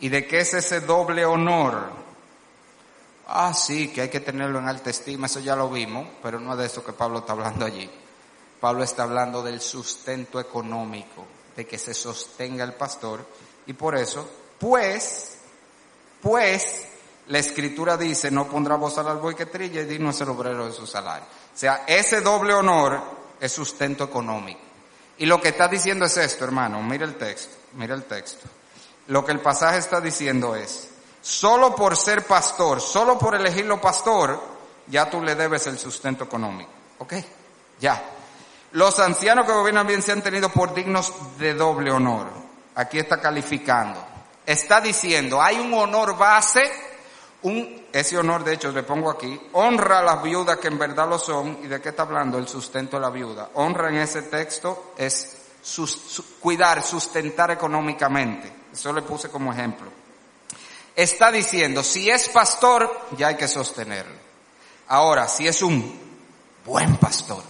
¿Y 0.00 0.08
de 0.08 0.26
qué 0.26 0.40
es 0.40 0.54
ese 0.54 0.80
doble 0.80 1.24
honor? 1.24 1.84
Ah, 3.28 3.54
sí, 3.54 3.88
que 3.88 4.02
hay 4.02 4.08
que 4.08 4.18
tenerlo 4.18 4.58
en 4.58 4.66
alta 4.66 4.90
estima, 4.90 5.26
eso 5.26 5.38
ya 5.38 5.54
lo 5.54 5.70
vimos, 5.70 6.06
pero 6.20 6.40
no 6.40 6.52
es 6.52 6.58
de 6.58 6.66
eso 6.66 6.84
que 6.84 6.92
Pablo 6.92 7.20
está 7.20 7.32
hablando 7.32 7.64
allí. 7.64 7.88
Pablo 8.60 8.82
está 8.82 9.04
hablando 9.04 9.42
del 9.42 9.60
sustento 9.60 10.40
económico, 10.40 11.24
de 11.54 11.64
que 11.64 11.78
se 11.78 11.94
sostenga 11.94 12.64
el 12.64 12.74
pastor 12.74 13.24
y 13.66 13.72
por 13.74 13.96
eso, 13.96 14.28
pues, 14.58 15.38
pues, 16.20 16.86
la 17.28 17.38
escritura 17.38 17.96
dice, 17.96 18.32
no 18.32 18.48
pondrá 18.48 18.74
voz 18.74 18.98
al 18.98 19.18
buey 19.18 19.36
que 19.36 19.46
trilla 19.46 19.82
y 19.82 19.86
digno 19.86 20.10
es 20.10 20.20
el 20.20 20.28
obrero 20.28 20.66
de 20.66 20.72
su 20.72 20.86
salario. 20.86 21.24
O 21.24 21.58
sea, 21.58 21.84
ese 21.86 22.20
doble 22.20 22.54
honor 22.54 23.21
es 23.42 23.50
sustento 23.50 24.04
económico. 24.04 24.60
Y 25.18 25.26
lo 25.26 25.40
que 25.40 25.48
está 25.48 25.66
diciendo 25.66 26.04
es 26.04 26.16
esto, 26.16 26.44
hermano, 26.44 26.80
mira 26.80 27.04
el 27.04 27.16
texto, 27.16 27.56
mira 27.74 27.92
el 27.92 28.04
texto. 28.04 28.46
Lo 29.08 29.24
que 29.24 29.32
el 29.32 29.40
pasaje 29.40 29.78
está 29.78 30.00
diciendo 30.00 30.54
es, 30.54 30.90
solo 31.20 31.74
por 31.74 31.96
ser 31.96 32.24
pastor, 32.24 32.80
solo 32.80 33.18
por 33.18 33.34
elegirlo 33.34 33.80
pastor, 33.80 34.40
ya 34.86 35.10
tú 35.10 35.20
le 35.20 35.34
debes 35.34 35.66
el 35.66 35.76
sustento 35.76 36.22
económico. 36.22 36.70
¿Ok? 36.98 37.14
Ya. 37.80 38.00
Los 38.70 39.00
ancianos 39.00 39.44
que 39.44 39.52
gobiernan 39.52 39.88
bien 39.88 40.02
se 40.02 40.12
han 40.12 40.22
tenido 40.22 40.48
por 40.48 40.72
dignos 40.72 41.12
de 41.36 41.54
doble 41.54 41.90
honor. 41.90 42.28
Aquí 42.76 43.00
está 43.00 43.20
calificando. 43.20 44.00
Está 44.46 44.80
diciendo, 44.80 45.42
hay 45.42 45.58
un 45.58 45.74
honor 45.74 46.16
base, 46.16 46.62
un, 47.42 47.86
ese 47.92 48.16
honor 48.18 48.44
de 48.44 48.54
hecho 48.54 48.70
le 48.70 48.82
pongo 48.82 49.10
aquí, 49.10 49.40
honra 49.52 49.98
a 49.98 50.02
las 50.02 50.22
viudas 50.22 50.58
que 50.58 50.68
en 50.68 50.78
verdad 50.78 51.08
lo 51.08 51.18
son. 51.18 51.58
¿Y 51.62 51.66
de 51.66 51.80
qué 51.80 51.90
está 51.90 52.02
hablando? 52.02 52.38
El 52.38 52.48
sustento 52.48 52.96
de 52.96 53.02
la 53.02 53.10
viuda. 53.10 53.50
Honra 53.54 53.88
en 53.88 53.96
ese 53.96 54.22
texto 54.22 54.94
es 54.96 55.36
cuidar, 56.40 56.82
sustentar 56.82 57.50
económicamente. 57.50 58.52
Eso 58.72 58.92
le 58.92 59.02
puse 59.02 59.28
como 59.28 59.52
ejemplo. 59.52 59.90
Está 60.94 61.32
diciendo, 61.32 61.82
si 61.82 62.10
es 62.10 62.28
pastor, 62.28 63.08
ya 63.16 63.28
hay 63.28 63.36
que 63.36 63.48
sostenerlo. 63.48 64.16
Ahora, 64.88 65.26
si 65.26 65.48
es 65.48 65.62
un 65.62 66.00
buen 66.64 66.96
pastor, 66.96 67.42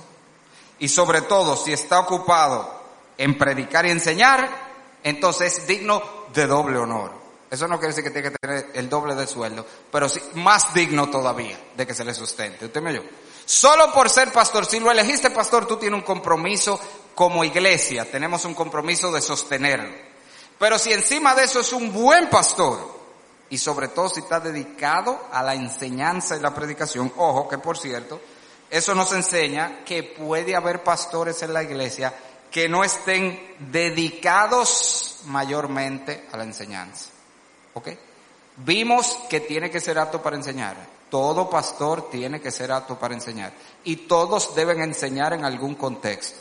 y 0.79 0.89
sobre 0.89 1.23
todo 1.23 1.57
si 1.57 1.73
está 1.73 2.01
ocupado 2.01 2.83
en 3.19 3.37
predicar 3.37 3.87
y 3.87 3.91
enseñar, 3.91 4.49
entonces 5.03 5.59
es 5.59 5.67
digno 5.67 6.03
de 6.33 6.47
doble 6.47 6.79
honor. 6.79 7.22
Eso 7.53 7.69
no 7.69 7.79
quiere 7.79 7.95
decir 7.95 8.03
que 8.03 8.11
tiene 8.11 8.31
que 8.31 8.39
tener 8.39 8.71
el 8.73 8.89
doble 8.89 9.15
de 9.15 9.27
sueldo, 9.27 9.67
pero 9.91 10.09
sí 10.09 10.23
más 10.37 10.73
digno 10.73 11.11
todavía 11.11 11.61
de 11.77 11.87
que 11.87 11.93
se 11.93 12.03
le 12.03 12.15
sustente. 12.15 12.65
¿Usted 12.65 12.81
me 12.81 12.93
oyó? 12.93 13.05
Solo 13.45 13.93
por 13.93 14.09
ser 14.09 14.33
pastor, 14.33 14.65
si 14.65 14.81
lo 14.81 14.91
elegiste 14.91 15.29
pastor, 15.29 15.67
tú 15.67 15.77
tienes 15.77 15.99
un 15.99 16.07
compromiso 16.07 16.81
como 17.15 17.45
iglesia, 17.45 18.11
tenemos 18.11 18.47
un 18.47 18.55
compromiso 18.55 19.13
de 19.13 19.21
sostenerlo. 19.21 19.95
Pero 20.59 20.79
si 20.79 20.95
encima 20.95 21.35
de 21.35 21.45
eso 21.45 21.61
es 21.61 21.75
un 21.75 21.93
buen 21.93 22.31
pastor, 22.31 23.03
y 23.51 23.59
sobre 23.59 23.89
todo 23.89 24.09
si 24.09 24.21
está 24.21 24.41
dedicado 24.41 25.27
a 25.31 25.43
la 25.43 25.55
enseñanza 25.55 26.35
y 26.39 26.41
la 26.41 26.55
predicación, 26.55 27.13
ojo 27.19 27.51
que 27.51 27.59
por 27.59 27.77
cierto, 27.77 28.19
eso 28.71 28.95
nos 28.95 29.13
enseña 29.13 29.85
que 29.85 30.03
puede 30.03 30.57
haber 30.57 30.83
pastores 30.83 31.43
en 31.43 31.53
la 31.53 31.63
iglesia 31.63 32.15
que 32.51 32.67
no 32.67 32.83
estén 32.83 33.57
dedicados 33.71 35.19
mayormente 35.27 36.27
a 36.33 36.39
la 36.39 36.45
enseñanza. 36.45 37.12
¿Ok? 37.75 37.89
Vimos 38.57 39.19
que 39.29 39.41
tiene 39.41 39.71
que 39.71 39.81
ser 39.81 39.99
apto 39.99 40.23
para 40.23 40.37
enseñar. 40.37 40.77
Todo 41.11 41.49
pastor 41.49 42.11
tiene 42.11 42.41
que 42.41 42.51
ser 42.51 42.73
apto 42.73 42.99
para 42.99 43.15
enseñar. 43.15 43.53
Y 43.85 43.97
todos 43.97 44.55
deben 44.55 44.81
enseñar 44.81 45.33
en 45.33 45.45
algún 45.45 45.75
contexto. 45.75 46.39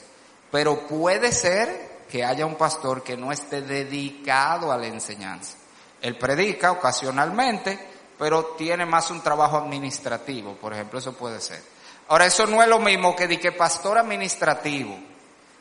Pero 0.52 0.88
puede 0.88 1.32
ser 1.32 2.02
que 2.10 2.26
haya 2.26 2.46
un 2.46 2.56
pastor 2.56 3.04
que 3.04 3.16
no 3.16 3.32
esté 3.32 3.62
dedicado 3.62 4.72
a 4.72 4.78
la 4.78 4.88
enseñanza. 4.88 5.56
Él 6.02 6.18
predica 6.18 6.72
ocasionalmente, 6.72 7.80
pero 8.18 8.46
tiene 8.58 8.86
más 8.86 9.10
un 9.12 9.22
trabajo 9.22 9.58
administrativo, 9.58 10.56
por 10.56 10.74
ejemplo, 10.74 11.00
eso 11.00 11.14
puede 11.14 11.40
ser. 11.40 11.62
Ahora, 12.10 12.26
eso 12.26 12.46
no 12.48 12.62
es 12.62 12.68
lo 12.68 12.80
mismo 12.80 13.16
que 13.16 13.28
de 13.28 13.40
que 13.40 13.54
pastor 13.54 13.98
administrativo 13.98 14.98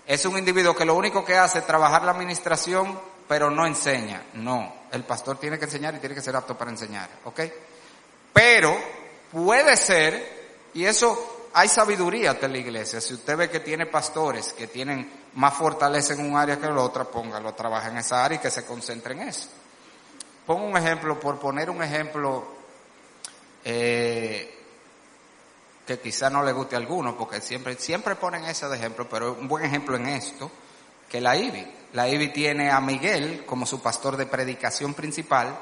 es 0.07 0.25
un 0.25 0.37
individuo 0.37 0.75
que 0.75 0.85
lo 0.85 0.97
único 0.97 1.25
que 1.25 1.37
hace 1.37 1.61
es 1.61 1.67
trabajar 1.67 2.03
la 2.03 2.11
administración, 2.11 2.99
pero 3.31 3.49
no 3.49 3.65
enseña. 3.65 4.25
No, 4.35 4.75
el 4.91 5.05
pastor 5.05 5.39
tiene 5.39 5.57
que 5.57 5.67
enseñar 5.67 5.95
y 5.95 6.01
tiene 6.01 6.17
que 6.17 6.21
ser 6.21 6.35
apto 6.35 6.59
para 6.59 6.73
enseñar, 6.73 7.09
¿ok? 7.27 7.41
Pero 8.33 8.77
puede 9.31 9.77
ser, 9.77 10.71
y 10.75 10.85
eso 10.85 11.47
hay 11.53 11.69
sabiduría 11.69 12.37
en 12.43 12.51
la 12.51 12.59
iglesia, 12.59 13.01
si 13.01 13.15
usted 13.15 13.37
ve 13.37 13.49
que 13.49 13.61
tiene 13.61 13.87
pastores 13.87 14.53
que 14.53 14.67
tienen 14.67 15.09
más 15.35 15.55
fortaleza 15.55 16.15
en 16.15 16.29
un 16.29 16.37
área 16.37 16.59
que 16.59 16.67
en 16.67 16.75
la 16.75 16.83
otra, 16.83 17.05
póngalo, 17.05 17.55
trabaja 17.55 17.87
en 17.91 17.99
esa 17.99 18.25
área 18.25 18.37
y 18.37 18.41
que 18.41 18.51
se 18.51 18.67
concentre 18.67 19.15
en 19.15 19.21
eso. 19.21 19.49
Pongo 20.45 20.67
un 20.67 20.77
ejemplo, 20.77 21.21
por 21.21 21.39
poner 21.39 21.71
un 21.71 21.85
ejemplo 21.85 22.49
eh, 23.65 24.59
que 25.87 26.01
quizá 26.01 26.31
no 26.31 26.43
le 26.43 26.51
guste 26.51 26.75
a 26.75 26.79
alguno, 26.79 27.17
porque 27.17 27.41
siempre, 27.41 27.77
siempre 27.77 28.17
ponen 28.17 28.45
ese 28.47 28.69
de 28.69 28.77
ejemplo, 28.77 29.09
pero 29.09 29.35
un 29.35 29.47
buen 29.47 29.65
ejemplo 29.65 29.95
en 29.95 30.09
esto, 30.09 30.51
que 31.09 31.21
la 31.21 31.37
IBI. 31.37 31.80
La 31.93 32.09
IBI 32.09 32.33
tiene 32.33 32.71
a 32.71 32.81
Miguel 32.81 33.45
como 33.45 33.67
su 33.67 33.81
pastor 33.81 34.17
de 34.17 34.27
predicación 34.27 34.95
principal 34.95 35.59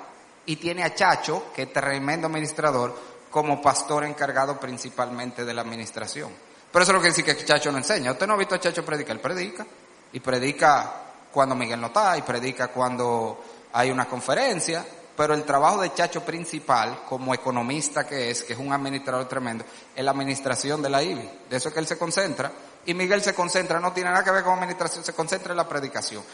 y 0.46 0.56
tiene 0.56 0.82
a 0.84 0.94
Chacho, 0.94 1.52
que 1.54 1.62
es 1.62 1.72
tremendo 1.72 2.26
administrador, 2.26 2.94
como 3.30 3.60
pastor 3.60 4.04
encargado 4.04 4.58
principalmente 4.58 5.44
de 5.44 5.54
la 5.54 5.62
administración. 5.62 6.30
Pero 6.70 6.82
eso 6.82 6.92
es 6.92 6.96
lo 6.96 7.02
que 7.02 7.08
dice 7.08 7.24
que 7.24 7.44
Chacho 7.44 7.72
no 7.72 7.78
enseña. 7.78 8.12
Usted 8.12 8.26
no 8.26 8.34
ha 8.34 8.38
visto 8.38 8.54
a 8.54 8.60
Chacho 8.60 8.84
predicar, 8.84 9.16
él 9.16 9.20
predica. 9.20 9.66
Y 10.12 10.20
predica 10.20 11.02
cuando 11.32 11.54
Miguel 11.54 11.80
no 11.80 11.88
está, 11.88 12.16
y 12.16 12.22
predica 12.22 12.68
cuando 12.68 13.42
hay 13.72 13.90
una 13.90 14.06
conferencia, 14.06 14.84
pero 15.16 15.34
el 15.34 15.44
trabajo 15.44 15.82
de 15.82 15.92
Chacho 15.92 16.24
principal, 16.24 17.00
como 17.06 17.34
economista 17.34 18.06
que 18.06 18.30
es, 18.30 18.42
que 18.42 18.52
es 18.52 18.58
un 18.58 18.72
administrador 18.72 19.26
tremendo, 19.28 19.64
es 19.94 20.04
la 20.04 20.12
administración 20.12 20.80
de 20.80 20.88
la 20.88 21.02
IBI. 21.02 21.30
De 21.50 21.56
eso 21.56 21.68
es 21.68 21.74
que 21.74 21.80
él 21.80 21.86
se 21.86 21.98
concentra. 21.98 22.50
Y 22.88 22.94
Miguel 22.94 23.20
se 23.20 23.34
concentra, 23.34 23.78
no 23.78 23.92
tiene 23.92 24.08
nada 24.08 24.24
que 24.24 24.30
ver 24.30 24.42
con 24.42 24.54
administración, 24.54 25.04
se 25.04 25.12
concentra 25.12 25.52
en 25.52 25.58
la 25.58 25.68
predicación. 25.68 26.24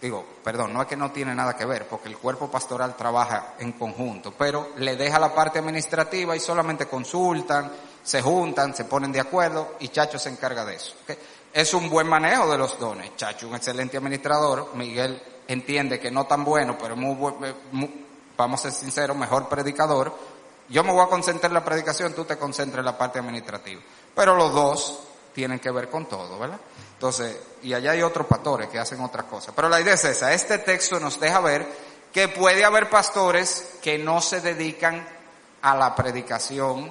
Digo, 0.00 0.26
perdón, 0.42 0.72
no 0.72 0.82
es 0.82 0.88
que 0.88 0.96
no 0.96 1.12
tiene 1.12 1.32
nada 1.32 1.56
que 1.56 1.64
ver, 1.64 1.86
porque 1.86 2.08
el 2.08 2.18
cuerpo 2.18 2.50
pastoral 2.50 2.96
trabaja 2.96 3.54
en 3.60 3.70
conjunto, 3.70 4.34
pero 4.36 4.70
le 4.78 4.96
deja 4.96 5.20
la 5.20 5.32
parte 5.32 5.60
administrativa 5.60 6.34
y 6.34 6.40
solamente 6.40 6.86
consultan, 6.86 7.70
se 8.02 8.20
juntan, 8.20 8.74
se 8.74 8.84
ponen 8.86 9.12
de 9.12 9.20
acuerdo 9.20 9.76
y 9.78 9.90
Chacho 9.90 10.18
se 10.18 10.30
encarga 10.30 10.64
de 10.64 10.74
eso. 10.74 10.96
Es 11.52 11.72
un 11.72 11.88
buen 11.88 12.08
manejo 12.08 12.50
de 12.50 12.58
los 12.58 12.80
dones. 12.80 13.14
Chacho, 13.14 13.46
un 13.46 13.54
excelente 13.54 13.96
administrador, 13.96 14.74
Miguel 14.74 15.22
entiende 15.46 16.00
que 16.00 16.10
no 16.10 16.26
tan 16.26 16.44
bueno, 16.44 16.76
pero 16.76 16.96
muy, 16.96 17.14
muy, 17.70 18.06
vamos 18.36 18.58
a 18.58 18.72
ser 18.72 18.72
sinceros, 18.72 19.16
mejor 19.16 19.48
predicador. 19.48 20.12
Yo 20.68 20.82
me 20.82 20.90
voy 20.90 21.04
a 21.04 21.08
concentrar 21.08 21.50
en 21.50 21.54
la 21.54 21.64
predicación, 21.64 22.12
tú 22.12 22.24
te 22.24 22.38
concentras 22.38 22.80
en 22.80 22.86
la 22.86 22.98
parte 22.98 23.20
administrativa. 23.20 23.80
Pero 24.16 24.34
los 24.34 24.52
dos 24.52 24.98
tienen 25.34 25.58
que 25.58 25.70
ver 25.70 25.88
con 25.88 26.06
todo, 26.06 26.38
¿verdad? 26.38 26.58
Entonces, 26.94 27.36
y 27.62 27.72
allá 27.74 27.92
hay 27.92 28.02
otros 28.02 28.26
pastores 28.26 28.68
que 28.68 28.78
hacen 28.78 29.00
otra 29.00 29.24
cosa. 29.24 29.52
Pero 29.54 29.68
la 29.68 29.80
idea 29.80 29.94
es 29.94 30.04
esa. 30.04 30.32
Este 30.32 30.58
texto 30.58 31.00
nos 31.00 31.18
deja 31.18 31.40
ver 31.40 31.66
que 32.12 32.28
puede 32.28 32.64
haber 32.64 32.90
pastores 32.90 33.76
que 33.82 33.98
no 33.98 34.20
se 34.20 34.40
dedican 34.40 35.06
a 35.62 35.74
la 35.74 35.94
predicación, 35.94 36.90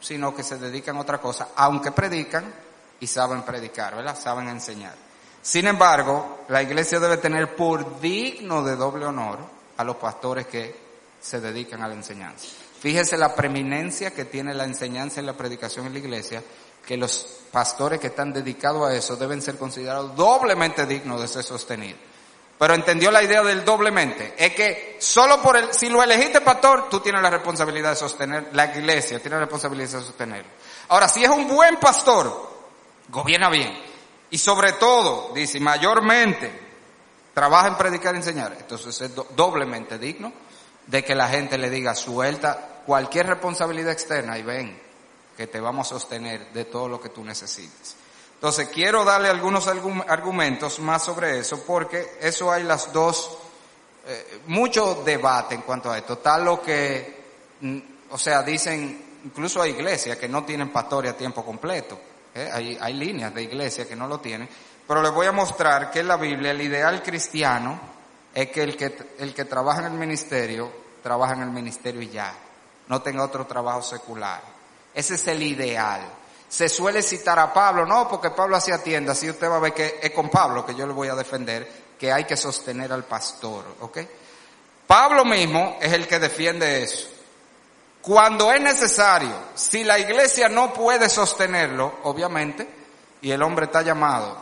sino 0.00 0.34
que 0.34 0.42
se 0.42 0.58
dedican 0.58 0.96
a 0.96 1.00
otra 1.00 1.18
cosa, 1.18 1.48
aunque 1.56 1.92
predican 1.92 2.52
y 3.00 3.06
saben 3.06 3.42
predicar, 3.42 3.96
¿verdad? 3.96 4.18
Saben 4.18 4.48
enseñar. 4.48 4.94
Sin 5.42 5.66
embargo, 5.66 6.44
la 6.48 6.62
iglesia 6.62 7.00
debe 7.00 7.16
tener 7.16 7.56
por 7.56 8.00
digno 8.00 8.62
de 8.62 8.76
doble 8.76 9.06
honor 9.06 9.38
a 9.76 9.84
los 9.84 9.96
pastores 9.96 10.46
que 10.46 10.76
se 11.20 11.40
dedican 11.40 11.82
a 11.82 11.88
la 11.88 11.94
enseñanza. 11.94 12.46
Fíjese 12.80 13.16
la 13.16 13.34
preeminencia 13.34 14.12
que 14.12 14.24
tiene 14.24 14.54
la 14.54 14.64
enseñanza 14.64 15.20
y 15.20 15.24
la 15.24 15.36
predicación 15.36 15.86
en 15.86 15.92
la 15.92 15.98
iglesia, 15.98 16.42
que 16.86 16.96
los 16.96 17.26
pastores 17.50 18.00
que 18.00 18.08
están 18.08 18.32
dedicados 18.32 18.88
a 18.88 18.94
eso 18.94 19.16
deben 19.16 19.42
ser 19.42 19.58
considerados 19.58 20.16
doblemente 20.16 20.86
dignos 20.86 21.20
de 21.20 21.28
ser 21.28 21.44
sostenidos. 21.44 22.00
Pero 22.58 22.74
entendió 22.74 23.10
la 23.10 23.22
idea 23.22 23.42
del 23.42 23.64
doblemente. 23.64 24.34
Es 24.36 24.54
que 24.54 24.96
solo 25.00 25.42
por 25.42 25.56
el, 25.56 25.74
si 25.74 25.88
lo 25.88 26.02
elegiste 26.02 26.40
pastor, 26.40 26.88
tú 26.88 27.00
tienes 27.00 27.20
la 27.20 27.30
responsabilidad 27.30 27.90
de 27.90 27.96
sostener, 27.96 28.48
la 28.52 28.66
iglesia 28.66 29.18
tiene 29.20 29.36
la 29.36 29.42
responsabilidad 29.42 29.88
de 29.98 30.04
sostenerlo. 30.04 30.50
Ahora, 30.88 31.08
si 31.08 31.24
es 31.24 31.30
un 31.30 31.48
buen 31.48 31.76
pastor, 31.76 32.50
gobierna 33.08 33.50
bien 33.50 33.76
y 34.30 34.38
sobre 34.38 34.72
todo, 34.72 35.32
dice, 35.34 35.60
mayormente, 35.60 36.50
trabaja 37.34 37.68
en 37.68 37.76
predicar 37.76 38.14
y 38.14 38.18
enseñar. 38.18 38.56
Entonces 38.58 39.00
es 39.00 39.10
doblemente 39.36 39.98
digno 39.98 40.32
de 40.86 41.04
que 41.04 41.14
la 41.14 41.28
gente 41.28 41.58
le 41.58 41.70
diga, 41.70 41.94
suelta 41.94 42.80
cualquier 42.86 43.26
responsabilidad 43.26 43.92
externa 43.92 44.38
y 44.38 44.42
ven, 44.42 44.81
que 45.36 45.46
te 45.46 45.60
vamos 45.60 45.86
a 45.86 45.90
sostener 45.90 46.52
de 46.52 46.64
todo 46.64 46.88
lo 46.88 47.00
que 47.00 47.08
tú 47.08 47.24
necesites. 47.24 47.96
Entonces 48.34 48.68
quiero 48.68 49.04
darle 49.04 49.28
algunos 49.28 49.66
argumentos 49.68 50.78
más 50.80 51.04
sobre 51.04 51.38
eso, 51.38 51.64
porque 51.64 52.18
eso 52.20 52.50
hay 52.50 52.64
las 52.64 52.92
dos, 52.92 53.38
eh, 54.06 54.40
mucho 54.46 55.02
debate 55.04 55.54
en 55.54 55.62
cuanto 55.62 55.90
a 55.90 55.98
esto. 55.98 56.18
Tal 56.18 56.44
lo 56.44 56.60
que, 56.60 57.22
mm, 57.60 57.78
o 58.10 58.18
sea, 58.18 58.42
dicen, 58.42 59.20
incluso 59.24 59.62
hay 59.62 59.70
iglesias 59.70 60.16
que 60.16 60.28
no 60.28 60.44
tienen 60.44 60.72
pastores 60.72 61.12
a 61.12 61.16
tiempo 61.16 61.44
completo 61.44 61.98
¿eh? 62.34 62.50
hay, 62.52 62.78
hay 62.80 62.94
líneas 62.94 63.34
de 63.34 63.42
iglesia 63.42 63.86
que 63.86 63.96
no 63.96 64.06
lo 64.06 64.20
tienen, 64.20 64.48
pero 64.86 65.02
les 65.02 65.12
voy 65.12 65.26
a 65.26 65.32
mostrar 65.32 65.90
que 65.90 66.00
en 66.00 66.08
la 66.08 66.16
Biblia 66.16 66.50
el 66.50 66.60
ideal 66.60 67.02
cristiano 67.02 67.80
es 68.34 68.48
que 68.48 68.62
el 68.62 68.76
que, 68.76 69.14
el 69.18 69.34
que 69.34 69.44
trabaja 69.44 69.80
en 69.80 69.92
el 69.92 69.98
ministerio, 69.98 70.70
trabaja 71.02 71.34
en 71.34 71.42
el 71.42 71.50
ministerio 71.50 72.02
y 72.02 72.08
ya, 72.08 72.34
no 72.88 73.02
tenga 73.02 73.24
otro 73.24 73.46
trabajo 73.46 73.82
secular. 73.82 74.40
Ese 74.94 75.14
es 75.14 75.26
el 75.26 75.42
ideal. 75.42 76.02
Se 76.48 76.68
suele 76.68 77.02
citar 77.02 77.38
a 77.38 77.52
Pablo, 77.52 77.86
no, 77.86 78.08
porque 78.08 78.30
Pablo 78.30 78.56
hacía 78.56 78.78
tiendas, 78.78 79.16
así 79.16 79.30
usted 79.30 79.48
va 79.48 79.56
a 79.56 79.60
ver 79.60 79.72
que 79.72 80.00
es 80.02 80.10
con 80.10 80.28
Pablo 80.28 80.66
que 80.66 80.74
yo 80.74 80.86
le 80.86 80.92
voy 80.92 81.08
a 81.08 81.14
defender, 81.14 81.66
que 81.98 82.12
hay 82.12 82.24
que 82.24 82.36
sostener 82.36 82.92
al 82.92 83.04
pastor, 83.04 83.64
¿ok? 83.80 83.98
Pablo 84.86 85.24
mismo 85.24 85.78
es 85.80 85.92
el 85.92 86.06
que 86.06 86.18
defiende 86.18 86.82
eso. 86.82 87.08
Cuando 88.02 88.52
es 88.52 88.60
necesario, 88.60 89.32
si 89.54 89.84
la 89.84 89.98
iglesia 89.98 90.48
no 90.48 90.74
puede 90.74 91.08
sostenerlo, 91.08 92.00
obviamente, 92.02 92.68
y 93.22 93.30
el 93.30 93.42
hombre 93.42 93.66
está 93.66 93.80
llamado, 93.82 94.36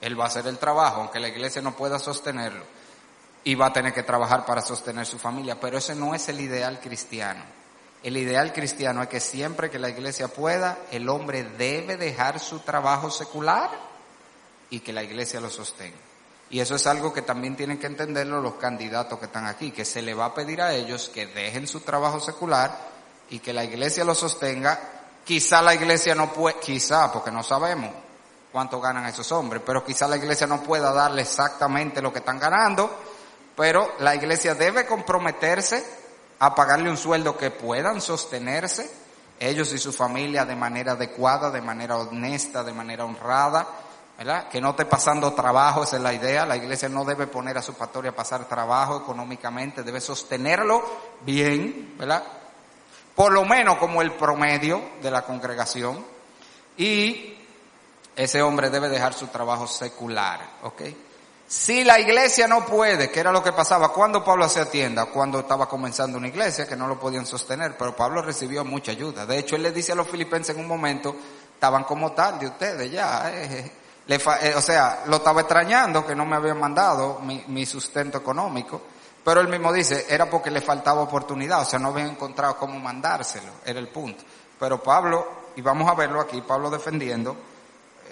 él 0.00 0.20
va 0.20 0.24
a 0.24 0.26
hacer 0.26 0.46
el 0.46 0.58
trabajo, 0.58 1.00
aunque 1.00 1.20
la 1.20 1.28
iglesia 1.28 1.62
no 1.62 1.74
pueda 1.74 1.98
sostenerlo, 1.98 2.64
y 3.44 3.54
va 3.54 3.66
a 3.66 3.72
tener 3.72 3.94
que 3.94 4.02
trabajar 4.02 4.44
para 4.44 4.60
sostener 4.60 5.06
su 5.06 5.18
familia, 5.18 5.58
pero 5.58 5.78
ese 5.78 5.94
no 5.94 6.14
es 6.14 6.28
el 6.28 6.40
ideal 6.40 6.80
cristiano. 6.80 7.44
El 8.04 8.18
ideal 8.18 8.52
cristiano 8.52 9.02
es 9.02 9.08
que 9.08 9.18
siempre 9.18 9.70
que 9.70 9.78
la 9.78 9.88
iglesia 9.88 10.28
pueda, 10.28 10.76
el 10.90 11.08
hombre 11.08 11.42
debe 11.42 11.96
dejar 11.96 12.38
su 12.38 12.58
trabajo 12.58 13.10
secular 13.10 13.70
y 14.68 14.80
que 14.80 14.92
la 14.92 15.02
iglesia 15.02 15.40
lo 15.40 15.48
sostenga. 15.48 15.96
Y 16.50 16.60
eso 16.60 16.74
es 16.74 16.86
algo 16.86 17.14
que 17.14 17.22
también 17.22 17.56
tienen 17.56 17.78
que 17.78 17.86
entenderlo 17.86 18.42
los 18.42 18.56
candidatos 18.56 19.18
que 19.18 19.24
están 19.24 19.46
aquí, 19.46 19.70
que 19.70 19.86
se 19.86 20.02
le 20.02 20.12
va 20.12 20.26
a 20.26 20.34
pedir 20.34 20.60
a 20.60 20.74
ellos 20.74 21.08
que 21.08 21.28
dejen 21.28 21.66
su 21.66 21.80
trabajo 21.80 22.20
secular 22.20 22.78
y 23.30 23.38
que 23.38 23.54
la 23.54 23.64
iglesia 23.64 24.04
lo 24.04 24.14
sostenga. 24.14 24.78
Quizá 25.24 25.62
la 25.62 25.74
iglesia 25.74 26.14
no 26.14 26.30
puede, 26.30 26.60
quizá, 26.60 27.10
porque 27.10 27.30
no 27.30 27.42
sabemos 27.42 27.90
cuánto 28.52 28.82
ganan 28.82 29.06
esos 29.06 29.32
hombres, 29.32 29.62
pero 29.64 29.82
quizá 29.82 30.06
la 30.06 30.18
iglesia 30.18 30.46
no 30.46 30.62
pueda 30.62 30.92
darle 30.92 31.22
exactamente 31.22 32.02
lo 32.02 32.12
que 32.12 32.18
están 32.18 32.38
ganando, 32.38 33.00
pero 33.56 33.94
la 34.00 34.14
iglesia 34.14 34.54
debe 34.54 34.84
comprometerse 34.84 36.03
a 36.46 36.54
pagarle 36.54 36.90
un 36.90 36.96
sueldo 36.96 37.36
que 37.36 37.50
puedan 37.50 38.00
sostenerse 38.00 38.90
ellos 39.40 39.72
y 39.72 39.78
su 39.78 39.92
familia 39.92 40.44
de 40.44 40.56
manera 40.56 40.92
adecuada, 40.92 41.50
de 41.50 41.60
manera 41.60 41.96
honesta, 41.96 42.62
de 42.62 42.72
manera 42.72 43.04
honrada, 43.04 43.66
¿verdad? 44.16 44.48
Que 44.48 44.60
no 44.60 44.70
esté 44.70 44.84
pasando 44.84 45.32
trabajo, 45.34 45.82
esa 45.82 45.96
es 45.96 46.02
la 46.02 46.14
idea. 46.14 46.46
La 46.46 46.56
iglesia 46.56 46.88
no 46.88 47.04
debe 47.04 47.26
poner 47.26 47.58
a 47.58 47.62
su 47.62 47.74
pastor 47.74 48.06
a 48.06 48.12
pasar 48.12 48.46
trabajo 48.46 48.98
económicamente, 48.98 49.82
debe 49.82 50.00
sostenerlo 50.00 50.82
bien, 51.22 51.94
¿verdad? 51.98 52.22
Por 53.14 53.32
lo 53.32 53.44
menos 53.44 53.78
como 53.78 54.02
el 54.02 54.12
promedio 54.12 54.82
de 55.02 55.10
la 55.10 55.22
congregación. 55.22 56.04
Y 56.76 57.38
ese 58.16 58.42
hombre 58.42 58.70
debe 58.70 58.88
dejar 58.88 59.14
su 59.14 59.28
trabajo 59.28 59.66
secular, 59.66 60.40
¿ok? 60.62 60.82
Si 61.46 61.84
la 61.84 62.00
iglesia 62.00 62.48
no 62.48 62.64
puede, 62.64 63.10
que 63.10 63.20
era 63.20 63.30
lo 63.30 63.42
que 63.42 63.52
pasaba 63.52 63.92
cuando 63.92 64.24
Pablo 64.24 64.46
hacía 64.46 64.64
tienda, 64.64 65.06
cuando 65.06 65.40
estaba 65.40 65.68
comenzando 65.68 66.16
una 66.16 66.28
iglesia, 66.28 66.66
que 66.66 66.76
no 66.76 66.86
lo 66.86 66.98
podían 66.98 67.26
sostener, 67.26 67.76
pero 67.76 67.94
Pablo 67.94 68.22
recibió 68.22 68.64
mucha 68.64 68.92
ayuda. 68.92 69.26
De 69.26 69.38
hecho, 69.38 69.56
él 69.56 69.62
le 69.62 69.72
dice 69.72 69.92
a 69.92 69.94
los 69.94 70.08
filipenses 70.08 70.56
en 70.56 70.62
un 70.62 70.68
momento, 70.68 71.14
estaban 71.52 71.84
como 71.84 72.12
tal 72.12 72.38
de 72.38 72.46
ustedes 72.46 72.90
ya, 72.90 73.30
eh, 73.30 73.72
eh, 74.08 74.54
o 74.56 74.60
sea, 74.60 75.04
lo 75.06 75.16
estaba 75.16 75.42
extrañando 75.42 76.06
que 76.06 76.14
no 76.14 76.24
me 76.24 76.36
habían 76.36 76.58
mandado 76.58 77.20
mi, 77.20 77.44
mi 77.48 77.66
sustento 77.66 78.18
económico, 78.18 78.80
pero 79.22 79.40
él 79.40 79.48
mismo 79.48 79.72
dice, 79.72 80.06
era 80.08 80.28
porque 80.28 80.50
le 80.50 80.60
faltaba 80.60 81.02
oportunidad, 81.02 81.62
o 81.62 81.64
sea, 81.64 81.78
no 81.78 81.88
habían 81.88 82.08
encontrado 82.08 82.56
cómo 82.56 82.78
mandárselo, 82.78 83.52
era 83.64 83.78
el 83.78 83.88
punto. 83.88 84.24
Pero 84.58 84.82
Pablo, 84.82 85.26
y 85.56 85.62
vamos 85.62 85.90
a 85.90 85.94
verlo 85.94 86.20
aquí, 86.20 86.40
Pablo 86.40 86.70
defendiendo, 86.70 87.36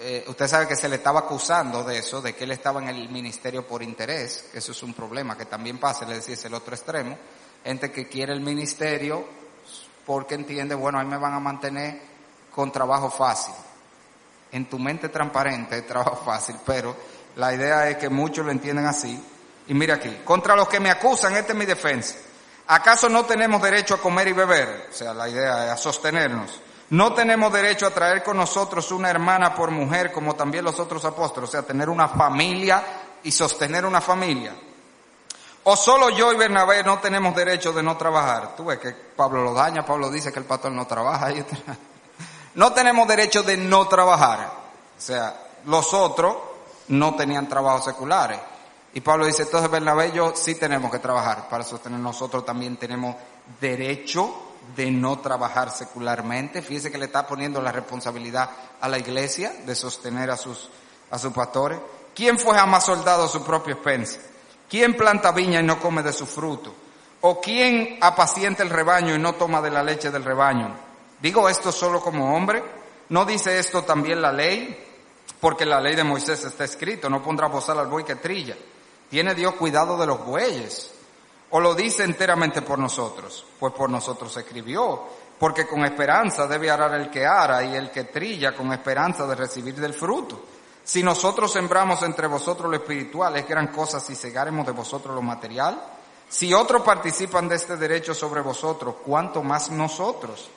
eh, 0.05 0.25
usted 0.27 0.47
sabe 0.49 0.67
que 0.67 0.75
se 0.75 0.89
le 0.89 0.97
estaba 0.97 1.21
acusando 1.21 1.81
de 1.81 1.99
eso, 1.99 2.21
de 2.21 2.35
que 2.35 2.43
él 2.43 2.51
estaba 2.51 2.81
en 2.81 2.89
el 2.89 3.07
ministerio 3.07 3.65
por 3.65 3.81
interés, 3.81 4.49
que 4.51 4.57
eso 4.57 4.73
es 4.73 4.83
un 4.83 4.93
problema 4.93 5.37
que 5.37 5.45
también 5.45 5.77
pasa, 5.77 6.05
le 6.05 6.15
decía, 6.15 6.33
es 6.33 6.43
el 6.43 6.53
otro 6.53 6.75
extremo, 6.75 7.17
gente 7.63 7.89
que 7.89 8.09
quiere 8.09 8.33
el 8.33 8.41
ministerio 8.41 9.25
porque 10.05 10.35
entiende, 10.35 10.75
bueno, 10.75 10.99
ahí 10.99 11.05
me 11.05 11.17
van 11.17 11.33
a 11.35 11.39
mantener 11.39 12.01
con 12.51 12.69
trabajo 12.69 13.09
fácil. 13.09 13.53
En 14.51 14.69
tu 14.69 14.77
mente 14.77 15.07
transparente 15.07 15.77
es 15.77 15.87
trabajo 15.87 16.17
fácil, 16.25 16.57
pero 16.65 16.93
la 17.37 17.53
idea 17.53 17.89
es 17.89 17.95
que 17.95 18.09
muchos 18.09 18.45
lo 18.45 18.51
entienden 18.51 18.85
así. 18.85 19.17
Y 19.67 19.73
mira 19.73 19.95
aquí, 19.95 20.19
contra 20.25 20.53
los 20.53 20.67
que 20.67 20.81
me 20.81 20.89
acusan, 20.89 21.33
esta 21.37 21.53
es 21.53 21.57
mi 21.57 21.65
defensa. 21.65 22.15
¿Acaso 22.67 23.07
no 23.07 23.23
tenemos 23.23 23.61
derecho 23.61 23.95
a 23.95 24.01
comer 24.01 24.27
y 24.27 24.33
beber? 24.33 24.89
O 24.89 24.93
sea, 24.93 25.13
la 25.13 25.29
idea 25.29 25.73
es 25.73 25.79
sostenernos. 25.79 26.59
No 26.89 27.13
tenemos 27.13 27.51
derecho 27.51 27.87
a 27.87 27.91
traer 27.91 28.23
con 28.23 28.37
nosotros 28.37 28.91
una 28.91 29.09
hermana 29.09 29.55
por 29.55 29.71
mujer 29.71 30.11
como 30.11 30.35
también 30.35 30.65
los 30.65 30.79
otros 30.79 31.03
apóstoles, 31.05 31.49
o 31.49 31.51
sea, 31.51 31.63
tener 31.63 31.89
una 31.89 32.07
familia 32.07 32.83
y 33.23 33.31
sostener 33.31 33.85
una 33.85 34.01
familia. 34.01 34.53
O 35.65 35.77
solo 35.77 36.09
yo 36.09 36.33
y 36.33 36.35
Bernabé 36.35 36.83
no 36.83 36.99
tenemos 36.99 37.33
derecho 37.35 37.71
de 37.71 37.81
no 37.81 37.95
trabajar. 37.95 38.55
Tú 38.55 38.65
ves 38.65 38.79
que 38.79 38.91
Pablo 38.91 39.43
lo 39.43 39.53
daña, 39.53 39.85
Pablo 39.85 40.11
dice 40.11 40.31
que 40.31 40.39
el 40.39 40.45
pastor 40.45 40.71
no 40.71 40.85
trabaja. 40.85 41.29
No 42.55 42.71
tenemos 42.71 43.07
derecho 43.07 43.41
de 43.41 43.57
no 43.57 43.87
trabajar. 43.87 44.51
O 44.95 45.01
sea, 45.01 45.35
los 45.65 45.91
otros 45.93 46.35
no 46.89 47.15
tenían 47.15 47.49
trabajos 47.49 47.85
seculares. 47.85 48.39
Y 48.93 49.01
Pablo 49.01 49.25
dice, 49.25 49.41
entonces 49.43 49.71
Bernabé 49.71 50.09
y 50.09 50.11
yo 50.11 50.33
sí 50.35 50.53
tenemos 50.55 50.91
que 50.91 50.99
trabajar 50.99 51.49
para 51.49 51.63
sostener. 51.63 51.99
Nosotros 51.99 52.45
también 52.45 52.77
tenemos 52.77 53.15
derecho 53.59 54.52
de 54.75 54.89
no 54.91 55.19
trabajar 55.19 55.71
secularmente. 55.71 56.61
Fíjese 56.61 56.91
que 56.91 56.97
le 56.97 57.05
está 57.05 57.27
poniendo 57.27 57.61
la 57.61 57.71
responsabilidad 57.71 58.49
a 58.79 58.87
la 58.87 58.97
iglesia 58.97 59.53
de 59.65 59.75
sostener 59.75 60.31
a 60.31 60.37
sus, 60.37 60.69
a 61.11 61.17
sus 61.19 61.33
pastores. 61.33 61.79
¿Quién 62.15 62.39
fue 62.39 62.55
jamás 62.55 62.85
soldado 62.85 63.25
a 63.25 63.27
su 63.27 63.43
propio 63.43 63.75
expensa? 63.75 64.19
¿Quién 64.69 64.95
planta 64.95 65.31
viña 65.31 65.59
y 65.59 65.63
no 65.63 65.79
come 65.79 66.01
de 66.01 66.13
su 66.13 66.25
fruto? 66.25 66.73
¿O 67.21 67.39
quién 67.39 67.97
apacienta 68.01 68.63
el 68.63 68.69
rebaño 68.69 69.15
y 69.15 69.19
no 69.19 69.33
toma 69.33 69.61
de 69.61 69.69
la 69.69 69.83
leche 69.83 70.11
del 70.11 70.23
rebaño? 70.23 70.75
¿Digo 71.21 71.47
esto 71.47 71.71
solo 71.71 72.01
como 72.01 72.35
hombre? 72.35 72.63
¿No 73.09 73.23
dice 73.25 73.59
esto 73.59 73.83
también 73.83 74.21
la 74.21 74.31
ley? 74.31 74.77
Porque 75.39 75.65
la 75.65 75.79
ley 75.79 75.95
de 75.95 76.03
Moisés 76.03 76.43
está 76.43 76.63
escrito, 76.63 77.09
no 77.09 77.21
pondrá 77.21 77.47
bozal 77.47 77.79
al 77.79 77.87
buey 77.87 78.03
que 78.03 78.15
trilla. 78.15 78.55
¿Tiene 79.09 79.35
Dios 79.35 79.53
cuidado 79.55 79.97
de 79.97 80.07
los 80.07 80.25
bueyes? 80.25 80.91
¿O 81.55 81.59
lo 81.59 81.75
dice 81.75 82.03
enteramente 82.03 82.63
por 82.63 82.79
nosotros? 82.79 83.45
Pues 83.59 83.73
por 83.73 83.87
nosotros 83.87 84.35
escribió, 84.35 85.03
porque 85.37 85.67
con 85.67 85.85
esperanza 85.85 86.47
debe 86.47 86.71
arar 86.71 86.95
el 86.95 87.11
que 87.11 87.27
ara 87.27 87.63
y 87.63 87.75
el 87.75 87.91
que 87.91 88.05
trilla 88.05 88.55
con 88.55 88.73
esperanza 88.73 89.27
de 89.27 89.35
recibir 89.35 89.75
del 89.75 89.93
fruto. 89.93 90.41
Si 90.83 91.03
nosotros 91.03 91.53
sembramos 91.53 92.01
entre 92.01 92.25
vosotros 92.25 92.71
lo 92.71 92.77
espiritual, 92.77 93.35
es 93.35 93.47
gran 93.47 93.67
cosa 93.67 93.99
si 93.99 94.15
segaremos 94.15 94.65
de 94.65 94.71
vosotros 94.71 95.13
lo 95.13 95.21
material. 95.21 95.79
Si 96.27 96.51
otros 96.55 96.81
participan 96.81 97.47
de 97.47 97.57
este 97.57 97.77
derecho 97.77 98.15
sobre 98.15 98.41
vosotros, 98.41 98.95
¿cuánto 99.05 99.43
más 99.43 99.69
nosotros? 99.69 100.49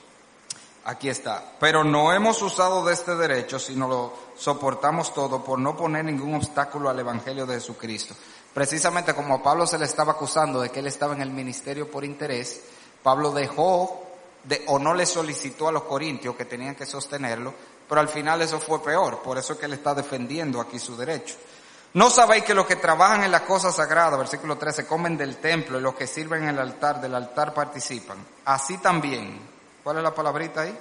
Aquí 0.87 1.11
está. 1.11 1.45
Pero 1.61 1.85
no 1.85 2.11
hemos 2.11 2.41
usado 2.41 2.83
de 2.87 2.95
este 2.95 3.15
derecho, 3.17 3.59
sino 3.59 3.87
lo 3.87 4.13
soportamos 4.35 5.13
todo 5.13 5.45
por 5.45 5.59
no 5.59 5.77
poner 5.77 6.07
ningún 6.07 6.37
obstáculo 6.37 6.89
al 6.89 6.99
Evangelio 6.99 7.45
de 7.45 7.57
Jesucristo. 7.57 8.15
Precisamente 8.57 9.13
como 9.13 9.35
a 9.35 9.43
Pablo 9.43 9.67
se 9.67 9.77
le 9.77 9.85
estaba 9.85 10.13
acusando 10.13 10.63
de 10.63 10.71
que 10.71 10.81
él 10.81 10.87
estaba 10.87 11.13
en 11.13 11.21
el 11.21 11.29
ministerio 11.29 11.91
por 11.91 12.07
interés, 12.07 12.63
Pablo 13.03 13.31
dejó 13.31 14.03
de, 14.45 14.65
o 14.69 14.79
no 14.79 14.95
le 14.95 15.05
solicitó 15.05 15.69
a 15.69 15.73
los 15.73 15.83
corintios 15.83 16.35
que 16.37 16.47
tenían 16.47 16.75
que 16.75 16.87
sostenerlo, 16.87 17.53
pero 17.87 18.01
al 18.01 18.09
final 18.09 18.41
eso 18.41 18.59
fue 18.59 18.83
peor, 18.83 19.21
por 19.21 19.37
eso 19.37 19.53
es 19.53 19.59
que 19.59 19.67
él 19.67 19.75
está 19.75 19.95
defendiendo 19.95 20.59
aquí 20.59 20.79
su 20.79 20.97
derecho. 20.97 21.35
No 21.93 22.09
sabéis 22.09 22.45
que 22.45 22.55
los 22.55 22.65
que 22.65 22.77
trabajan 22.77 23.25
en 23.25 23.31
la 23.31 23.45
cosa 23.45 23.71
sagrada, 23.71 24.17
versículo 24.17 24.57
13, 24.57 24.87
comen 24.87 25.19
del 25.19 25.37
templo 25.37 25.79
y 25.79 25.83
los 25.83 25.95
que 25.95 26.07
sirven 26.07 26.45
en 26.45 26.49
el 26.49 26.59
altar, 26.59 26.99
del 26.99 27.15
altar 27.15 27.53
participan. 27.53 28.17
Así 28.47 28.79
también, 28.79 29.39
¿cuál 29.85 29.99
es 29.99 30.03
la 30.03 30.15
palabrita 30.15 30.63
ahí? 30.63 30.75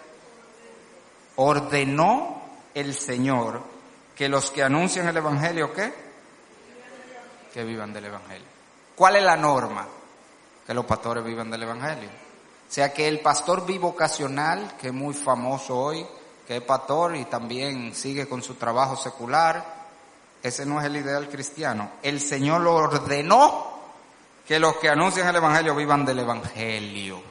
Ordenó 1.35 2.41
el 2.73 2.95
Señor 2.95 3.59
que 4.15 4.29
los 4.29 4.49
que 4.49 4.63
anuncian 4.63 5.09
el 5.09 5.17
Evangelio, 5.17 5.73
¿qué? 5.73 6.04
Que 7.55 7.63
vivan 7.63 7.93
del 7.93 8.03
Evangelio. 8.03 8.45
¿Cuál 8.97 9.15
es 9.15 9.23
la 9.23 9.37
norma? 9.37 9.87
Que 10.67 10.73
los 10.73 10.83
pastores 10.83 11.23
vivan 11.23 11.49
del 11.49 11.63
Evangelio. 11.63 12.09
O 12.09 12.71
sea 12.71 12.93
que 12.93 13.07
el 13.07 13.21
pastor 13.21 13.65
bivocacional, 13.65 14.75
que 14.75 14.87
es 14.87 14.93
muy 14.93 15.13
famoso 15.13 15.77
hoy, 15.77 16.05
que 16.45 16.57
es 16.57 16.61
pastor 16.63 17.15
y 17.15 17.23
también 17.23 17.95
sigue 17.95 18.27
con 18.27 18.43
su 18.43 18.55
trabajo 18.55 18.97
secular, 18.97 19.63
ese 20.43 20.65
no 20.65 20.81
es 20.81 20.85
el 20.87 20.97
ideal 20.97 21.29
cristiano. 21.29 21.91
El 22.03 22.19
Señor 22.19 22.59
lo 22.59 22.73
ordenó 22.73 23.79
que 24.45 24.59
los 24.59 24.75
que 24.75 24.89
anuncian 24.89 25.29
el 25.29 25.37
Evangelio 25.37 25.73
vivan 25.75 26.05
del 26.05 26.19
Evangelio. 26.19 27.19
O 27.19 27.21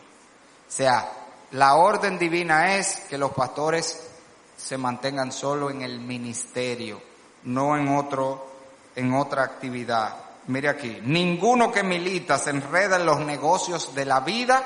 sea, 0.67 1.07
la 1.51 1.75
orden 1.75 2.19
divina 2.19 2.77
es 2.77 3.01
que 3.11 3.19
los 3.19 3.33
pastores 3.33 4.09
se 4.57 4.79
mantengan 4.79 5.31
solo 5.33 5.69
en 5.69 5.83
el 5.83 6.01
ministerio, 6.01 7.03
no 7.43 7.77
en 7.77 7.95
otro 7.95 8.54
en 8.95 9.15
otra 9.15 9.43
actividad. 9.43 10.17
Mire 10.47 10.69
aquí, 10.69 11.01
ninguno 11.03 11.73
que 11.73 11.83
milita 11.83 12.39
se 12.39 12.51
enreda 12.51 12.97
en 12.97 13.07
los 13.07 13.21
negocios 13.21 13.95
de 13.95 14.05
la 14.05 14.21
vida 14.21 14.63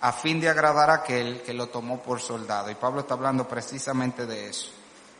a 0.00 0.12
fin 0.12 0.40
de 0.40 0.48
agradar 0.48 0.90
a 0.90 0.94
aquel 0.94 1.42
que 1.42 1.54
lo 1.54 1.68
tomó 1.68 2.00
por 2.02 2.20
soldado. 2.20 2.70
Y 2.70 2.74
Pablo 2.74 3.00
está 3.00 3.14
hablando 3.14 3.48
precisamente 3.48 4.26
de 4.26 4.48
eso. 4.48 4.70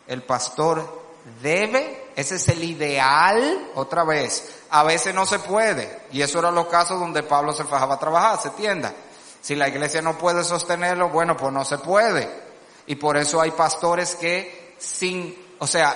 El 0.06 0.22
pastor 0.22 1.06
debe, 1.42 2.10
ese 2.14 2.36
es 2.36 2.48
el 2.48 2.62
ideal, 2.62 3.70
otra 3.74 4.04
vez, 4.04 4.60
a 4.70 4.84
veces 4.84 5.14
no 5.14 5.26
se 5.26 5.38
puede. 5.38 6.02
Y 6.12 6.22
eso 6.22 6.38
eran 6.38 6.54
los 6.54 6.66
casos 6.66 7.00
donde 7.00 7.22
Pablo 7.22 7.52
se 7.52 7.64
fajaba 7.64 7.94
a 7.94 7.98
trabajar, 7.98 8.40
se 8.40 8.50
tienda. 8.50 8.92
Si 9.40 9.54
la 9.54 9.68
iglesia 9.68 10.02
no 10.02 10.18
puede 10.18 10.44
sostenerlo, 10.44 11.08
bueno, 11.08 11.36
pues 11.36 11.52
no 11.52 11.64
se 11.64 11.78
puede. 11.78 12.28
Y 12.86 12.96
por 12.96 13.16
eso 13.16 13.40
hay 13.40 13.50
pastores 13.52 14.14
que 14.14 14.74
sin, 14.78 15.36
o 15.58 15.66
sea, 15.66 15.94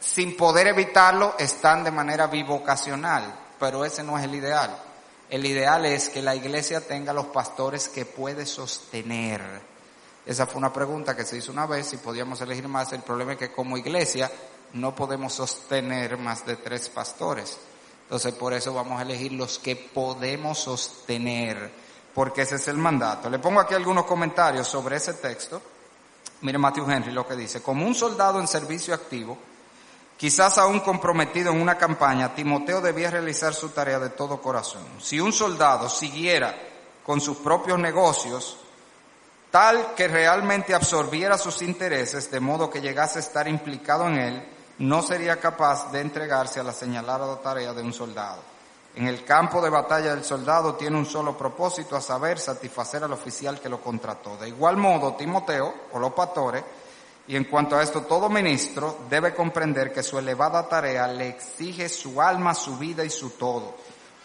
sin 0.00 0.36
poder 0.36 0.68
evitarlo, 0.68 1.34
están 1.38 1.84
de 1.84 1.90
manera 1.90 2.26
bivocacional, 2.26 3.34
pero 3.58 3.84
ese 3.84 4.02
no 4.02 4.18
es 4.18 4.24
el 4.24 4.34
ideal. 4.34 4.76
El 5.28 5.44
ideal 5.44 5.84
es 5.86 6.08
que 6.08 6.22
la 6.22 6.36
iglesia 6.36 6.80
tenga 6.80 7.12
los 7.12 7.26
pastores 7.26 7.88
que 7.88 8.04
puede 8.04 8.46
sostener. 8.46 9.42
Esa 10.24 10.46
fue 10.46 10.58
una 10.58 10.72
pregunta 10.72 11.16
que 11.16 11.24
se 11.24 11.36
hizo 11.36 11.52
una 11.52 11.66
vez, 11.66 11.86
si 11.86 11.96
podíamos 11.96 12.40
elegir 12.40 12.68
más. 12.68 12.92
El 12.92 13.02
problema 13.02 13.32
es 13.32 13.38
que 13.38 13.52
como 13.52 13.76
iglesia 13.76 14.30
no 14.74 14.94
podemos 14.94 15.32
sostener 15.32 16.16
más 16.16 16.46
de 16.46 16.56
tres 16.56 16.88
pastores. 16.88 17.58
Entonces 18.02 18.34
por 18.34 18.52
eso 18.52 18.72
vamos 18.72 19.00
a 19.00 19.02
elegir 19.02 19.32
los 19.32 19.58
que 19.58 19.74
podemos 19.74 20.58
sostener, 20.58 21.72
porque 22.14 22.42
ese 22.42 22.54
es 22.54 22.68
el 22.68 22.76
mandato. 22.76 23.28
Le 23.28 23.40
pongo 23.40 23.60
aquí 23.60 23.74
algunos 23.74 24.04
comentarios 24.04 24.68
sobre 24.68 24.96
ese 24.96 25.14
texto. 25.14 25.60
Mire 26.42 26.58
Matthew 26.58 26.88
Henry 26.88 27.12
lo 27.12 27.26
que 27.26 27.34
dice, 27.34 27.62
como 27.62 27.84
un 27.84 27.94
soldado 27.94 28.38
en 28.38 28.46
servicio 28.46 28.94
activo, 28.94 29.36
Quizás 30.16 30.56
aún 30.56 30.80
comprometido 30.80 31.52
en 31.52 31.60
una 31.60 31.76
campaña, 31.76 32.34
Timoteo 32.34 32.80
debía 32.80 33.10
realizar 33.10 33.52
su 33.52 33.68
tarea 33.68 33.98
de 33.98 34.10
todo 34.10 34.40
corazón. 34.40 34.82
Si 34.98 35.20
un 35.20 35.32
soldado 35.32 35.90
siguiera 35.90 36.54
con 37.04 37.20
sus 37.20 37.36
propios 37.36 37.78
negocios, 37.78 38.56
tal 39.50 39.94
que 39.94 40.08
realmente 40.08 40.74
absorbiera 40.74 41.36
sus 41.36 41.60
intereses 41.60 42.30
de 42.30 42.40
modo 42.40 42.70
que 42.70 42.80
llegase 42.80 43.18
a 43.18 43.22
estar 43.22 43.46
implicado 43.46 44.08
en 44.08 44.16
él, 44.16 44.48
no 44.78 45.02
sería 45.02 45.38
capaz 45.38 45.92
de 45.92 46.00
entregarse 46.00 46.60
a 46.60 46.64
la 46.64 46.72
señalada 46.72 47.40
tarea 47.40 47.74
de 47.74 47.82
un 47.82 47.92
soldado. 47.92 48.56
En 48.94 49.06
el 49.06 49.24
campo 49.24 49.60
de 49.60 49.68
batalla 49.68 50.14
del 50.14 50.24
soldado 50.24 50.74
tiene 50.74 50.96
un 50.96 51.04
solo 51.04 51.36
propósito, 51.36 51.94
a 51.96 52.00
saber, 52.00 52.38
satisfacer 52.38 53.04
al 53.04 53.12
oficial 53.12 53.60
que 53.60 53.68
lo 53.68 53.82
contrató. 53.82 54.38
De 54.38 54.48
igual 54.48 54.78
modo, 54.78 55.14
Timoteo, 55.14 55.74
o 55.92 55.98
los 55.98 56.14
pastores, 56.14 56.64
Y 57.28 57.36
en 57.36 57.44
cuanto 57.44 57.76
a 57.76 57.82
esto, 57.82 58.02
todo 58.02 58.28
ministro 58.28 59.00
debe 59.10 59.34
comprender 59.34 59.92
que 59.92 60.02
su 60.02 60.18
elevada 60.18 60.68
tarea 60.68 61.08
le 61.08 61.28
exige 61.28 61.88
su 61.88 62.20
alma, 62.22 62.54
su 62.54 62.78
vida 62.78 63.04
y 63.04 63.10
su 63.10 63.30
todo. 63.30 63.74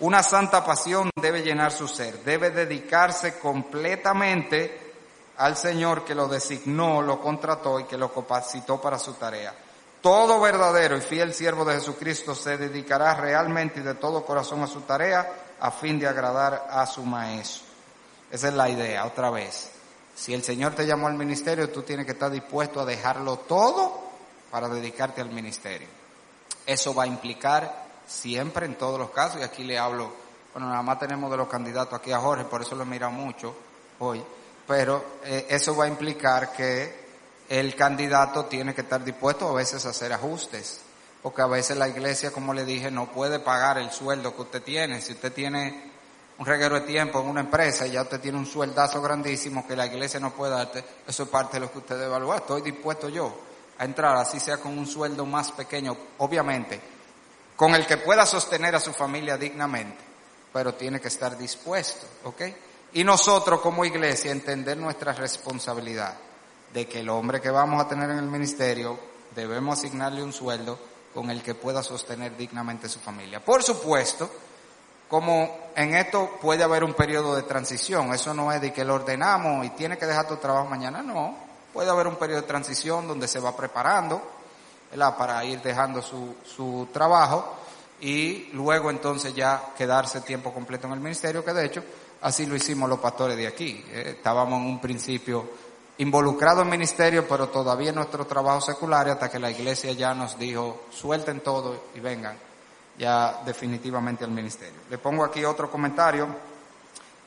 Una 0.02 0.22
santa 0.24 0.64
pasión 0.64 1.10
debe 1.20 1.42
llenar 1.42 1.72
su 1.72 1.88
ser, 1.88 2.24
debe 2.24 2.52
dedicarse 2.52 3.40
completamente 3.40 4.94
al 5.38 5.58
Señor 5.58 6.04
que 6.06 6.16
lo 6.16 6.28
designó, 6.28 7.02
lo 7.02 7.20
contrató 7.20 7.80
y 7.80 7.86
que 7.86 7.98
lo 7.98 8.14
capacitó 8.14 8.80
para 8.80 9.00
su 9.00 9.14
tarea. 9.14 9.54
Todo 10.02 10.40
verdadero 10.40 10.98
y 10.98 11.02
fiel 11.02 11.34
siervo 11.34 11.66
de 11.66 11.76
Jesucristo 11.76 12.34
se 12.36 12.58
dedicará 12.58 13.16
realmente 13.16 13.80
y 13.80 13.84
de 13.84 13.96
todo 13.96 14.26
corazón 14.26 14.62
a 14.64 14.68
su 14.68 14.82
tarea 14.82 15.32
a 15.60 15.72
fin 15.72 16.00
de 16.00 16.08
agradar 16.08 16.68
a 16.70 16.86
su 16.88 17.04
maestro. 17.04 17.64
Esa 18.32 18.48
es 18.48 18.54
la 18.54 18.70
idea, 18.70 19.06
otra 19.06 19.30
vez. 19.30 19.71
Si 20.22 20.36
el 20.36 20.44
Señor 20.44 20.76
te 20.76 20.86
llamó 20.86 21.08
al 21.08 21.16
ministerio, 21.16 21.72
tú 21.72 21.82
tienes 21.82 22.06
que 22.06 22.12
estar 22.12 22.30
dispuesto 22.30 22.80
a 22.80 22.86
dejarlo 22.86 23.38
todo 23.38 24.00
para 24.52 24.70
dedicarte 24.70 25.20
al 25.20 25.32
ministerio. 25.32 25.88
Eso 26.64 26.94
va 26.94 27.06
a 27.06 27.08
implicar 27.08 27.88
siempre 28.06 28.68
en 28.68 28.76
todos 28.76 29.00
los 29.00 29.10
casos, 29.10 29.42
y 29.42 29.44
aquí 29.44 29.64
le 29.64 29.80
hablo, 29.80 30.14
bueno, 30.54 30.70
nada 30.70 30.84
más 30.84 31.00
tenemos 31.00 31.32
de 31.32 31.38
los 31.38 31.48
candidatos 31.48 32.00
aquí 32.00 32.12
a 32.12 32.20
Jorge, 32.20 32.46
por 32.46 32.62
eso 32.62 32.76
lo 32.76 32.84
he 32.84 32.86
mirado 32.86 33.12
mucho 33.12 33.56
hoy, 33.98 34.24
pero 34.68 35.04
eh, 35.24 35.48
eso 35.50 35.76
va 35.76 35.86
a 35.86 35.88
implicar 35.88 36.54
que 36.54 37.02
el 37.50 37.76
candidato 37.76 38.46
tiene 38.46 38.76
que 38.76 38.82
estar 38.82 39.04
dispuesto 39.04 39.50
a 39.50 39.54
veces 39.54 39.88
a 39.88 39.90
hacer 39.90 40.14
ajustes, 40.14 40.82
porque 41.24 41.42
a 41.42 41.48
veces 41.48 41.78
la 41.78 41.90
iglesia, 41.90 42.30
como 42.30 42.54
le 42.54 42.64
dije, 42.64 42.92
no 42.92 43.12
puede 43.12 43.40
pagar 43.40 43.80
el 43.80 43.90
sueldo 43.90 44.36
que 44.36 44.42
usted 44.44 44.62
tiene. 44.62 45.02
Si 45.02 45.14
usted 45.14 45.34
tiene 45.34 45.91
un 46.42 46.48
reguero 46.48 46.74
de 46.74 46.88
tiempo 46.88 47.22
en 47.22 47.28
una 47.28 47.42
empresa 47.42 47.86
y 47.86 47.92
ya 47.92 48.02
usted 48.02 48.20
tiene 48.20 48.40
un 48.40 48.48
sueldazo 48.48 49.00
grandísimo 49.00 49.68
que 49.68 49.76
la 49.76 49.86
iglesia 49.86 50.20
no 50.20 50.34
puede 50.34 50.54
darte, 50.54 50.84
eso 51.08 51.22
es 51.22 51.30
parte 51.30 51.58
de 51.58 51.60
lo 51.60 51.72
que 51.72 51.78
usted 51.78 51.94
debe 51.94 52.08
evaluar. 52.08 52.40
Estoy 52.40 52.64
dispuesto 52.64 53.10
yo 53.10 53.32
a 53.78 53.86
entrar, 53.86 54.16
así 54.16 54.40
sea 54.40 54.58
con 54.58 54.76
un 54.76 54.88
sueldo 54.88 55.24
más 55.24 55.52
pequeño, 55.52 55.96
obviamente, 56.18 56.82
con 57.56 57.76
el 57.76 57.86
que 57.86 57.98
pueda 57.98 58.26
sostener 58.26 58.74
a 58.74 58.80
su 58.80 58.92
familia 58.92 59.38
dignamente, 59.38 60.00
pero 60.52 60.74
tiene 60.74 61.00
que 61.00 61.10
estar 61.10 61.38
dispuesto, 61.38 62.08
¿ok? 62.24 62.42
Y 62.94 63.04
nosotros 63.04 63.62
como 63.62 63.86
iglesia 63.86 64.32
entender 64.32 64.78
nuestra 64.78 65.14
responsabilidad 65.14 66.16
de 66.74 66.88
que 66.88 67.02
el 67.02 67.10
hombre 67.10 67.40
que 67.40 67.52
vamos 67.52 67.80
a 67.80 67.88
tener 67.88 68.10
en 68.10 68.18
el 68.18 68.26
ministerio 68.26 69.00
debemos 69.36 69.78
asignarle 69.78 70.24
un 70.24 70.34
sueldo 70.34 70.80
con 71.14 71.30
el 71.30 71.44
que 71.44 71.54
pueda 71.54 71.84
sostener 71.84 72.36
dignamente 72.36 72.90
su 72.90 73.00
familia. 73.00 73.46
Por 73.46 73.62
supuesto, 73.62 74.28
como 75.12 75.58
en 75.76 75.94
esto 75.94 76.38
puede 76.42 76.64
haber 76.64 76.86
un 76.86 76.94
periodo 76.94 77.36
de 77.36 77.44
transición, 77.44 78.14
eso 78.14 78.34
no 78.34 78.50
es 78.54 78.62
de 78.62 78.72
que 78.72 78.86
lo 78.86 78.96
ordenamos 78.96 79.66
y 79.66 79.72
tiene 79.72 79.98
que 79.98 80.06
dejar 80.06 80.26
tu 80.26 80.38
trabajo 80.38 80.70
mañana, 80.70 81.04
no, 81.04 81.36
puede 81.74 81.90
haber 81.90 82.08
un 82.08 82.16
periodo 82.16 82.44
de 82.44 82.48
transición 82.48 83.10
donde 83.10 83.28
se 83.28 83.42
va 83.42 83.54
preparando 83.54 84.22
para 85.18 85.44
ir 85.44 85.62
dejando 85.62 86.02
su, 86.02 86.38
su 86.46 86.88
trabajo 86.94 87.58
y 88.00 88.52
luego 88.54 88.90
entonces 88.90 89.36
ya 89.36 89.74
quedarse 89.78 90.22
tiempo 90.22 90.54
completo 90.54 90.88
en 90.88 90.94
el 90.94 91.02
ministerio, 91.02 91.44
que 91.44 91.52
de 91.52 91.66
hecho 91.66 91.84
así 92.22 92.46
lo 92.46 92.56
hicimos 92.56 92.88
los 92.88 93.00
pastores 93.00 93.36
de 93.36 93.48
aquí. 93.48 93.84
Eh, 93.90 94.14
estábamos 94.16 94.62
en 94.62 94.68
un 94.68 94.80
principio 94.80 95.46
involucrados 95.98 96.64
en 96.64 96.70
ministerio, 96.70 97.28
pero 97.28 97.50
todavía 97.50 97.90
en 97.90 97.96
nuestro 97.96 98.26
trabajo 98.26 98.62
secular 98.62 99.10
hasta 99.10 99.30
que 99.30 99.40
la 99.40 99.52
iglesia 99.52 99.92
ya 99.92 100.14
nos 100.14 100.40
dijo, 100.40 100.84
suelten 100.90 101.42
todo 101.42 101.88
y 101.96 102.00
vengan 102.00 102.51
ya 102.98 103.42
definitivamente 103.46 104.24
al 104.24 104.32
ministerio. 104.32 104.82
Le 104.90 104.98
pongo 104.98 105.24
aquí 105.24 105.44
otro 105.44 105.70
comentario, 105.70 106.28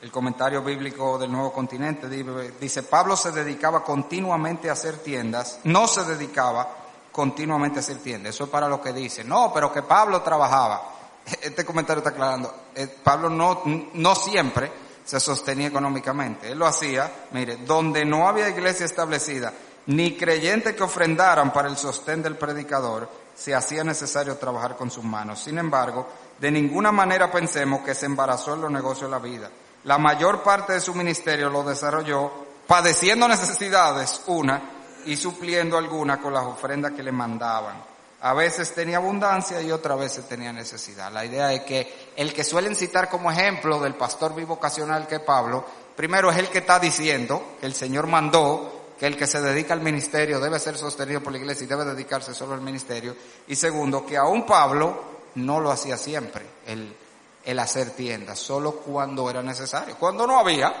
el 0.01 0.11
comentario 0.11 0.61
bíblico 0.61 1.17
del 1.17 1.31
Nuevo 1.31 1.51
Continente, 1.51 2.07
dice, 2.07 2.83
Pablo 2.83 3.15
se 3.15 3.31
dedicaba 3.31 3.83
continuamente 3.83 4.69
a 4.69 4.73
hacer 4.73 4.97
tiendas, 4.97 5.59
no 5.63 5.87
se 5.87 6.03
dedicaba 6.03 6.67
continuamente 7.11 7.79
a 7.79 7.81
hacer 7.81 7.97
tiendas, 7.97 8.35
eso 8.35 8.43
es 8.45 8.49
para 8.49 8.67
lo 8.67 8.81
que 8.81 8.93
dice, 8.93 9.23
no, 9.23 9.51
pero 9.53 9.71
que 9.71 9.81
Pablo 9.81 10.21
trabajaba. 10.21 10.91
Este 11.41 11.65
comentario 11.65 11.99
está 11.99 12.11
aclarando, 12.11 12.53
eh, 12.75 12.87
Pablo 13.03 13.29
no, 13.29 13.63
no 13.93 14.15
siempre 14.15 14.71
se 15.03 15.19
sostenía 15.19 15.67
económicamente, 15.67 16.51
él 16.51 16.59
lo 16.59 16.67
hacía, 16.67 17.11
mire, 17.31 17.57
donde 17.57 18.05
no 18.05 18.27
había 18.27 18.49
iglesia 18.49 18.85
establecida, 18.85 19.51
ni 19.87 20.15
creyentes 20.15 20.75
que 20.75 20.83
ofrendaran 20.83 21.51
para 21.51 21.67
el 21.67 21.77
sostén 21.77 22.21
del 22.21 22.35
predicador, 22.35 23.09
se 23.35 23.53
hacía 23.53 23.83
necesario 23.83 24.37
trabajar 24.37 24.75
con 24.75 24.89
sus 24.89 25.03
manos. 25.03 25.43
Sin 25.43 25.57
embargo, 25.57 26.07
de 26.39 26.51
ninguna 26.51 26.91
manera 26.91 27.31
pensemos 27.31 27.81
que 27.81 27.93
se 27.93 28.05
embarazó 28.05 28.53
en 28.53 28.61
los 28.61 28.71
negocios 28.71 29.09
de 29.09 29.17
la 29.17 29.19
vida. 29.19 29.49
La 29.83 29.97
mayor 29.97 30.41
parte 30.41 30.73
de 30.73 30.81
su 30.81 30.95
ministerio 30.95 31.49
lo 31.49 31.63
desarrolló 31.63 32.31
padeciendo 32.65 33.27
necesidades, 33.27 34.21
una, 34.27 34.61
y 35.05 35.15
supliendo 35.15 35.77
alguna 35.77 36.19
con 36.19 36.33
las 36.33 36.43
ofrendas 36.43 36.93
que 36.93 37.03
le 37.03 37.11
mandaban. 37.11 37.83
A 38.21 38.33
veces 38.33 38.73
tenía 38.73 38.97
abundancia 38.97 39.61
y 39.61 39.71
otras 39.71 39.99
veces 39.99 40.27
tenía 40.27 40.51
necesidad. 40.51 41.11
La 41.11 41.25
idea 41.25 41.53
es 41.53 41.61
que 41.61 42.11
el 42.15 42.33
que 42.33 42.43
suelen 42.43 42.75
citar 42.75 43.07
como 43.07 43.31
ejemplo 43.31 43.79
del 43.79 43.93
pastor 43.93 44.33
bivocacional 44.33 45.05
que 45.05 45.19
Pablo, 45.19 45.63
primero 45.95 46.31
es 46.31 46.37
el 46.37 46.49
que 46.49 46.59
está 46.59 46.79
diciendo 46.79 47.55
que 47.59 47.67
el 47.67 47.75
Señor 47.75 48.07
mandó 48.07 48.74
que 48.99 49.07
el 49.07 49.17
que 49.17 49.27
se 49.27 49.41
dedica 49.41 49.73
al 49.73 49.81
ministerio 49.81 50.39
debe 50.39 50.59
ser 50.59 50.77
sostenido 50.77 51.21
por 51.21 51.33
la 51.33 51.39
iglesia 51.39 51.65
y 51.65 51.67
debe 51.67 51.85
dedicarse 51.85 52.33
solo 52.33 52.53
al 52.53 52.61
ministerio. 52.61 53.15
Y 53.47 53.55
segundo, 53.55 54.05
que 54.05 54.17
aún 54.17 54.45
Pablo 54.45 55.15
no 55.35 55.59
lo 55.59 55.71
hacía 55.71 55.97
siempre, 55.97 56.45
el, 56.65 56.95
el 57.43 57.59
hacer 57.59 57.91
tiendas, 57.91 58.39
solo 58.39 58.73
cuando 58.77 59.29
era 59.29 59.43
necesario. 59.43 59.95
Cuando 59.97 60.25
no 60.25 60.39
había, 60.39 60.73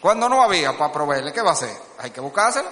cuando 0.00 0.28
no 0.28 0.42
había 0.42 0.76
para 0.76 0.92
proveerle, 0.92 1.32
¿qué 1.32 1.42
va 1.42 1.50
a 1.50 1.54
hacer? 1.54 1.76
Hay 1.98 2.10
que 2.10 2.20
buscárselo. 2.20 2.68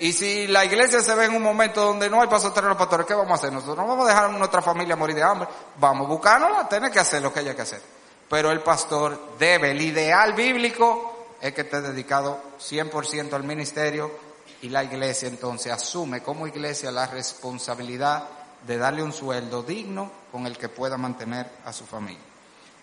Y 0.00 0.12
si 0.12 0.48
la 0.48 0.64
iglesia 0.64 1.00
se 1.00 1.14
ve 1.14 1.26
en 1.26 1.36
un 1.36 1.42
momento 1.42 1.84
donde 1.84 2.10
no 2.10 2.20
hay 2.20 2.26
para 2.26 2.40
sostener 2.40 2.66
a 2.66 2.68
los 2.70 2.78
pastores, 2.78 3.06
¿qué 3.06 3.14
vamos 3.14 3.30
a 3.30 3.34
hacer? 3.34 3.52
Nosotros 3.52 3.76
no 3.76 3.86
vamos 3.86 4.06
a 4.06 4.08
dejar 4.08 4.24
a 4.24 4.28
nuestra 4.28 4.60
familia 4.60 4.96
morir 4.96 5.14
de 5.14 5.22
hambre. 5.22 5.48
Vamos 5.78 6.06
a 6.06 6.10
buscárnosla, 6.10 6.68
tiene 6.68 6.90
que 6.90 6.98
hacer 6.98 7.22
lo 7.22 7.32
que 7.32 7.40
haya 7.40 7.54
que 7.54 7.62
hacer. 7.62 7.80
Pero 8.28 8.50
el 8.50 8.60
pastor 8.62 9.36
debe, 9.38 9.70
el 9.70 9.80
ideal 9.80 10.32
bíblico 10.32 11.26
es 11.40 11.52
que 11.52 11.60
esté 11.60 11.80
dedicado 11.80 12.40
100% 12.58 13.32
al 13.34 13.44
ministerio 13.44 14.10
y 14.62 14.68
la 14.68 14.84
iglesia 14.84 15.28
entonces 15.28 15.72
asume 15.72 16.22
como 16.22 16.46
iglesia 16.46 16.90
la 16.90 17.06
responsabilidad 17.06 18.24
de 18.66 18.78
darle 18.78 19.02
un 19.02 19.12
sueldo 19.12 19.62
digno 19.62 20.10
con 20.30 20.46
el 20.46 20.56
que 20.56 20.68
pueda 20.68 20.96
mantener 20.96 21.50
a 21.64 21.72
su 21.72 21.84
familia. 21.84 22.22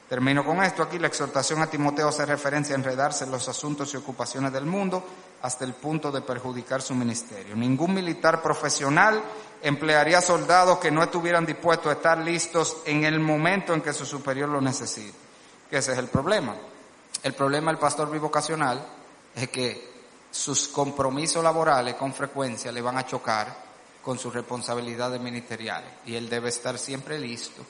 Termino 0.09 0.43
con 0.43 0.61
esto. 0.63 0.83
Aquí 0.83 0.99
la 0.99 1.07
exhortación 1.07 1.61
a 1.61 1.67
Timoteo 1.67 2.09
hace 2.09 2.25
referencia 2.25 2.75
a 2.75 2.79
enredarse 2.79 3.23
en 3.23 3.31
los 3.31 3.47
asuntos 3.47 3.93
y 3.93 3.97
ocupaciones 3.97 4.51
del 4.51 4.65
mundo 4.65 5.03
hasta 5.41 5.63
el 5.63 5.73
punto 5.73 6.11
de 6.11 6.21
perjudicar 6.21 6.81
su 6.81 6.95
ministerio. 6.95 7.55
Ningún 7.55 7.93
militar 7.93 8.41
profesional 8.41 9.21
emplearía 9.61 10.19
soldados 10.19 10.79
que 10.79 10.91
no 10.91 11.03
estuvieran 11.03 11.45
dispuestos 11.45 11.87
a 11.87 11.95
estar 11.95 12.17
listos 12.17 12.77
en 12.85 13.05
el 13.05 13.19
momento 13.19 13.73
en 13.73 13.81
que 13.81 13.93
su 13.93 14.05
superior 14.05 14.49
lo 14.49 14.59
necesite. 14.59 15.13
ese 15.71 15.93
es 15.93 15.97
el 15.97 16.07
problema. 16.07 16.55
El 17.21 17.33
problema 17.33 17.71
del 17.71 17.79
pastor 17.79 18.09
bivocacional 18.09 18.85
es 19.35 19.47
que 19.49 19.98
sus 20.31 20.67
compromisos 20.67 21.43
laborales 21.43 21.95
con 21.95 22.13
frecuencia 22.13 22.71
le 22.71 22.81
van 22.81 22.97
a 22.97 23.05
chocar 23.05 23.69
con 24.03 24.17
sus 24.17 24.33
responsabilidades 24.33 25.19
ministeriales 25.19 25.89
y 26.05 26.15
él 26.15 26.29
debe 26.29 26.49
estar 26.49 26.77
siempre 26.77 27.19
listo 27.19 27.63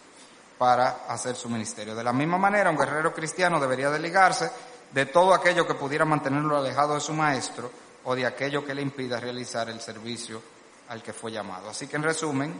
para 0.58 1.06
hacer 1.08 1.36
su 1.36 1.50
ministerio. 1.50 1.96
De 1.96 2.04
la 2.04 2.14
misma 2.14 2.38
manera, 2.38 2.70
un 2.70 2.78
guerrero 2.78 3.14
cristiano 3.14 3.60
debería 3.60 3.90
desligarse 3.90 4.52
de 4.92 5.06
todo 5.06 5.34
aquello 5.34 5.66
que 5.66 5.76
pudiera 5.76 6.06
mantenerlo 6.06 6.58
alejado 6.58 6.96
de 6.96 7.02
su 7.02 7.14
maestro 7.14 7.72
o 8.04 8.16
de 8.16 8.26
aquello 8.26 8.66
que 8.66 8.76
le 8.76 8.82
impida 8.82 9.20
realizar 9.20 9.70
el 9.70 9.80
servicio 9.80 10.42
al 10.90 11.02
que 11.02 11.14
fue 11.14 11.32
llamado. 11.32 11.70
Así 11.70 11.88
que 11.88 11.96
en 11.96 12.04
resumen, 12.04 12.54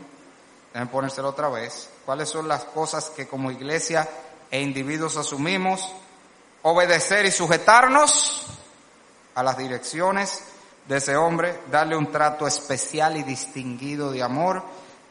deben 0.72 0.88
ponérselo 0.88 1.28
otra 1.28 1.48
vez, 1.48 1.90
cuáles 2.06 2.28
son 2.28 2.48
las 2.48 2.64
cosas 2.64 3.10
que 3.10 3.26
como 3.26 3.50
iglesia 3.50 4.08
e 4.50 4.60
individuos 4.60 5.16
asumimos, 5.16 5.92
obedecer 6.62 7.26
y 7.26 7.30
sujetarnos, 7.30 8.46
a 9.40 9.42
las 9.42 9.58
direcciones 9.58 10.42
de 10.86 10.98
ese 10.98 11.16
hombre, 11.16 11.60
darle 11.70 11.96
un 11.96 12.10
trato 12.10 12.46
especial 12.46 13.16
y 13.16 13.22
distinguido 13.22 14.12
de 14.12 14.22
amor 14.22 14.62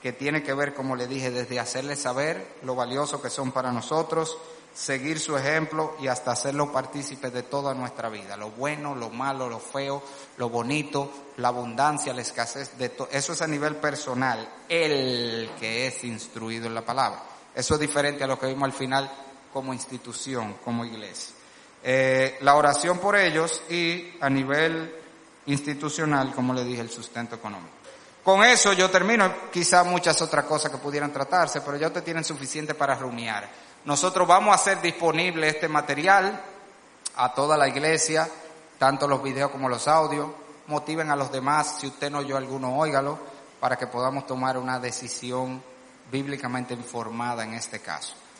que 0.02 0.14
tiene 0.14 0.44
que 0.44 0.54
ver, 0.54 0.74
como 0.74 0.96
le 0.96 1.08
dije, 1.08 1.32
desde 1.32 1.60
hacerle 1.60 1.96
saber 1.96 2.58
lo 2.64 2.76
valioso 2.76 3.22
que 3.22 3.30
son 3.30 3.52
para 3.52 3.72
nosotros, 3.72 4.38
seguir 4.74 5.20
su 5.20 5.36
ejemplo 5.36 5.96
y 6.00 6.08
hasta 6.08 6.32
hacerlo 6.32 6.72
partícipe 6.72 7.32
de 7.32 7.44
toda 7.44 7.74
nuestra 7.74 8.10
vida, 8.10 8.38
lo 8.38 8.52
bueno, 8.52 8.96
lo 8.96 9.10
malo, 9.10 9.50
lo 9.50 9.60
feo, 9.60 10.02
lo 10.38 10.50
bonito, 10.50 11.12
la 11.38 11.50
abundancia, 11.50 12.14
la 12.14 12.22
escasez, 12.22 12.78
de. 12.78 12.92
Eso 13.12 13.34
es 13.34 13.42
a 13.42 13.48
nivel 13.48 13.76
personal, 13.78 14.48
el 14.70 15.50
que 15.60 15.88
es 15.88 16.04
instruido 16.04 16.68
en 16.68 16.76
la 16.76 16.86
palabra. 16.86 17.24
Eso 17.54 17.74
es 17.74 17.80
diferente 17.80 18.24
a 18.24 18.28
lo 18.28 18.40
que 18.40 18.48
vimos 18.48 18.64
al 18.64 18.74
final 18.74 19.12
como 19.52 19.74
institución, 19.74 20.56
como 20.64 20.86
iglesia. 20.86 21.39
Eh, 21.84 22.38
la 22.42 22.56
oración 22.56 23.00
por 23.00 23.16
ellos 23.16 23.64
y 23.70 24.14
a 24.20 24.30
nivel 24.30 24.96
institucional, 25.46 26.34
como 26.34 26.54
le 26.54 26.64
dije, 26.64 26.82
el 26.82 26.90
sustento 26.90 27.36
económico. 27.36 27.80
Con 28.24 28.44
eso 28.44 28.74
yo 28.74 28.90
termino, 28.90 29.34
quizá 29.52 29.84
muchas 29.84 30.22
otras 30.22 30.46
cosas 30.46 30.72
que 30.72 30.78
pudieran 30.78 31.12
tratarse, 31.12 31.62
pero 31.62 31.78
ya 31.78 31.88
ustedes 31.88 32.06
tienen 32.06 32.24
suficiente 32.24 32.76
para 32.76 32.96
rumiar. 32.96 33.50
Nosotros 33.86 34.28
vamos 34.28 34.52
a 34.52 34.56
hacer 34.56 34.82
disponible 34.82 35.48
este 35.48 35.68
material 35.70 36.40
a 37.16 37.34
toda 37.34 37.58
la 37.58 37.68
iglesia, 37.68 38.30
tanto 38.78 39.08
los 39.08 39.24
videos 39.24 39.52
como 39.52 39.70
los 39.70 39.88
audios. 39.88 40.30
motiven 40.68 41.10
a 41.10 41.16
los 41.16 41.32
demás. 41.32 41.78
Si 41.80 41.88
usted 41.88 42.12
no 42.12 42.20
oyó 42.20 42.38
alguno, 42.38 42.78
óigalo 42.78 43.18
para 43.60 43.76
que 43.76 43.88
podamos 43.88 44.28
tomar 44.28 44.58
una 44.58 44.80
decisión 44.80 45.62
bíblicamente 46.12 46.74
informada 46.74 47.44
en 47.44 47.56
este 47.56 47.80
caso. 47.80 48.14